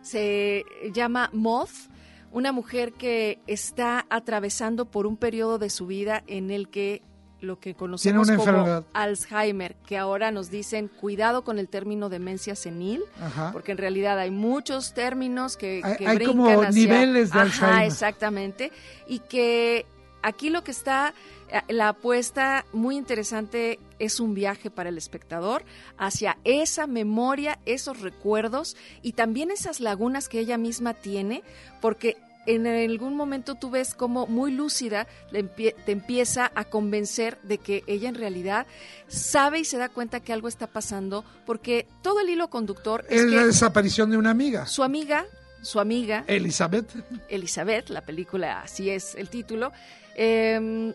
se 0.02 0.64
llama 0.92 1.30
Moth, 1.32 1.90
una 2.30 2.52
mujer 2.52 2.92
que 2.92 3.40
está 3.46 4.06
atravesando 4.10 4.90
por 4.90 5.06
un 5.06 5.16
periodo 5.16 5.58
de 5.58 5.70
su 5.70 5.86
vida 5.86 6.22
en 6.26 6.50
el 6.50 6.68
que 6.68 7.02
lo 7.40 7.58
que 7.60 7.74
conocemos 7.74 8.28
como 8.30 8.40
enfermedad. 8.40 8.84
Alzheimer, 8.94 9.74
que 9.86 9.98
ahora 9.98 10.30
nos 10.30 10.50
dicen 10.50 10.88
cuidado 10.88 11.42
con 11.44 11.58
el 11.58 11.68
término 11.68 12.08
demencia 12.08 12.56
senil, 12.56 13.02
Ajá. 13.20 13.50
porque 13.52 13.72
en 13.72 13.78
realidad 13.78 14.18
hay 14.18 14.30
muchos 14.30 14.94
términos 14.94 15.56
que, 15.56 15.82
Hay- 15.84 15.96
que 15.96 16.06
hay 16.08 16.16
brincan 16.16 16.36
como 16.38 16.50
hacia- 16.62 16.70
niveles 16.70 17.30
de 17.32 17.38
Ajá, 17.40 17.42
Alzheimer. 17.66 17.86
exactamente, 17.86 18.72
y 19.06 19.18
que 19.18 19.84
aquí 20.22 20.48
lo 20.48 20.64
que 20.64 20.70
está, 20.70 21.12
eh, 21.50 21.60
la 21.68 21.88
apuesta 21.90 22.64
muy 22.72 22.96
interesante 22.96 23.78
es 23.98 24.20
un 24.20 24.32
viaje 24.34 24.70
para 24.70 24.88
el 24.88 24.96
espectador 24.96 25.64
hacia 25.98 26.38
esa 26.44 26.86
memoria, 26.86 27.58
esos 27.66 28.00
recuerdos 28.00 28.74
y 29.02 29.12
también 29.12 29.50
esas 29.50 29.80
lagunas 29.80 30.30
que 30.30 30.38
ella 30.40 30.56
misma 30.56 30.94
tiene, 30.94 31.42
porque 31.82 32.16
en 32.46 32.66
algún 32.66 33.16
momento 33.16 33.54
tú 33.54 33.70
ves 33.70 33.94
como 33.94 34.26
muy 34.26 34.52
lúcida 34.52 35.06
te 35.30 35.92
empieza 35.92 36.50
a 36.54 36.64
convencer 36.64 37.38
de 37.42 37.58
que 37.58 37.82
ella 37.86 38.08
en 38.08 38.14
realidad 38.14 38.66
sabe 39.08 39.60
y 39.60 39.64
se 39.64 39.78
da 39.78 39.88
cuenta 39.88 40.20
que 40.20 40.32
algo 40.32 40.48
está 40.48 40.66
pasando 40.66 41.24
porque 41.46 41.86
todo 42.02 42.20
el 42.20 42.28
hilo 42.28 42.48
conductor 42.48 43.04
es, 43.08 43.24
la 43.24 43.46
desaparición 43.46 44.10
de 44.10 44.16
una 44.16 44.30
amiga. 44.30 44.66
Su 44.66 44.82
amiga, 44.82 45.26
su 45.62 45.80
amiga 45.80 46.24
Elizabeth. 46.26 46.90
Elizabeth, 47.28 47.88
la 47.88 48.02
película 48.02 48.62
así 48.62 48.90
es 48.90 49.14
el 49.14 49.28
título. 49.28 49.72
Eh, 50.16 50.92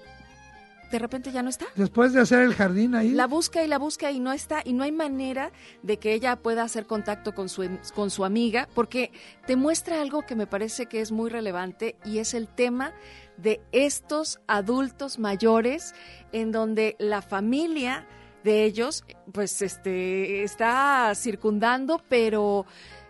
de 0.91 0.99
repente 0.99 1.31
ya 1.31 1.43
no 1.43 1.49
está. 1.49 1.67
Después 1.75 2.13
de 2.13 2.21
hacer 2.21 2.41
el 2.41 2.53
jardín 2.53 2.95
ahí. 2.95 3.11
La 3.11 3.27
busca 3.27 3.63
y 3.63 3.67
la 3.67 3.77
busca 3.77 4.11
y 4.11 4.19
no 4.19 4.33
está 4.33 4.61
y 4.63 4.73
no 4.73 4.83
hay 4.83 4.91
manera 4.91 5.51
de 5.83 5.97
que 5.97 6.13
ella 6.13 6.35
pueda 6.37 6.63
hacer 6.63 6.85
contacto 6.85 7.33
con 7.33 7.49
su 7.49 7.67
con 7.93 8.09
su 8.09 8.25
amiga 8.25 8.67
porque 8.73 9.11
te 9.45 9.55
muestra 9.55 10.01
algo 10.01 10.25
que 10.25 10.35
me 10.35 10.47
parece 10.47 10.87
que 10.87 11.01
es 11.01 11.11
muy 11.11 11.29
relevante 11.29 11.95
y 12.05 12.19
es 12.19 12.33
el 12.33 12.47
tema 12.47 12.93
de 13.37 13.61
estos 13.71 14.39
adultos 14.47 15.19
mayores 15.19 15.93
en 16.31 16.51
donde 16.51 16.95
la 16.99 17.21
familia 17.21 18.07
de 18.43 18.63
ellos 18.63 19.03
pues 19.31 19.61
este 19.61 20.43
está 20.43 21.13
circundando 21.15 22.01
pero 22.09 22.65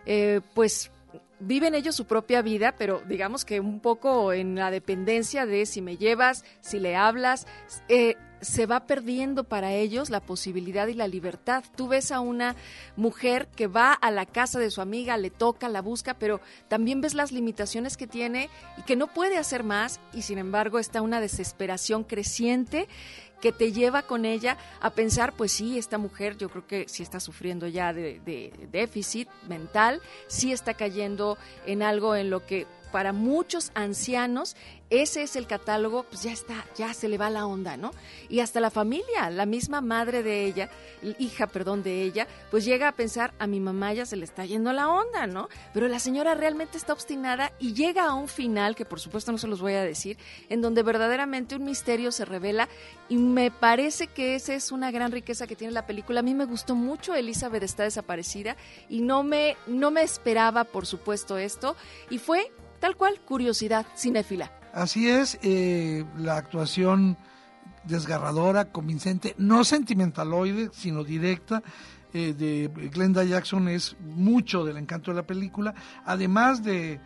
eh, 0.06 0.40
pues 0.54 0.90
viven 1.40 1.74
ellos 1.74 1.96
su 1.96 2.06
propia 2.06 2.42
vida, 2.42 2.74
pero 2.76 3.02
digamos 3.08 3.44
que 3.44 3.60
un 3.60 3.80
poco 3.80 4.32
en 4.32 4.54
la 4.54 4.70
dependencia 4.70 5.46
de 5.46 5.66
si 5.66 5.82
me 5.82 5.96
llevas, 5.96 6.44
si 6.60 6.78
le 6.78 6.96
hablas, 6.96 7.46
eh, 7.88 8.16
se 8.40 8.66
va 8.66 8.86
perdiendo 8.86 9.44
para 9.44 9.72
ellos 9.72 10.10
la 10.10 10.20
posibilidad 10.20 10.86
y 10.88 10.94
la 10.94 11.08
libertad. 11.08 11.64
Tú 11.76 11.88
ves 11.88 12.10
a 12.10 12.20
una 12.20 12.56
mujer 12.96 13.48
que 13.48 13.66
va 13.66 13.92
a 13.92 14.10
la 14.10 14.26
casa 14.26 14.58
de 14.58 14.70
su 14.70 14.80
amiga, 14.80 15.16
le 15.16 15.30
toca, 15.30 15.68
la 15.68 15.82
busca, 15.82 16.14
pero 16.14 16.40
también 16.68 17.00
ves 17.00 17.14
las 17.14 17.32
limitaciones 17.32 17.96
que 17.96 18.06
tiene 18.06 18.48
y 18.78 18.82
que 18.82 18.96
no 18.96 19.08
puede 19.08 19.36
hacer 19.36 19.62
más 19.62 20.00
y 20.12 20.22
sin 20.22 20.38
embargo 20.38 20.78
está 20.78 21.02
una 21.02 21.20
desesperación 21.20 22.04
creciente 22.04 22.88
que 23.40 23.52
te 23.52 23.72
lleva 23.72 24.02
con 24.02 24.24
ella 24.24 24.56
a 24.80 24.90
pensar, 24.90 25.32
pues 25.32 25.52
sí, 25.52 25.78
esta 25.78 25.98
mujer 25.98 26.36
yo 26.36 26.48
creo 26.48 26.66
que 26.66 26.88
sí 26.88 27.02
está 27.02 27.20
sufriendo 27.20 27.66
ya 27.66 27.92
de, 27.92 28.20
déficit 28.70 29.28
mental, 29.48 30.00
sí 30.26 30.52
está 30.52 30.74
cayendo 30.74 31.38
en 31.66 31.82
algo 31.82 32.14
en 32.14 32.30
lo 32.30 32.44
que 32.46 32.66
para 32.90 33.12
muchos 33.12 33.70
ancianos 33.74 34.56
ese 34.90 35.22
es 35.22 35.36
el 35.36 35.46
catálogo, 35.46 36.02
pues 36.02 36.24
ya 36.24 36.32
está, 36.32 36.66
ya 36.76 36.92
se 36.94 37.08
le 37.08 37.16
va 37.16 37.30
la 37.30 37.46
onda, 37.46 37.76
¿no? 37.76 37.92
Y 38.28 38.40
hasta 38.40 38.58
la 38.58 38.70
familia, 38.70 39.30
la 39.30 39.46
misma 39.46 39.80
madre 39.80 40.24
de 40.24 40.44
ella, 40.44 40.68
hija, 41.20 41.46
perdón, 41.46 41.84
de 41.84 42.02
ella, 42.02 42.26
pues 42.50 42.64
llega 42.64 42.88
a 42.88 42.92
pensar, 42.92 43.32
a 43.38 43.46
mi 43.46 43.60
mamá 43.60 43.92
ya 43.92 44.04
se 44.04 44.16
le 44.16 44.24
está 44.24 44.44
yendo 44.44 44.72
la 44.72 44.88
onda, 44.88 45.28
¿no? 45.28 45.48
Pero 45.72 45.86
la 45.86 46.00
señora 46.00 46.34
realmente 46.34 46.76
está 46.76 46.92
obstinada 46.92 47.52
y 47.60 47.72
llega 47.74 48.06
a 48.06 48.14
un 48.14 48.26
final, 48.26 48.74
que 48.74 48.84
por 48.84 48.98
supuesto 48.98 49.30
no 49.30 49.38
se 49.38 49.46
los 49.46 49.60
voy 49.60 49.74
a 49.74 49.84
decir, 49.84 50.18
en 50.48 50.60
donde 50.60 50.82
verdaderamente 50.82 51.54
un 51.54 51.64
misterio 51.64 52.10
se 52.10 52.24
revela 52.24 52.68
y 53.08 53.16
me 53.16 53.52
parece 53.52 54.08
que 54.08 54.34
esa 54.34 54.54
es 54.54 54.72
una 54.72 54.90
gran 54.90 55.12
riqueza 55.12 55.46
que 55.46 55.54
tiene 55.54 55.72
la 55.72 55.86
película. 55.86 56.18
A 56.18 56.24
mí 56.24 56.34
me 56.34 56.46
gustó 56.46 56.74
mucho 56.74 57.14
Elizabeth 57.14 57.62
está 57.62 57.84
desaparecida 57.84 58.56
y 58.88 59.02
no 59.02 59.22
me, 59.22 59.56
no 59.68 59.92
me 59.92 60.02
esperaba, 60.02 60.64
por 60.64 60.84
supuesto, 60.84 61.38
esto 61.38 61.76
y 62.10 62.18
fue 62.18 62.50
tal 62.80 62.96
cual 62.96 63.20
curiosidad 63.20 63.86
cinéfila. 63.96 64.50
Así 64.72 65.08
es, 65.08 65.38
eh, 65.42 66.04
la 66.16 66.36
actuación 66.36 67.16
desgarradora, 67.84 68.72
convincente, 68.72 69.34
no 69.38 69.64
sentimentaloide, 69.64 70.70
sino 70.72 71.04
directa, 71.04 71.62
eh, 72.12 72.34
de 72.34 72.68
Glenda 72.88 73.24
Jackson 73.24 73.68
es 73.68 73.96
mucho 74.00 74.64
del 74.64 74.76
encanto 74.76 75.10
de 75.12 75.16
la 75.16 75.26
película, 75.26 75.74
además 76.04 76.62
de, 76.62 77.00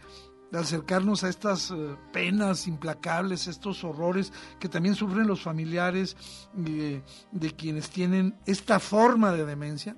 acercarnos 0.53 1.25
a 1.25 1.29
estas 1.29 1.73
eh, 1.73 1.97
penas 2.13 2.69
implacables, 2.69 3.49
estos 3.49 3.83
horrores 3.83 4.33
que 4.61 4.69
también 4.69 4.95
sufren 4.95 5.27
los 5.27 5.43
familiares 5.43 6.17
de 6.55 7.51
quienes 7.57 7.91
tienen 7.91 8.37
esta 8.47 8.79
forma 8.79 9.33
de 9.33 9.47
demencia 9.47 9.97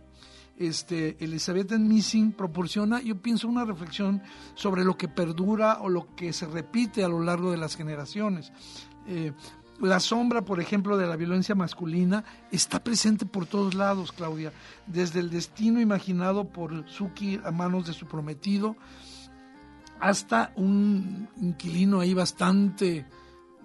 este, 0.58 1.16
Elizabeth 1.22 1.72
Missing 1.72 2.32
proporciona, 2.32 3.00
yo 3.00 3.20
pienso, 3.20 3.48
una 3.48 3.64
reflexión 3.64 4.22
sobre 4.54 4.84
lo 4.84 4.96
que 4.96 5.08
perdura 5.08 5.78
o 5.80 5.88
lo 5.88 6.14
que 6.14 6.32
se 6.32 6.46
repite 6.46 7.04
a 7.04 7.08
lo 7.08 7.22
largo 7.22 7.50
de 7.50 7.58
las 7.58 7.76
generaciones. 7.76 8.52
Eh, 9.06 9.32
la 9.80 10.00
sombra, 10.00 10.42
por 10.42 10.60
ejemplo, 10.60 10.96
de 10.96 11.06
la 11.06 11.16
violencia 11.16 11.54
masculina 11.54 12.24
está 12.50 12.82
presente 12.82 13.26
por 13.26 13.46
todos 13.46 13.74
lados, 13.74 14.12
Claudia, 14.12 14.52
desde 14.86 15.20
el 15.20 15.28
destino 15.28 15.80
imaginado 15.80 16.48
por 16.48 16.88
Suki 16.88 17.38
a 17.44 17.50
manos 17.50 17.86
de 17.86 17.92
su 17.92 18.06
prometido 18.06 18.76
hasta 20.00 20.52
un 20.56 21.28
inquilino 21.40 22.00
ahí 22.00 22.14
bastante 22.14 23.06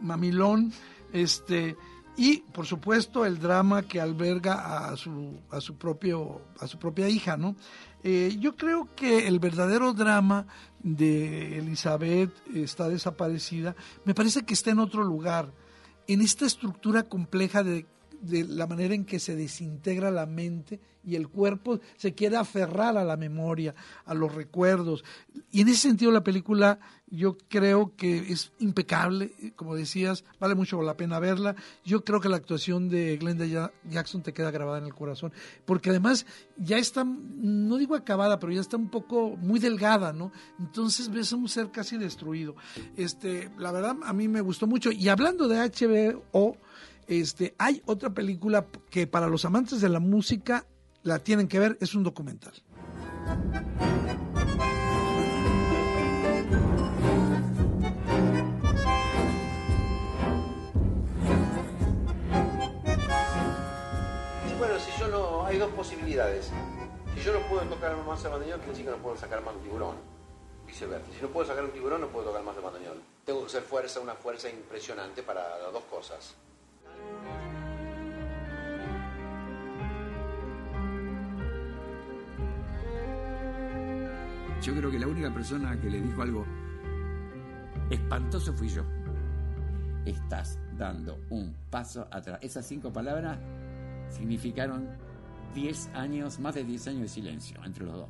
mamilón, 0.02 0.72
este, 1.14 1.76
y 2.18 2.38
por 2.54 2.66
supuesto 2.66 3.26
el 3.26 3.40
drama 3.40 3.84
que 3.84 4.02
alberga 4.02 4.90
a 4.90 4.98
su, 4.98 5.40
a 5.50 5.62
su, 5.62 5.78
propio, 5.78 6.42
a 6.60 6.68
su 6.68 6.78
propia 6.78 7.08
hija, 7.10 7.38
¿no? 7.38 7.56
Eh, 8.04 8.36
yo 8.40 8.56
creo 8.56 8.88
que 8.96 9.28
el 9.28 9.40
verdadero 9.40 9.94
drama 9.94 10.48
de 10.82 11.60
Elizabeth 11.60 12.32
está 12.54 12.90
desaparecida, 12.90 13.76
me 14.06 14.14
parece 14.14 14.44
que 14.44 14.54
está 14.54 14.72
en 14.72 14.80
otro 14.80 15.04
lugar, 15.04 15.54
en 16.08 16.22
esta 16.22 16.46
estructura 16.46 17.04
compleja 17.04 17.64
de, 17.64 17.86
de 18.22 18.44
la 18.44 18.68
manera 18.68 18.94
en 18.94 19.06
que 19.06 19.20
se 19.20 19.36
desintegra 19.36 20.12
la 20.12 20.26
mente 20.26 20.80
y 21.04 21.16
el 21.16 21.28
cuerpo 21.28 21.80
se 21.98 22.14
quiere 22.14 22.38
aferrar 22.38 22.98
a 22.98 23.04
la 23.04 23.18
memoria, 23.18 23.74
a 24.06 24.14
los 24.14 24.34
recuerdos. 24.34 25.04
Y 25.52 25.62
en 25.62 25.70
ese 25.70 25.90
sentido 25.90 26.12
la 26.12 26.24
película 26.24 26.80
yo 27.12 27.38
creo 27.50 27.94
que 27.96 28.32
es 28.32 28.54
impecable, 28.60 29.34
como 29.58 29.76
decías, 29.76 30.24
vale 30.40 30.56
mucho 30.56 30.82
la 30.82 30.96
pena 30.96 31.20
verla. 31.20 31.56
Yo 31.84 32.04
creo 32.04 32.22
que 32.22 32.30
la 32.30 32.38
actuación 32.38 32.88
de 32.90 33.18
Glenda 33.18 33.72
Jackson 33.90 34.24
te 34.24 34.34
queda 34.34 34.50
grabada 34.50 34.78
en 34.78 34.86
el 34.86 34.96
corazón, 34.96 35.34
porque 35.66 35.90
además 35.90 36.26
ya 36.58 36.78
está, 36.78 37.04
no 37.04 37.78
digo 37.78 37.96
acabada, 37.96 38.40
pero 38.40 38.54
ya 38.54 38.62
está 38.62 38.78
un 38.78 38.90
poco 38.90 39.36
muy 39.38 39.60
delgada, 39.60 40.14
¿no? 40.14 40.32
Entonces 40.58 41.10
ves 41.10 41.34
a 41.34 41.36
un 41.36 41.50
ser 41.50 41.70
casi 41.70 41.98
destruido. 41.98 42.56
Este, 42.96 43.52
la 43.58 43.74
verdad 43.74 43.98
a 44.04 44.14
mí 44.14 44.30
me 44.30 44.42
gustó 44.42 44.66
mucho. 44.66 44.92
Y 44.92 45.10
hablando 45.10 45.50
de 45.50 45.58
HBO, 45.58 46.58
este, 47.08 47.56
hay 47.58 47.82
otra 47.86 48.14
película 48.14 48.68
que 48.90 49.06
para 49.06 49.28
los 49.28 49.44
amantes 49.44 49.82
de 49.82 49.90
la 49.90 50.00
música 50.00 50.66
la 51.04 51.20
tienen 51.20 51.50
que 51.50 51.60
ver, 51.60 51.78
es 51.82 51.94
un 51.94 52.04
documental. 52.04 52.54
Dos 65.62 65.72
posibilidades. 65.74 66.52
Si 67.14 67.22
yo 67.22 67.34
no 67.34 67.40
puedo 67.48 67.62
tocar 67.64 67.96
más 67.98 68.24
el 68.26 68.32
bandoneón, 68.32 68.60
quiere 68.60 68.72
decir 68.72 68.86
que 68.86 68.92
no 68.92 68.98
puedo 68.98 69.16
sacar 69.16 69.44
más 69.44 69.54
un 69.54 69.62
tiburón. 69.62 69.96
Viceversa. 70.66 71.12
Si 71.12 71.22
no 71.22 71.28
puedo 71.28 71.46
sacar 71.48 71.64
un 71.64 71.72
tiburón, 71.72 72.02
no 72.02 72.08
puedo 72.08 72.28
tocar 72.28 72.44
más 72.44 72.56
el 72.56 72.64
bandoneón. 72.64 72.98
Tengo 73.24 73.44
que 73.44 73.50
ser 73.50 73.62
fuerza, 73.62 74.00
una 74.00 74.16
fuerza 74.16 74.50
impresionante 74.50 75.22
para 75.22 75.60
las 75.60 75.72
dos 75.72 75.84
cosas. 75.84 76.36
Yo 84.64 84.76
creo 84.76 84.92
que 84.92 85.00
la 85.00 85.08
única 85.08 85.32
persona 85.32 85.80
que 85.80 85.90
le 85.90 86.02
dijo 86.02 86.22
algo 86.24 86.46
espantoso 87.92 88.54
fui 88.54 88.70
yo. 88.70 88.84
Estás 90.06 90.58
dando 90.76 91.20
un 91.30 91.56
paso 91.70 92.08
atrás. 92.10 92.40
Esas 92.42 92.66
cinco 92.66 92.92
palabras 92.92 93.38
significaron 94.10 95.11
10 95.54 95.92
años, 95.94 96.40
más 96.40 96.56
de 96.56 96.64
10 96.64 96.88
años 96.88 97.02
de 97.02 97.08
silencio 97.10 97.60
entre 97.66 97.86
los 97.86 97.96
dos. 97.96 98.10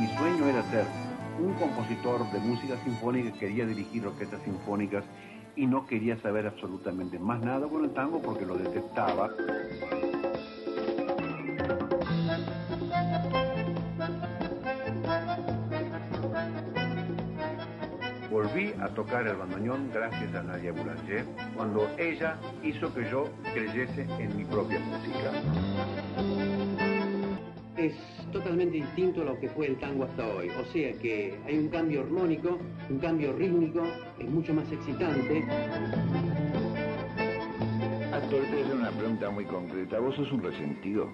Mi 0.00 0.06
sueño 0.16 0.46
era 0.46 0.62
ser 0.70 0.86
un 1.38 1.54
compositor 1.54 2.30
de 2.32 2.38
música 2.40 2.76
sinfónica, 2.84 3.38
quería 3.38 3.66
dirigir 3.66 4.06
orquestas 4.06 4.42
sinfónicas 4.42 5.04
y 5.54 5.66
no 5.66 5.86
quería 5.86 6.20
saber 6.22 6.46
absolutamente 6.46 7.18
más 7.18 7.40
nada 7.40 7.66
con 7.68 7.84
el 7.84 7.90
tango 7.92 8.20
porque 8.22 8.46
lo 8.46 8.56
detestaba. 8.56 9.30
A 18.80 18.88
tocar 18.88 19.26
el 19.26 19.36
bandoneón 19.36 19.90
gracias 19.92 20.34
a 20.34 20.42
Nadia 20.42 20.72
Boulanger 20.72 21.24
cuando 21.56 21.88
ella 21.98 22.38
hizo 22.62 22.92
que 22.94 23.08
yo 23.10 23.28
creyese 23.52 24.06
en 24.18 24.36
mi 24.36 24.44
propia 24.44 24.78
música. 24.80 25.32
Es 27.76 27.94
totalmente 28.32 28.78
distinto 28.78 29.22
a 29.22 29.24
lo 29.24 29.38
que 29.38 29.48
fue 29.48 29.66
el 29.66 29.78
tango 29.78 30.04
hasta 30.04 30.26
hoy. 30.26 30.50
O 30.50 30.64
sea 30.72 30.92
que 30.94 31.38
hay 31.46 31.58
un 31.58 31.68
cambio 31.68 32.02
armónico, 32.02 32.58
un 32.90 32.98
cambio 32.98 33.32
rítmico, 33.32 33.82
es 34.18 34.28
mucho 34.28 34.52
más 34.54 34.70
excitante. 34.70 35.44
Astor, 38.12 38.40
te 38.42 38.62
hacer 38.62 38.74
una 38.74 38.90
pregunta 38.90 39.30
muy 39.30 39.44
concreta. 39.44 39.98
¿Vos 40.00 40.16
sos 40.16 40.30
un 40.32 40.42
resentido? 40.42 41.08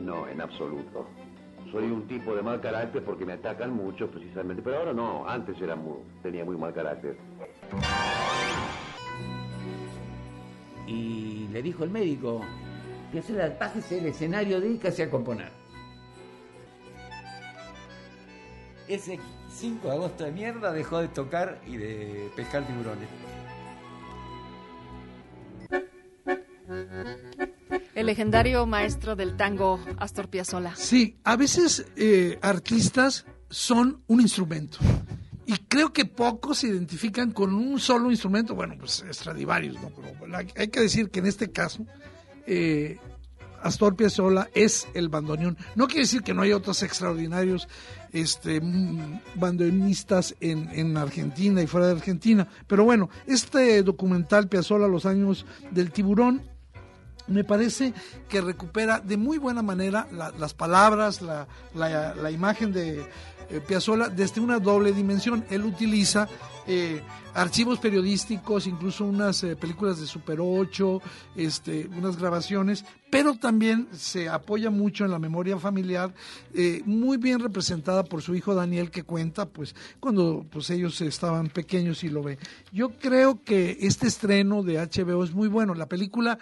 No, 0.00 0.28
en 0.28 0.40
absoluto. 0.40 1.08
Soy 1.72 1.84
un 1.84 2.06
tipo 2.06 2.34
de 2.34 2.42
mal 2.42 2.60
carácter 2.60 3.02
porque 3.02 3.24
me 3.24 3.32
atacan 3.32 3.74
mucho 3.74 4.10
precisamente, 4.10 4.60
pero 4.62 4.76
ahora 4.76 4.92
no, 4.92 5.26
antes 5.26 5.58
era 5.58 5.74
muy, 5.74 6.00
tenía 6.22 6.44
muy 6.44 6.54
mal 6.54 6.74
carácter. 6.74 7.16
Y 10.86 11.48
le 11.48 11.62
dijo 11.62 11.84
el 11.84 11.90
médico 11.90 12.42
que 13.10 13.20
hace 13.20 13.32
la 13.32 13.58
pájese 13.58 14.00
el 14.00 14.06
escenario, 14.06 14.60
dedícase 14.60 15.04
a 15.04 15.10
componer. 15.10 15.50
Ese 18.86 19.18
5 19.48 19.88
de 19.88 19.94
agosto 19.94 20.24
de 20.24 20.32
mierda 20.32 20.72
dejó 20.72 20.98
de 20.98 21.08
tocar 21.08 21.58
y 21.66 21.78
de 21.78 22.30
pescar 22.36 22.66
tiburones. 22.66 23.08
El 28.02 28.06
legendario 28.06 28.66
maestro 28.66 29.14
del 29.14 29.36
tango, 29.36 29.78
Astor 29.96 30.28
Piazzolla. 30.28 30.74
Sí, 30.74 31.18
a 31.22 31.36
veces 31.36 31.86
eh, 31.94 32.36
artistas 32.42 33.26
son 33.48 34.02
un 34.08 34.20
instrumento. 34.20 34.78
Y 35.46 35.52
creo 35.68 35.92
que 35.92 36.04
pocos 36.04 36.58
se 36.58 36.66
identifican 36.66 37.30
con 37.30 37.54
un 37.54 37.78
solo 37.78 38.10
instrumento. 38.10 38.56
Bueno, 38.56 38.74
pues 38.76 39.04
Stradivarius, 39.08 39.80
¿no? 39.80 39.92
Pero 39.94 40.36
hay 40.36 40.66
que 40.66 40.80
decir 40.80 41.10
que 41.10 41.20
en 41.20 41.26
este 41.26 41.52
caso, 41.52 41.86
eh, 42.44 42.98
Astor 43.62 43.94
Piazzolla 43.94 44.50
es 44.52 44.88
el 44.94 45.08
bandoneón. 45.08 45.56
No 45.76 45.86
quiere 45.86 46.00
decir 46.00 46.22
que 46.22 46.34
no 46.34 46.42
haya 46.42 46.56
otros 46.56 46.82
extraordinarios 46.82 47.68
este, 48.12 48.60
bandoneonistas 49.36 50.34
en, 50.40 50.70
en, 50.72 50.96
Argentina 50.96 51.62
y 51.62 51.68
fuera 51.68 51.86
de 51.86 51.92
Argentina. 51.92 52.48
Pero 52.66 52.82
bueno, 52.82 53.10
este 53.28 53.80
documental 53.84 54.48
Piazzolla, 54.48 54.88
Los 54.88 55.06
años 55.06 55.46
del 55.70 55.92
tiburón, 55.92 56.50
me 57.26 57.44
parece 57.44 57.94
que 58.28 58.40
recupera 58.40 59.00
de 59.00 59.16
muy 59.16 59.38
buena 59.38 59.62
manera 59.62 60.06
la, 60.12 60.30
las 60.38 60.54
palabras, 60.54 61.22
la, 61.22 61.46
la, 61.74 62.14
la 62.14 62.30
imagen 62.30 62.72
de 62.72 63.00
eh, 63.50 63.60
Piazzolla 63.66 64.08
desde 64.08 64.40
una 64.40 64.58
doble 64.58 64.92
dimensión. 64.92 65.44
Él 65.50 65.64
utiliza 65.64 66.28
eh, 66.66 67.02
archivos 67.34 67.78
periodísticos, 67.78 68.66
incluso 68.66 69.04
unas 69.04 69.42
eh, 69.42 69.56
películas 69.56 69.98
de 69.98 70.06
Super 70.06 70.38
8, 70.40 71.00
este, 71.34 71.88
unas 71.98 72.16
grabaciones, 72.16 72.84
pero 73.10 73.34
también 73.34 73.88
se 73.92 74.28
apoya 74.28 74.70
mucho 74.70 75.04
en 75.04 75.10
la 75.10 75.18
memoria 75.18 75.58
familiar, 75.58 76.14
eh, 76.54 76.82
muy 76.84 77.16
bien 77.16 77.40
representada 77.40 78.04
por 78.04 78.22
su 78.22 78.34
hijo 78.34 78.54
Daniel, 78.54 78.90
que 78.90 79.02
cuenta 79.02 79.46
pues 79.46 79.74
cuando 79.98 80.46
pues, 80.50 80.70
ellos 80.70 81.00
estaban 81.00 81.48
pequeños 81.48 82.04
y 82.04 82.10
lo 82.10 82.22
ve. 82.22 82.38
Yo 82.70 82.90
creo 82.90 83.42
que 83.42 83.78
este 83.80 84.06
estreno 84.06 84.62
de 84.62 84.78
HBO 84.78 85.24
es 85.24 85.32
muy 85.32 85.48
bueno. 85.48 85.74
La 85.74 85.86
película 85.86 86.38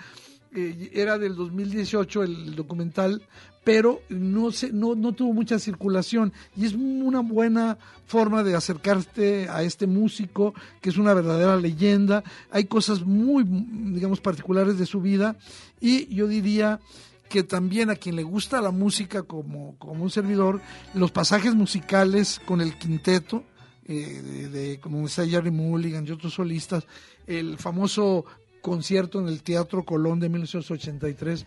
eh, 0.55 0.91
era 0.95 1.19
del 1.19 1.37
2018 1.37 2.23
el 2.25 2.57
documental, 2.57 3.23
pero 3.63 4.01
no, 4.09 4.51
se, 4.51 4.73
no, 4.73 4.95
no 4.95 5.13
tuvo 5.13 5.33
mucha 5.33 5.59
circulación 5.59 6.33
y 6.57 6.65
es 6.65 6.73
una 6.75 7.21
buena 7.21 7.79
forma 8.07 8.43
de 8.43 8.57
acercarte 8.57 9.49
a 9.49 9.63
este 9.63 9.87
músico 9.87 10.55
que 10.81 10.91
es 10.91 10.97
una 10.97 11.15
verdadera 11.15 11.57
leyenda. 11.57 12.25
Hay 12.51 12.65
cosas 12.65 13.03
muy, 13.03 13.45
digamos, 13.45 14.21
particulares 14.21 14.79
de 14.79 14.87
su 14.87 15.01
vida 15.01 15.37
y 15.81 16.13
yo 16.13 16.27
diría 16.27 16.81
que 17.29 17.45
también 17.45 17.91
a 17.91 17.95
quien 17.95 18.17
le 18.17 18.25
gusta 18.25 18.61
la 18.61 18.73
música 18.73 19.23
como, 19.23 19.77
como 19.79 20.03
un 20.03 20.11
servidor, 20.11 20.61
los 20.95 21.13
pasajes 21.13 21.55
musicales 21.55 22.41
con 22.45 22.61
el 22.61 22.77
quinteto, 22.77 23.45
eh, 23.87 24.21
de, 24.21 24.49
de, 24.49 24.81
como 24.81 25.07
está 25.07 25.25
Jerry 25.25 25.53
Mulligan 25.53 26.07
y 26.07 26.11
otros 26.11 26.35
solistas, 26.35 26.87
el 27.29 27.57
famoso 27.57 28.25
concierto 28.61 29.21
en 29.21 29.29
el 29.29 29.43
Teatro 29.43 29.85
Colón 29.85 30.21
de 30.21 30.29
1983. 30.29 31.47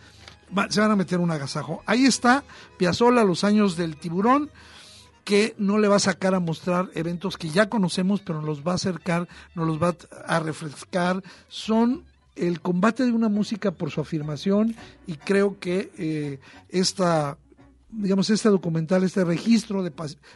Va, 0.58 0.70
se 0.70 0.82
van 0.82 0.92
a 0.92 0.96
meter 0.96 1.20
un 1.20 1.32
agasajo. 1.32 1.82
Ahí 1.86 2.06
está 2.06 2.44
Piazzolla, 2.78 3.24
los 3.24 3.44
años 3.44 3.78
del 3.78 3.98
tiburón, 3.98 4.50
que 5.24 5.56
no 5.58 5.78
le 5.78 5.88
va 5.88 5.96
a 5.98 6.00
sacar 6.00 6.36
a 6.36 6.40
mostrar 6.40 6.90
eventos 6.96 7.38
que 7.38 7.50
ya 7.50 7.70
conocemos, 7.70 8.22
pero 8.22 8.40
nos 8.40 8.48
los 8.48 8.68
va 8.68 8.74
a 8.74 8.76
acercar, 8.76 9.28
nos 9.56 9.68
los 9.68 9.82
va 9.82 9.96
a 10.28 10.40
refrescar. 10.40 11.24
Son 11.48 12.04
el 12.36 12.62
combate 12.62 13.06
de 13.06 13.12
una 13.12 13.30
música 13.30 13.72
por 13.72 13.92
su 13.92 14.02
afirmación 14.02 14.76
y 15.08 15.16
creo 15.16 15.60
que 15.60 15.92
eh, 15.98 16.40
esta 16.70 17.38
digamos, 17.96 18.30
este 18.30 18.50
documental, 18.50 19.04
este 19.04 19.24
registro 19.24 19.84
de 19.84 19.92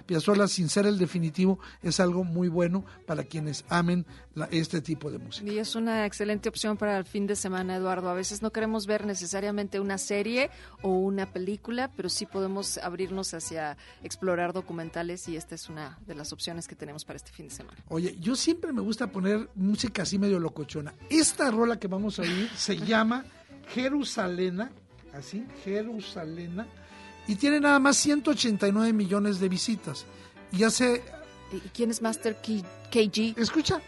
Piazzolla 0.05 0.47
sin 0.47 0.69
ser 0.69 0.85
el 0.85 0.97
definitivo, 0.97 1.59
es 1.81 1.99
algo 1.99 2.23
muy 2.23 2.47
bueno 2.47 2.85
para 3.05 3.23
quienes 3.23 3.65
amen 3.69 4.05
la, 4.35 4.45
este 4.51 4.81
tipo 4.81 5.11
de 5.11 5.17
música. 5.17 5.49
Y 5.51 5.57
es 5.57 5.75
una 5.75 6.05
excelente 6.05 6.49
opción 6.49 6.77
para 6.77 6.97
el 6.97 7.05
fin 7.05 7.27
de 7.27 7.35
semana, 7.35 7.75
Eduardo. 7.75 8.09
A 8.09 8.13
veces 8.13 8.41
no 8.41 8.51
queremos 8.51 8.85
ver 8.85 9.05
necesariamente 9.05 9.79
una 9.79 9.97
serie 9.97 10.49
o 10.81 10.89
una 10.89 11.31
película, 11.31 11.91
pero 11.95 12.09
sí 12.09 12.25
podemos 12.25 12.77
abrirnos 12.77 13.33
hacia 13.33 13.77
explorar 14.03 14.53
documentales 14.53 15.27
y 15.27 15.35
esta 15.35 15.55
es 15.55 15.69
una 15.69 15.97
de 16.05 16.15
las 16.15 16.33
opciones 16.33 16.67
que 16.67 16.75
tenemos 16.75 17.05
para 17.05 17.17
este 17.17 17.31
fin 17.31 17.47
de 17.47 17.55
semana. 17.55 17.77
Oye, 17.89 18.15
yo 18.19 18.35
siempre 18.35 18.71
me 18.73 18.81
gusta 18.81 19.07
poner 19.07 19.49
música 19.55 20.03
así 20.03 20.19
medio 20.19 20.39
locochona. 20.39 20.93
Esta 21.09 21.51
rola 21.51 21.79
que 21.79 21.87
vamos 21.87 22.19
a 22.19 22.21
oír 22.21 22.49
se 22.55 22.77
llama 22.77 23.25
Jerusalena, 23.73 24.71
así, 25.13 25.45
Jerusalena 25.63 26.67
y 27.28 27.36
tiene 27.36 27.59
nada 27.59 27.80
más 27.80 27.97
189 27.97 28.93
millones 28.93 29.39
de 29.39 29.49
visitas. 29.49 30.05
Y 30.51 30.63
hace... 30.63 31.03
¿Y 31.51 31.59
quién 31.69 31.91
es 31.91 32.01
Master 32.01 32.36
KG? 32.36 33.38
Escucha. 33.38 33.82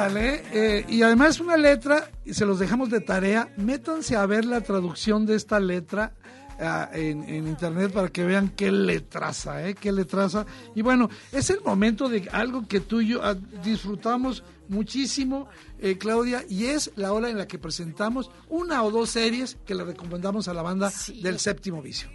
Tal, 0.00 0.16
eh? 0.16 0.42
eh? 0.52 0.86
Y 0.88 1.02
además 1.02 1.40
una 1.40 1.56
letra, 1.56 2.10
y 2.24 2.32
se 2.32 2.46
los 2.46 2.58
dejamos 2.58 2.90
de 2.90 3.00
tarea, 3.00 3.52
métanse 3.56 4.16
a 4.16 4.24
ver 4.24 4.44
la 4.46 4.62
traducción 4.62 5.26
de 5.26 5.34
esta 5.34 5.60
letra 5.60 6.14
uh, 6.58 6.96
en, 6.96 7.22
en, 7.28 7.46
internet 7.46 7.92
para 7.92 8.08
que 8.08 8.24
vean 8.24 8.48
qué 8.56 8.72
letraza, 8.72 9.68
¿eh? 9.68 9.74
Qué 9.74 9.92
letraza. 9.92 10.46
Y 10.74 10.80
bueno, 10.80 11.10
es 11.32 11.50
el 11.50 11.60
momento 11.60 12.08
de 12.08 12.28
algo 12.32 12.66
que 12.66 12.80
tú 12.80 13.02
y 13.02 13.08
yo 13.08 13.20
uh, 13.20 13.34
disfrutamos 13.62 14.42
muchísimo, 14.68 15.48
eh, 15.78 15.98
Claudia, 15.98 16.44
y 16.48 16.66
es 16.66 16.92
la 16.96 17.12
hora 17.12 17.28
en 17.28 17.36
la 17.36 17.46
que 17.46 17.58
presentamos 17.58 18.30
una 18.48 18.82
o 18.82 18.90
dos 18.90 19.10
series 19.10 19.58
que 19.66 19.74
le 19.74 19.84
recomendamos 19.84 20.48
a 20.48 20.54
la 20.54 20.62
banda 20.62 20.90
sí. 20.90 21.20
del 21.20 21.38
séptimo 21.38 21.82
vicio. 21.82 22.08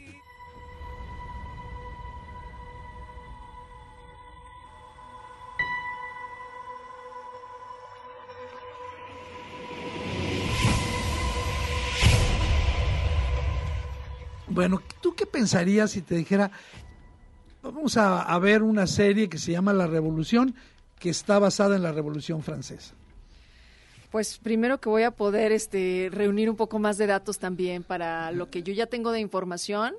Bueno, 14.56 14.82
¿tú 15.02 15.14
qué 15.14 15.26
pensarías 15.26 15.92
si 15.92 16.02
te 16.02 16.16
dijera, 16.16 16.50
vamos 17.62 17.98
a, 17.98 18.40
ver 18.40 18.64
una 18.64 18.88
serie 18.88 19.28
que 19.28 19.38
se 19.38 19.52
llama 19.52 19.74
La 19.74 19.86
Revolución, 19.86 20.56
que 20.98 21.10
está 21.10 21.40
basada 21.40 21.76
en 21.76 21.84
la 21.84 21.92
Revolución 21.92 22.42
Francesa? 22.42 22.94
Pues 24.12 24.38
primero 24.38 24.80
que 24.80 24.88
voy 24.88 25.04
a 25.04 25.12
poder 25.12 25.52
este, 25.52 26.08
reunir 26.10 26.50
un 26.50 26.56
poco 26.56 26.80
más 26.80 26.98
de 26.98 27.06
datos 27.06 27.38
también 27.38 27.84
para 27.84 28.32
lo 28.32 28.50
que 28.50 28.64
yo 28.64 28.72
ya 28.72 28.86
tengo 28.86 29.12
de 29.12 29.20
información 29.20 29.94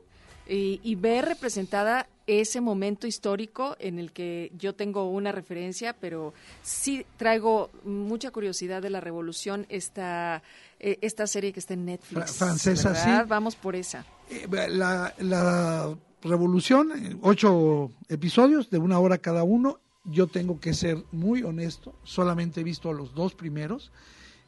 y, 0.49 0.81
y 0.83 0.95
ver 0.95 1.27
representada 1.27 2.09
ese 2.27 2.61
momento 2.61 3.07
histórico 3.07 3.77
en 3.79 3.99
el 3.99 4.13
que 4.13 4.53
yo 4.59 4.75
tengo 4.75 5.09
una 5.11 5.33
referencia, 5.33 5.95
pero 5.95 6.35
sí 6.63 7.07
traigo 7.17 7.71
mucha 7.85 8.31
curiosidad 8.31 8.83
de 8.83 8.91
la 8.91 9.01
revolución, 9.01 9.67
esta, 9.69 10.43
esta 10.79 11.27
serie 11.27 11.53
que 11.53 11.61
está 11.61 11.75
en 11.75 11.85
Netflix. 11.85 12.33
Francesa, 12.33 12.91
¿verdad? 12.91 13.23
sí. 13.23 13.29
Vamos 13.29 13.57
por 13.57 13.77
esa. 13.77 14.05
La, 14.51 15.15
la 15.19 15.97
revolución, 16.23 17.19
ocho 17.23 17.91
episodios 18.09 18.71
de 18.71 18.79
una 18.79 18.99
hora 18.99 19.19
cada 19.19 19.45
uno. 19.45 19.81
Yo 20.05 20.29
tengo 20.29 20.61
que 20.61 20.73
ser 20.73 21.03
muy 21.11 21.43
honesto, 21.43 21.95
solamente 22.05 22.61
he 22.61 22.65
visto 22.65 22.93
los 22.93 23.15
dos 23.15 23.35
primeros. 23.35 23.91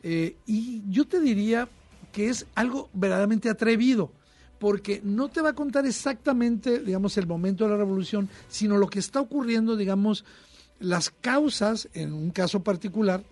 Eh, 0.02 0.36
y 0.46 0.82
yo 0.88 1.06
te 1.06 1.20
diría 1.20 1.68
que 2.12 2.28
es 2.28 2.46
algo 2.54 2.88
verdaderamente 2.92 3.50
atrevido 3.50 4.12
porque 4.59 5.00
no 5.04 5.28
te 5.28 5.40
va 5.40 5.50
a 5.50 5.54
contar 5.54 5.86
exactamente, 5.86 6.80
digamos, 6.80 7.16
el 7.16 7.26
momento 7.26 7.64
de 7.64 7.70
la 7.70 7.76
revolución, 7.76 8.28
sino 8.48 8.76
lo 8.76 8.88
que 8.88 8.98
está 8.98 9.20
ocurriendo, 9.20 9.76
digamos, 9.76 10.24
las 10.80 11.11
causas, 11.11 11.88
en 11.94 12.12
un 12.12 12.30
caso 12.30 12.61
particular, 12.62 13.22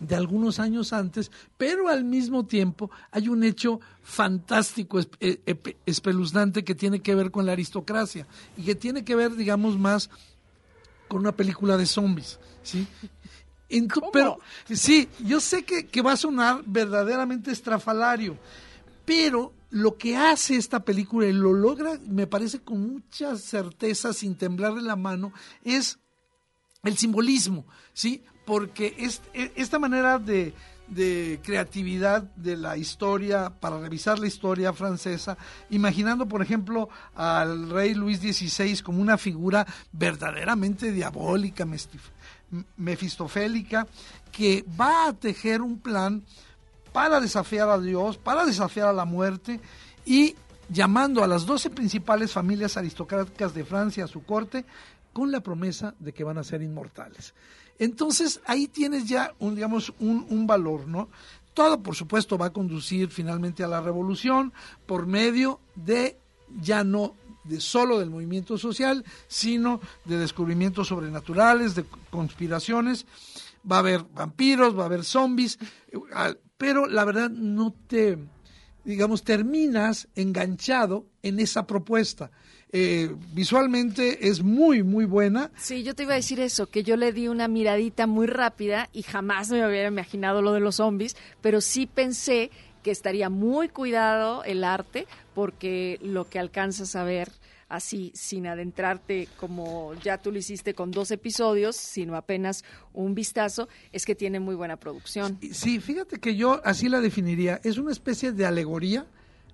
de 0.00 0.16
algunos 0.16 0.58
años 0.58 0.92
antes, 0.92 1.30
pero 1.56 1.86
al 1.88 2.02
mismo 2.02 2.44
tiempo 2.44 2.90
hay 3.12 3.28
un 3.28 3.44
hecho 3.44 3.80
fantástico, 4.02 4.98
epe- 4.98 5.76
espeluznante 5.86 6.64
que 6.64 6.74
tiene 6.74 6.98
que 7.00 7.14
ver 7.14 7.30
con 7.30 7.46
la 7.46 7.52
aristocracia 7.52 8.26
y 8.56 8.62
que 8.64 8.74
tiene 8.74 9.04
que 9.04 9.14
ver, 9.14 9.36
digamos, 9.36 9.78
más 9.78 10.10
con 11.06 11.20
una 11.20 11.30
película 11.32 11.76
de 11.76 11.86
zombies, 11.86 12.40
¿sí? 12.64 12.84
Pero 14.12 14.38
sí, 14.74 15.08
yo 15.24 15.40
sé 15.40 15.62
que, 15.62 15.86
que 15.86 16.02
va 16.02 16.12
a 16.12 16.16
sonar 16.16 16.62
verdaderamente 16.66 17.52
estrafalario, 17.52 18.36
pero 19.04 19.52
lo 19.72 19.96
que 19.96 20.18
hace 20.18 20.56
esta 20.56 20.84
película 20.84 21.26
y 21.26 21.32
lo 21.32 21.54
logra, 21.54 21.98
me 22.06 22.26
parece 22.26 22.60
con 22.60 22.92
mucha 22.92 23.36
certeza, 23.36 24.12
sin 24.12 24.36
temblarle 24.36 24.82
la 24.82 24.96
mano, 24.96 25.32
es 25.64 25.98
el 26.84 26.98
simbolismo, 26.98 27.64
¿sí? 27.94 28.22
Porque 28.44 28.94
es, 28.98 29.22
e- 29.32 29.50
esta 29.56 29.78
manera 29.78 30.18
de, 30.18 30.52
de 30.88 31.40
creatividad 31.42 32.22
de 32.36 32.58
la 32.58 32.76
historia, 32.76 33.48
para 33.48 33.80
revisar 33.80 34.18
la 34.18 34.26
historia 34.26 34.74
francesa, 34.74 35.38
imaginando, 35.70 36.28
por 36.28 36.42
ejemplo, 36.42 36.90
al 37.14 37.70
rey 37.70 37.94
Luis 37.94 38.18
XVI 38.18 38.82
como 38.82 39.00
una 39.00 39.16
figura 39.16 39.66
verdaderamente 39.90 40.92
diabólica, 40.92 41.66
mefistofélica, 42.76 43.86
que 44.30 44.66
va 44.78 45.06
a 45.06 45.12
tejer 45.14 45.62
un 45.62 45.78
plan 45.78 46.22
para 46.92 47.20
desafiar 47.20 47.68
a 47.68 47.78
Dios, 47.78 48.18
para 48.18 48.44
desafiar 48.44 48.88
a 48.88 48.92
la 48.92 49.04
muerte 49.04 49.60
y 50.04 50.36
llamando 50.68 51.22
a 51.22 51.26
las 51.26 51.46
12 51.46 51.70
principales 51.70 52.32
familias 52.32 52.76
aristocráticas 52.76 53.54
de 53.54 53.64
Francia 53.64 54.04
a 54.04 54.08
su 54.08 54.24
corte 54.24 54.64
con 55.12 55.30
la 55.30 55.40
promesa 55.40 55.94
de 55.98 56.12
que 56.12 56.24
van 56.24 56.38
a 56.38 56.44
ser 56.44 56.62
inmortales. 56.62 57.34
Entonces 57.78 58.40
ahí 58.46 58.68
tienes 58.68 59.06
ya 59.06 59.34
un, 59.38 59.54
digamos, 59.54 59.92
un, 60.00 60.26
un 60.30 60.46
valor, 60.46 60.86
¿no? 60.86 61.08
Todo, 61.54 61.82
por 61.82 61.94
supuesto, 61.94 62.38
va 62.38 62.46
a 62.46 62.52
conducir 62.52 63.10
finalmente 63.10 63.62
a 63.62 63.68
la 63.68 63.80
revolución 63.80 64.52
por 64.86 65.06
medio 65.06 65.60
de 65.74 66.18
ya 66.60 66.84
no 66.84 67.14
de 67.44 67.60
solo 67.60 67.98
del 67.98 68.10
movimiento 68.10 68.56
social, 68.56 69.04
sino 69.26 69.80
de 70.04 70.18
descubrimientos 70.18 70.88
sobrenaturales, 70.88 71.74
de 71.74 71.84
conspiraciones. 72.10 73.06
Va 73.70 73.76
a 73.76 73.80
haber 73.80 74.04
vampiros, 74.04 74.78
va 74.78 74.84
a 74.84 74.86
haber 74.86 75.04
zombies, 75.04 75.58
pero 76.62 76.86
la 76.86 77.04
verdad 77.04 77.28
no 77.28 77.74
te, 77.88 78.16
digamos, 78.84 79.24
terminas 79.24 80.06
enganchado 80.14 81.06
en 81.20 81.40
esa 81.40 81.66
propuesta. 81.66 82.30
Eh, 82.70 83.12
visualmente 83.34 84.28
es 84.28 84.44
muy, 84.44 84.84
muy 84.84 85.04
buena. 85.04 85.50
Sí, 85.56 85.82
yo 85.82 85.96
te 85.96 86.04
iba 86.04 86.12
a 86.12 86.16
decir 86.18 86.38
eso, 86.38 86.68
que 86.68 86.84
yo 86.84 86.96
le 86.96 87.12
di 87.12 87.26
una 87.26 87.48
miradita 87.48 88.06
muy 88.06 88.28
rápida 88.28 88.88
y 88.92 89.02
jamás 89.02 89.50
me 89.50 89.66
hubiera 89.66 89.88
imaginado 89.88 90.40
lo 90.40 90.52
de 90.52 90.60
los 90.60 90.76
zombies, 90.76 91.16
pero 91.40 91.60
sí 91.60 91.86
pensé 91.86 92.52
que 92.84 92.92
estaría 92.92 93.28
muy 93.28 93.68
cuidado 93.68 94.44
el 94.44 94.62
arte 94.62 95.08
porque 95.34 95.98
lo 96.00 96.28
que 96.28 96.38
alcanzas 96.38 96.94
a 96.94 97.02
ver 97.02 97.32
así, 97.72 98.12
sin 98.14 98.46
adentrarte 98.46 99.28
como 99.38 99.94
ya 100.02 100.18
tú 100.18 100.30
lo 100.30 100.38
hiciste 100.38 100.74
con 100.74 100.90
dos 100.90 101.10
episodios, 101.10 101.74
sino 101.74 102.16
apenas 102.16 102.64
un 102.92 103.14
vistazo, 103.14 103.68
es 103.92 104.04
que 104.04 104.14
tiene 104.14 104.40
muy 104.40 104.54
buena 104.54 104.76
producción. 104.76 105.38
Sí, 105.52 105.80
fíjate 105.80 106.20
que 106.20 106.36
yo 106.36 106.60
así 106.64 106.88
la 106.88 107.00
definiría. 107.00 107.60
Es 107.64 107.78
una 107.78 107.92
especie 107.92 108.32
de 108.32 108.44
alegoría 108.44 109.06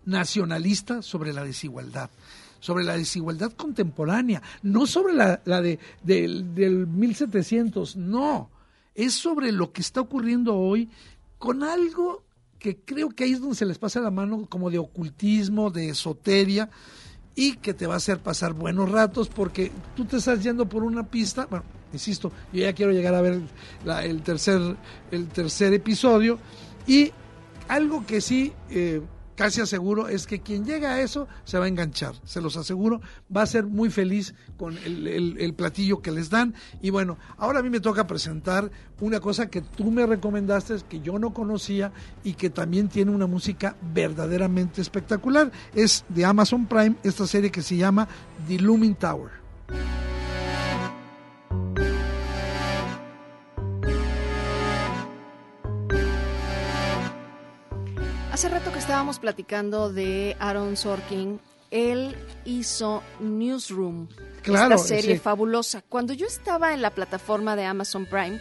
nacionalista 0.05 1.03
sobre 1.03 1.33
la 1.33 1.45
desigualdad 1.45 2.11
sobre 2.61 2.83
la 2.83 2.97
desigualdad 2.97 3.53
contemporánea, 3.53 4.43
no 4.63 4.89
sobre 4.89 5.15
la, 5.15 5.37
de, 5.63 5.79
del, 6.03 6.57
del 6.57 6.89
1700, 6.89 7.95
no, 7.95 8.51
es 8.97 9.15
sobre 9.15 9.53
lo 9.53 9.71
que 9.71 9.81
está 9.81 10.01
ocurriendo 10.01 10.57
hoy 10.57 10.89
con 11.39 11.63
algo 11.63 12.25
que 12.59 12.77
creo 12.77 13.11
que 13.11 13.25
ahí 13.25 13.33
es 13.33 13.41
donde 13.41 13.55
se 13.55 13.65
les 13.65 13.79
pasa 13.79 14.01
la 14.01 14.11
mano 14.11 14.47
como 14.49 14.71
de 14.71 14.79
ocultismo, 14.79 15.71
de 15.71 15.91
esoteria, 15.91 16.69
y 17.39 17.53
que 17.53 17.73
te 17.73 17.87
va 17.87 17.95
a 17.95 17.99
hacer 17.99 18.19
pasar 18.19 18.53
buenos 18.53 18.91
ratos 18.91 19.29
porque 19.29 19.71
tú 19.95 20.05
te 20.05 20.17
estás 20.17 20.43
yendo 20.43 20.69
por 20.69 20.83
una 20.83 21.05
pista, 21.05 21.47
bueno, 21.49 21.65
insisto, 21.93 22.33
yo 22.53 22.63
ya 22.63 22.73
quiero 22.73 22.91
llegar 22.91 23.15
a 23.15 23.21
ver 23.21 23.41
el, 24.03 24.23
tercer, 24.23 24.61
el 25.13 25.29
tercer 25.29 25.73
episodio, 25.73 26.41
y 26.85 27.13
algo 27.69 28.05
que 28.05 28.21
sí 28.21 28.53
eh, 28.71 29.01
casi 29.39 29.61
aseguro 29.61 30.09
es 30.09 30.27
que 30.27 30.41
quien 30.41 30.65
llega 30.65 30.95
a 30.95 31.01
eso 31.01 31.29
se 31.45 31.61
va 31.61 31.67
a 31.67 31.69
enganchar, 31.69 32.17
se 32.25 32.41
los 32.41 32.57
aseguro, 32.57 33.01
va 33.35 33.43
a 33.43 33.47
ser 33.47 33.67
muy 33.67 33.89
feliz 33.89 34.35
con 34.57 34.77
el, 34.85 35.55
platillo 35.57 36.03
que 36.03 36.11
les 36.11 36.29
dan. 36.29 36.55
Y 36.83 36.91
bueno, 36.91 37.19
ahora 37.37 37.61
a 37.61 37.63
mí 37.63 37.71
me 37.71 37.79
toca 37.79 38.09
presentar 38.09 38.69
una 39.01 39.21
cosa 39.21 39.49
que 39.49 39.63
tú 39.63 39.93
me 39.93 40.05
recomendaste, 40.07 40.75
que 40.89 41.01
yo 41.01 41.21
no 41.21 41.33
conocía 41.33 41.93
y 42.25 42.33
que 42.33 42.51
también 42.51 42.89
tiene 42.89 43.13
una 43.13 43.29
música 43.29 43.77
verdaderamente 43.95 44.81
espectacular. 44.81 45.53
Es 45.73 46.05
de 46.09 46.25
Amazon 46.25 46.67
Prime, 46.67 46.97
esta 47.05 47.25
serie 47.29 47.53
que 47.53 47.63
se 47.63 47.77
llama 47.77 48.09
The 48.49 48.59
Looming 48.59 48.97
Tower. 48.97 49.48
Hace 58.39 58.51
rato 58.51 58.73
que 58.73 58.79
estábamos 58.79 59.19
platicando 59.19 59.93
de 59.93 60.37
Aaron 60.39 60.77
Sorkin, 60.77 61.41
él 61.73 62.15
hizo 62.45 63.03
Newsroom, 63.19 64.07
Claro, 64.43 64.77
esta 64.77 64.87
serie 64.87 65.17
sí. 65.17 65.19
fabulosa. 65.19 65.83
Cuando 65.89 66.13
yo 66.13 66.29
estaba 66.29 66.73
en 66.73 66.81
la 66.81 66.91
plataforma 66.91 67.57
de 67.57 67.65
Amazon 67.65 68.07
Prime, 68.07 68.41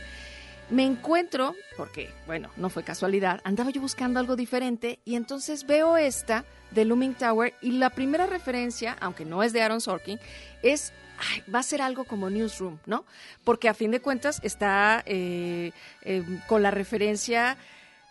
me 0.70 0.86
encuentro, 0.86 1.56
porque, 1.78 2.12
bueno, 2.28 2.52
no 2.58 2.70
fue 2.70 2.84
casualidad, 2.84 3.42
andaba 3.44 3.72
yo 3.72 3.82
buscando 3.82 4.20
algo 4.20 4.36
diferente 4.36 5.00
y 5.04 5.16
entonces 5.16 5.66
veo 5.66 5.98
esta 5.98 6.46
de 6.70 6.86
Looming 6.86 7.16
Tower 7.16 7.56
y 7.64 7.72
la 7.72 7.90
primera 7.90 8.28
referencia, 8.28 8.96
aunque 9.02 9.26
no 9.26 9.42
es 9.42 9.52
de 9.52 9.64
Aaron 9.64 9.82
Sorkin, 9.82 10.20
es, 10.62 10.94
ay, 11.18 11.42
va 11.52 11.58
a 11.58 11.64
ser 11.64 11.82
algo 11.82 12.04
como 12.04 12.30
Newsroom, 12.30 12.78
¿no? 12.86 13.04
Porque 13.44 13.68
a 13.68 13.74
fin 13.74 13.90
de 13.90 14.00
cuentas 14.00 14.42
está 14.44 15.02
eh, 15.08 15.72
eh, 16.04 16.24
con 16.46 16.62
la 16.62 16.70
referencia 16.70 17.58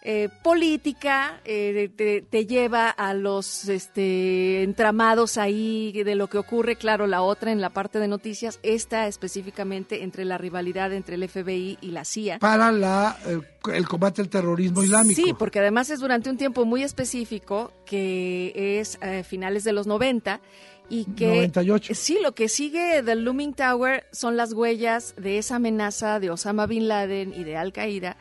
eh, 0.08 0.28
política, 0.44 1.40
eh, 1.44 1.90
te, 1.96 2.22
te 2.22 2.46
lleva 2.46 2.90
a 2.90 3.12
los 3.12 3.68
este, 3.68 4.62
entramados 4.62 5.36
ahí 5.36 6.04
de 6.04 6.14
lo 6.14 6.28
que 6.28 6.38
ocurre, 6.38 6.76
claro, 6.76 7.08
la 7.08 7.22
otra 7.22 7.50
en 7.50 7.60
la 7.60 7.70
parte 7.70 7.98
de 7.98 8.06
noticias, 8.06 8.60
esta 8.62 9.08
específicamente 9.08 10.04
entre 10.04 10.24
la 10.24 10.38
rivalidad 10.38 10.92
entre 10.92 11.16
el 11.16 11.28
FBI 11.28 11.78
y 11.80 11.90
la 11.90 12.04
CIA. 12.04 12.38
Para 12.38 12.70
la, 12.70 13.18
eh, 13.26 13.40
el 13.74 13.88
combate 13.88 14.22
al 14.22 14.28
terrorismo 14.28 14.84
islámico. 14.84 15.20
Sí, 15.20 15.34
porque 15.36 15.58
además 15.58 15.90
es 15.90 15.98
durante 15.98 16.30
un 16.30 16.36
tiempo 16.36 16.64
muy 16.64 16.84
específico, 16.84 17.72
que 17.84 18.78
es 18.78 19.00
eh, 19.02 19.24
finales 19.24 19.64
de 19.64 19.72
los 19.72 19.88
90, 19.88 20.40
y 20.88 21.06
que 21.16 21.26
98. 21.26 21.94
sí, 21.96 22.20
lo 22.22 22.32
que 22.32 22.48
sigue 22.48 23.02
del 23.02 23.24
Looming 23.24 23.54
Tower 23.54 24.06
son 24.12 24.36
las 24.36 24.52
huellas 24.52 25.16
de 25.16 25.38
esa 25.38 25.56
amenaza 25.56 26.20
de 26.20 26.30
Osama 26.30 26.66
Bin 26.66 26.86
Laden 26.86 27.34
y 27.34 27.42
de 27.42 27.56
Al 27.56 27.72
Qaeda 27.72 28.16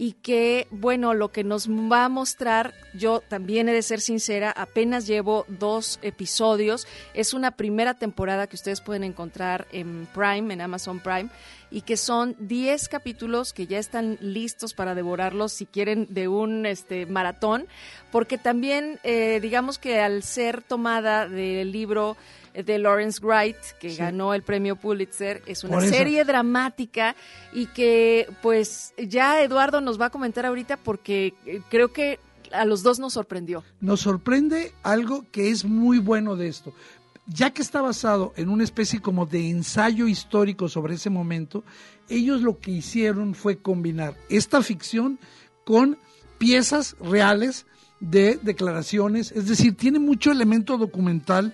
y 0.00 0.12
que, 0.12 0.68
bueno, 0.70 1.12
lo 1.12 1.32
que 1.32 1.42
nos 1.42 1.68
va 1.68 2.04
a 2.04 2.08
mostrar, 2.08 2.72
yo 2.94 3.20
también 3.20 3.68
he 3.68 3.72
de 3.72 3.82
ser 3.82 4.00
sincera, 4.00 4.52
apenas 4.52 5.08
llevo 5.08 5.44
dos 5.48 5.98
episodios, 6.02 6.86
es 7.14 7.34
una 7.34 7.50
primera 7.50 7.94
temporada 7.94 8.46
que 8.46 8.54
ustedes 8.54 8.80
pueden 8.80 9.02
encontrar 9.02 9.66
en 9.72 10.06
Prime, 10.14 10.54
en 10.54 10.60
Amazon 10.60 11.00
Prime, 11.00 11.30
y 11.72 11.80
que 11.80 11.96
son 11.96 12.36
10 12.38 12.88
capítulos 12.88 13.52
que 13.52 13.66
ya 13.66 13.80
están 13.80 14.18
listos 14.20 14.72
para 14.72 14.94
devorarlos 14.94 15.52
si 15.52 15.66
quieren 15.66 16.06
de 16.08 16.28
un 16.28 16.64
este 16.64 17.04
maratón, 17.06 17.66
porque 18.12 18.38
también 18.38 19.00
eh, 19.02 19.40
digamos 19.42 19.80
que 19.80 19.98
al 20.00 20.22
ser 20.22 20.62
tomada 20.62 21.28
del 21.28 21.72
libro 21.72 22.16
de 22.54 22.78
Lawrence 22.78 23.20
Wright, 23.24 23.56
que 23.80 23.90
Sí. 23.90 23.96
ganó 23.96 24.34
el 24.34 24.42
premio 24.42 24.76
Pulitzer, 24.76 25.42
es 25.46 25.64
una 25.64 25.80
serie 25.80 26.24
dramática 26.24 27.14
y 27.52 27.66
que 27.66 28.28
pues 28.42 28.94
ya 28.98 29.42
Eduardo 29.42 29.80
nos 29.80 30.00
va 30.00 30.06
a 30.06 30.10
comentar 30.10 30.46
ahorita 30.46 30.76
porque 30.76 31.34
eh, 31.46 31.60
creo 31.70 31.92
que 31.92 32.18
a 32.52 32.64
los 32.64 32.82
dos 32.82 32.98
nos 32.98 33.12
sorprendió. 33.12 33.62
nos 33.80 34.00
sorprende 34.00 34.72
algo 34.82 35.24
que 35.30 35.50
es 35.50 35.64
muy 35.64 35.98
bueno 35.98 36.34
de 36.36 36.48
esto. 36.48 36.72
Ya 37.26 37.50
que 37.50 37.60
está 37.60 37.82
basado 37.82 38.32
en 38.36 38.48
una 38.48 38.64
especie 38.64 39.02
como 39.02 39.26
de 39.26 39.50
ensayo 39.50 40.08
histórico 40.08 40.66
sobre 40.70 40.94
ese 40.94 41.10
momento, 41.10 41.62
ellos 42.08 42.40
lo 42.40 42.58
que 42.58 42.70
hicieron 42.70 43.34
fue 43.34 43.58
combinar 43.58 44.14
esta 44.30 44.62
ficción 44.62 45.18
con 45.64 45.98
piezas 46.38 46.96
reales 47.00 47.66
de 48.00 48.38
declaraciones, 48.42 49.32
es 49.32 49.46
decir, 49.48 49.76
tiene 49.76 49.98
mucho 49.98 50.30
elemento 50.30 50.78
documental 50.78 51.52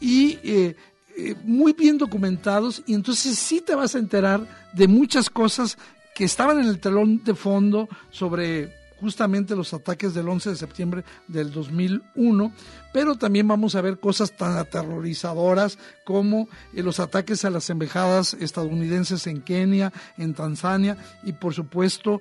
y 0.00 0.38
eh, 0.42 0.76
eh, 1.16 1.34
muy 1.44 1.72
bien 1.72 1.98
documentados 1.98 2.82
y 2.86 2.94
entonces 2.94 3.38
sí 3.38 3.60
te 3.60 3.74
vas 3.74 3.94
a 3.94 3.98
enterar 3.98 4.46
de 4.72 4.88
muchas 4.88 5.28
cosas 5.28 5.76
que 6.14 6.24
estaban 6.24 6.60
en 6.60 6.66
el 6.66 6.80
telón 6.80 7.22
de 7.24 7.34
fondo 7.34 7.88
sobre 8.10 8.80
justamente 9.00 9.56
los 9.56 9.72
ataques 9.72 10.14
del 10.14 10.28
11 10.28 10.50
de 10.50 10.56
septiembre 10.56 11.04
del 11.26 11.50
2001, 11.52 12.52
pero 12.92 13.16
también 13.16 13.48
vamos 13.48 13.74
a 13.74 13.80
ver 13.80 13.98
cosas 13.98 14.36
tan 14.36 14.56
aterrorizadoras 14.58 15.78
como 16.04 16.48
eh, 16.74 16.82
los 16.82 17.00
ataques 17.00 17.44
a 17.44 17.50
las 17.50 17.70
embajadas 17.70 18.34
estadounidenses 18.34 19.26
en 19.26 19.40
Kenia, 19.40 19.92
en 20.18 20.34
Tanzania 20.34 20.96
y 21.22 21.32
por 21.32 21.54
supuesto, 21.54 22.20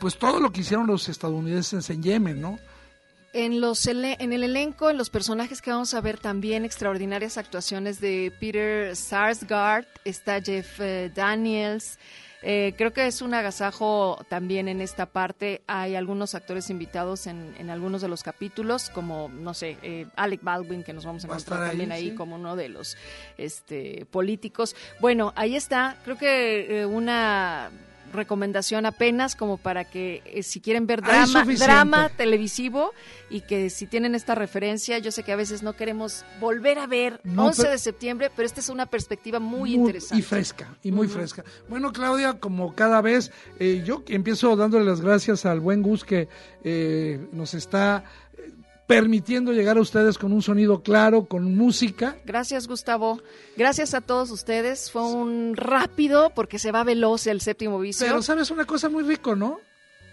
pues 0.00 0.18
todo 0.18 0.40
lo 0.40 0.52
que 0.52 0.62
hicieron 0.62 0.86
los 0.86 1.08
estadounidenses 1.08 1.88
en 1.90 2.02
Yemen, 2.02 2.40
¿no? 2.40 2.58
En, 3.38 3.60
los 3.60 3.86
en 3.86 4.32
el 4.32 4.42
elenco, 4.42 4.88
en 4.88 4.96
los 4.96 5.10
personajes 5.10 5.60
que 5.60 5.70
vamos 5.70 5.92
a 5.92 6.00
ver 6.00 6.16
también 6.16 6.64
extraordinarias 6.64 7.36
actuaciones 7.36 8.00
de 8.00 8.32
Peter 8.40 8.96
Sarsgaard, 8.96 9.84
está 10.06 10.40
Jeff 10.40 10.80
eh, 10.80 11.12
Daniels. 11.14 11.98
Eh, 12.40 12.72
creo 12.78 12.94
que 12.94 13.06
es 13.06 13.20
un 13.20 13.34
agasajo 13.34 14.24
también 14.30 14.68
en 14.68 14.80
esta 14.80 15.04
parte. 15.04 15.60
Hay 15.66 15.96
algunos 15.96 16.34
actores 16.34 16.70
invitados 16.70 17.26
en, 17.26 17.54
en 17.58 17.68
algunos 17.68 18.00
de 18.00 18.08
los 18.08 18.22
capítulos, 18.22 18.88
como, 18.88 19.28
no 19.28 19.52
sé, 19.52 19.76
eh, 19.82 20.06
Alec 20.16 20.42
Baldwin, 20.42 20.82
que 20.82 20.94
nos 20.94 21.04
vamos 21.04 21.22
a 21.26 21.28
Va 21.28 21.34
a 21.34 21.36
encontrar 21.36 21.62
ahí, 21.64 21.68
también 21.70 21.92
ahí 21.92 22.10
sí. 22.10 22.14
como 22.14 22.36
uno 22.36 22.56
de 22.56 22.70
los 22.70 22.96
este, 23.36 24.06
políticos. 24.10 24.74
Bueno, 24.98 25.34
ahí 25.36 25.56
está. 25.56 25.98
Creo 26.04 26.16
que 26.16 26.80
eh, 26.80 26.86
una 26.86 27.70
recomendación 28.16 28.86
apenas 28.86 29.36
como 29.36 29.56
para 29.58 29.84
que 29.84 30.22
eh, 30.26 30.42
si 30.42 30.60
quieren 30.60 30.86
ver 30.86 31.02
drama, 31.02 31.44
drama 31.44 32.08
televisivo 32.08 32.92
y 33.30 33.42
que 33.42 33.70
si 33.70 33.86
tienen 33.86 34.14
esta 34.14 34.34
referencia, 34.34 34.98
yo 34.98 35.10
sé 35.12 35.22
que 35.22 35.32
a 35.32 35.36
veces 35.36 35.62
no 35.62 35.74
queremos 35.74 36.24
volver 36.40 36.78
a 36.78 36.86
ver 36.86 37.20
No, 37.24 37.46
11 37.46 37.62
pero- 37.62 37.72
de 37.72 37.78
septiembre, 37.78 38.30
pero 38.34 38.46
esta 38.46 38.60
es 38.60 38.68
una 38.68 38.86
perspectiva 38.86 39.38
muy, 39.38 39.74
interesante. 39.74 40.16
Y 40.18 40.22
fresca, 40.22 40.76
y 40.82 40.90
muy 40.92 41.06
fresca. 41.08 41.44
Bueno, 41.68 41.92
Claudia, 41.92 42.34
como 42.40 42.74
cada 42.74 43.00
vez, 43.00 43.30
eh, 43.58 43.82
yo 43.84 44.02
empiezo 44.08 44.56
dándole 44.56 44.84
las 44.84 45.00
gracias 45.00 45.44
al 45.46 45.60
buen 45.60 45.82
Gus 45.82 46.04
que 46.04 46.28
eh, 46.64 47.26
nos 47.32 47.54
está 47.54 48.04
permitiendo 48.86 49.52
llegar 49.52 49.78
a 49.78 49.80
ustedes 49.80 50.18
con 50.18 50.32
un 50.32 50.42
sonido 50.42 50.82
claro, 50.82 51.26
con 51.26 51.56
música. 51.56 52.16
Gracias, 52.24 52.68
Gustavo. 52.68 53.20
Gracias 53.56 53.94
a 53.94 54.00
todos 54.00 54.30
ustedes. 54.30 54.90
Fue 54.90 55.02
un 55.02 55.56
rápido 55.56 56.30
porque 56.34 56.58
se 56.58 56.72
va 56.72 56.84
veloz 56.84 57.26
el 57.26 57.40
séptimo 57.40 57.78
vicio. 57.78 58.06
Pero 58.06 58.22
sabes 58.22 58.50
una 58.50 58.64
cosa 58.64 58.88
muy 58.88 59.02
rico, 59.02 59.34
¿no? 59.34 59.60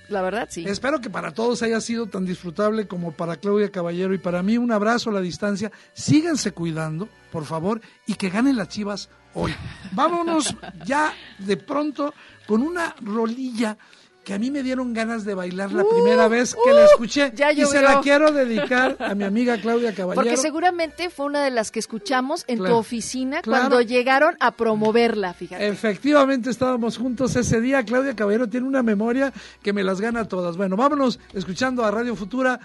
La 0.09 0.21
verdad, 0.21 0.47
sí. 0.51 0.65
Espero 0.67 0.99
que 0.99 1.09
para 1.09 1.33
todos 1.33 1.61
haya 1.63 1.79
sido 1.79 2.07
tan 2.07 2.25
disfrutable 2.25 2.87
como 2.87 3.13
para 3.13 3.37
Claudia 3.37 3.71
Caballero 3.71 4.13
y 4.13 4.17
para 4.17 4.43
mí 4.43 4.57
un 4.57 4.71
abrazo 4.71 5.09
a 5.09 5.13
la 5.13 5.21
distancia. 5.21 5.71
Síganse 5.93 6.51
cuidando, 6.51 7.07
por 7.31 7.45
favor, 7.45 7.79
y 8.05 8.15
que 8.15 8.29
ganen 8.29 8.57
las 8.57 8.67
chivas 8.67 9.09
hoy. 9.33 9.53
Vámonos 9.91 10.55
ya 10.85 11.13
de 11.39 11.57
pronto 11.57 12.13
con 12.45 12.61
una 12.61 12.95
rolilla 13.01 13.77
que 14.23 14.33
a 14.33 14.39
mí 14.39 14.49
me 14.51 14.63
dieron 14.63 14.93
ganas 14.93 15.25
de 15.25 15.33
bailar 15.33 15.71
la 15.73 15.83
primera 15.83 16.27
vez 16.29 16.55
que 16.63 16.71
la 16.73 16.85
escuché 16.85 17.27
Uh, 17.33 17.35
ya 17.35 17.51
y 17.51 17.65
se 17.65 17.81
la 17.81 17.99
quiero 18.01 18.31
dedicar 18.31 18.95
a 18.99 19.13
mi 19.15 19.23
amiga 19.25 19.57
Claudia 19.59 19.93
Caballero. 19.93 20.15
Porque 20.23 20.37
seguramente 20.37 21.09
fue 21.09 21.25
una 21.25 21.43
de 21.43 21.51
las 21.51 21.71
que 21.71 21.79
escuchamos 21.79 22.45
en 22.47 22.59
tu 22.59 22.73
oficina 22.73 23.41
Claro. 23.41 23.63
cuando 23.69 23.81
llegaron 23.81 24.35
a 24.39 24.51
promoverla, 24.51 25.33
fíjate. 25.33 25.67
Efectivamente 25.67 26.49
estábamos 26.49 26.97
juntos 26.97 27.35
ese 27.35 27.59
día. 27.59 27.83
Claudia 27.83 28.15
Caballero 28.15 28.47
tiene 28.47 28.65
una 28.67 28.81
memoria 28.83 29.33
que 29.61 29.73
me 29.73 29.83
las 29.83 29.99
gana 29.99 30.27
todas. 30.27 30.55
Bueno, 30.57 30.77
vámonos 30.77 31.19
escuchando 31.33 31.83
a 31.83 31.91
Radio 31.91 32.15
Futura. 32.15 32.59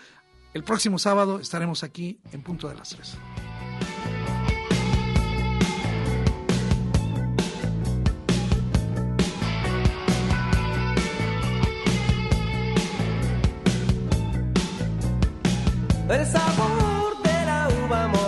El 0.55 0.63
próximo 0.65 0.99
sábado 0.99 1.41
estaremos 1.41 1.83
aquí 1.83 2.19
en 2.33 2.43
punto 2.43 2.69
de 2.69 2.75
las 2.77 2.91
tres. 2.91 3.17
El 16.09 16.25
sabor 16.25 17.23
de 17.23 17.45
la 17.45 17.69
uva 17.85 18.09
morena, 18.09 18.28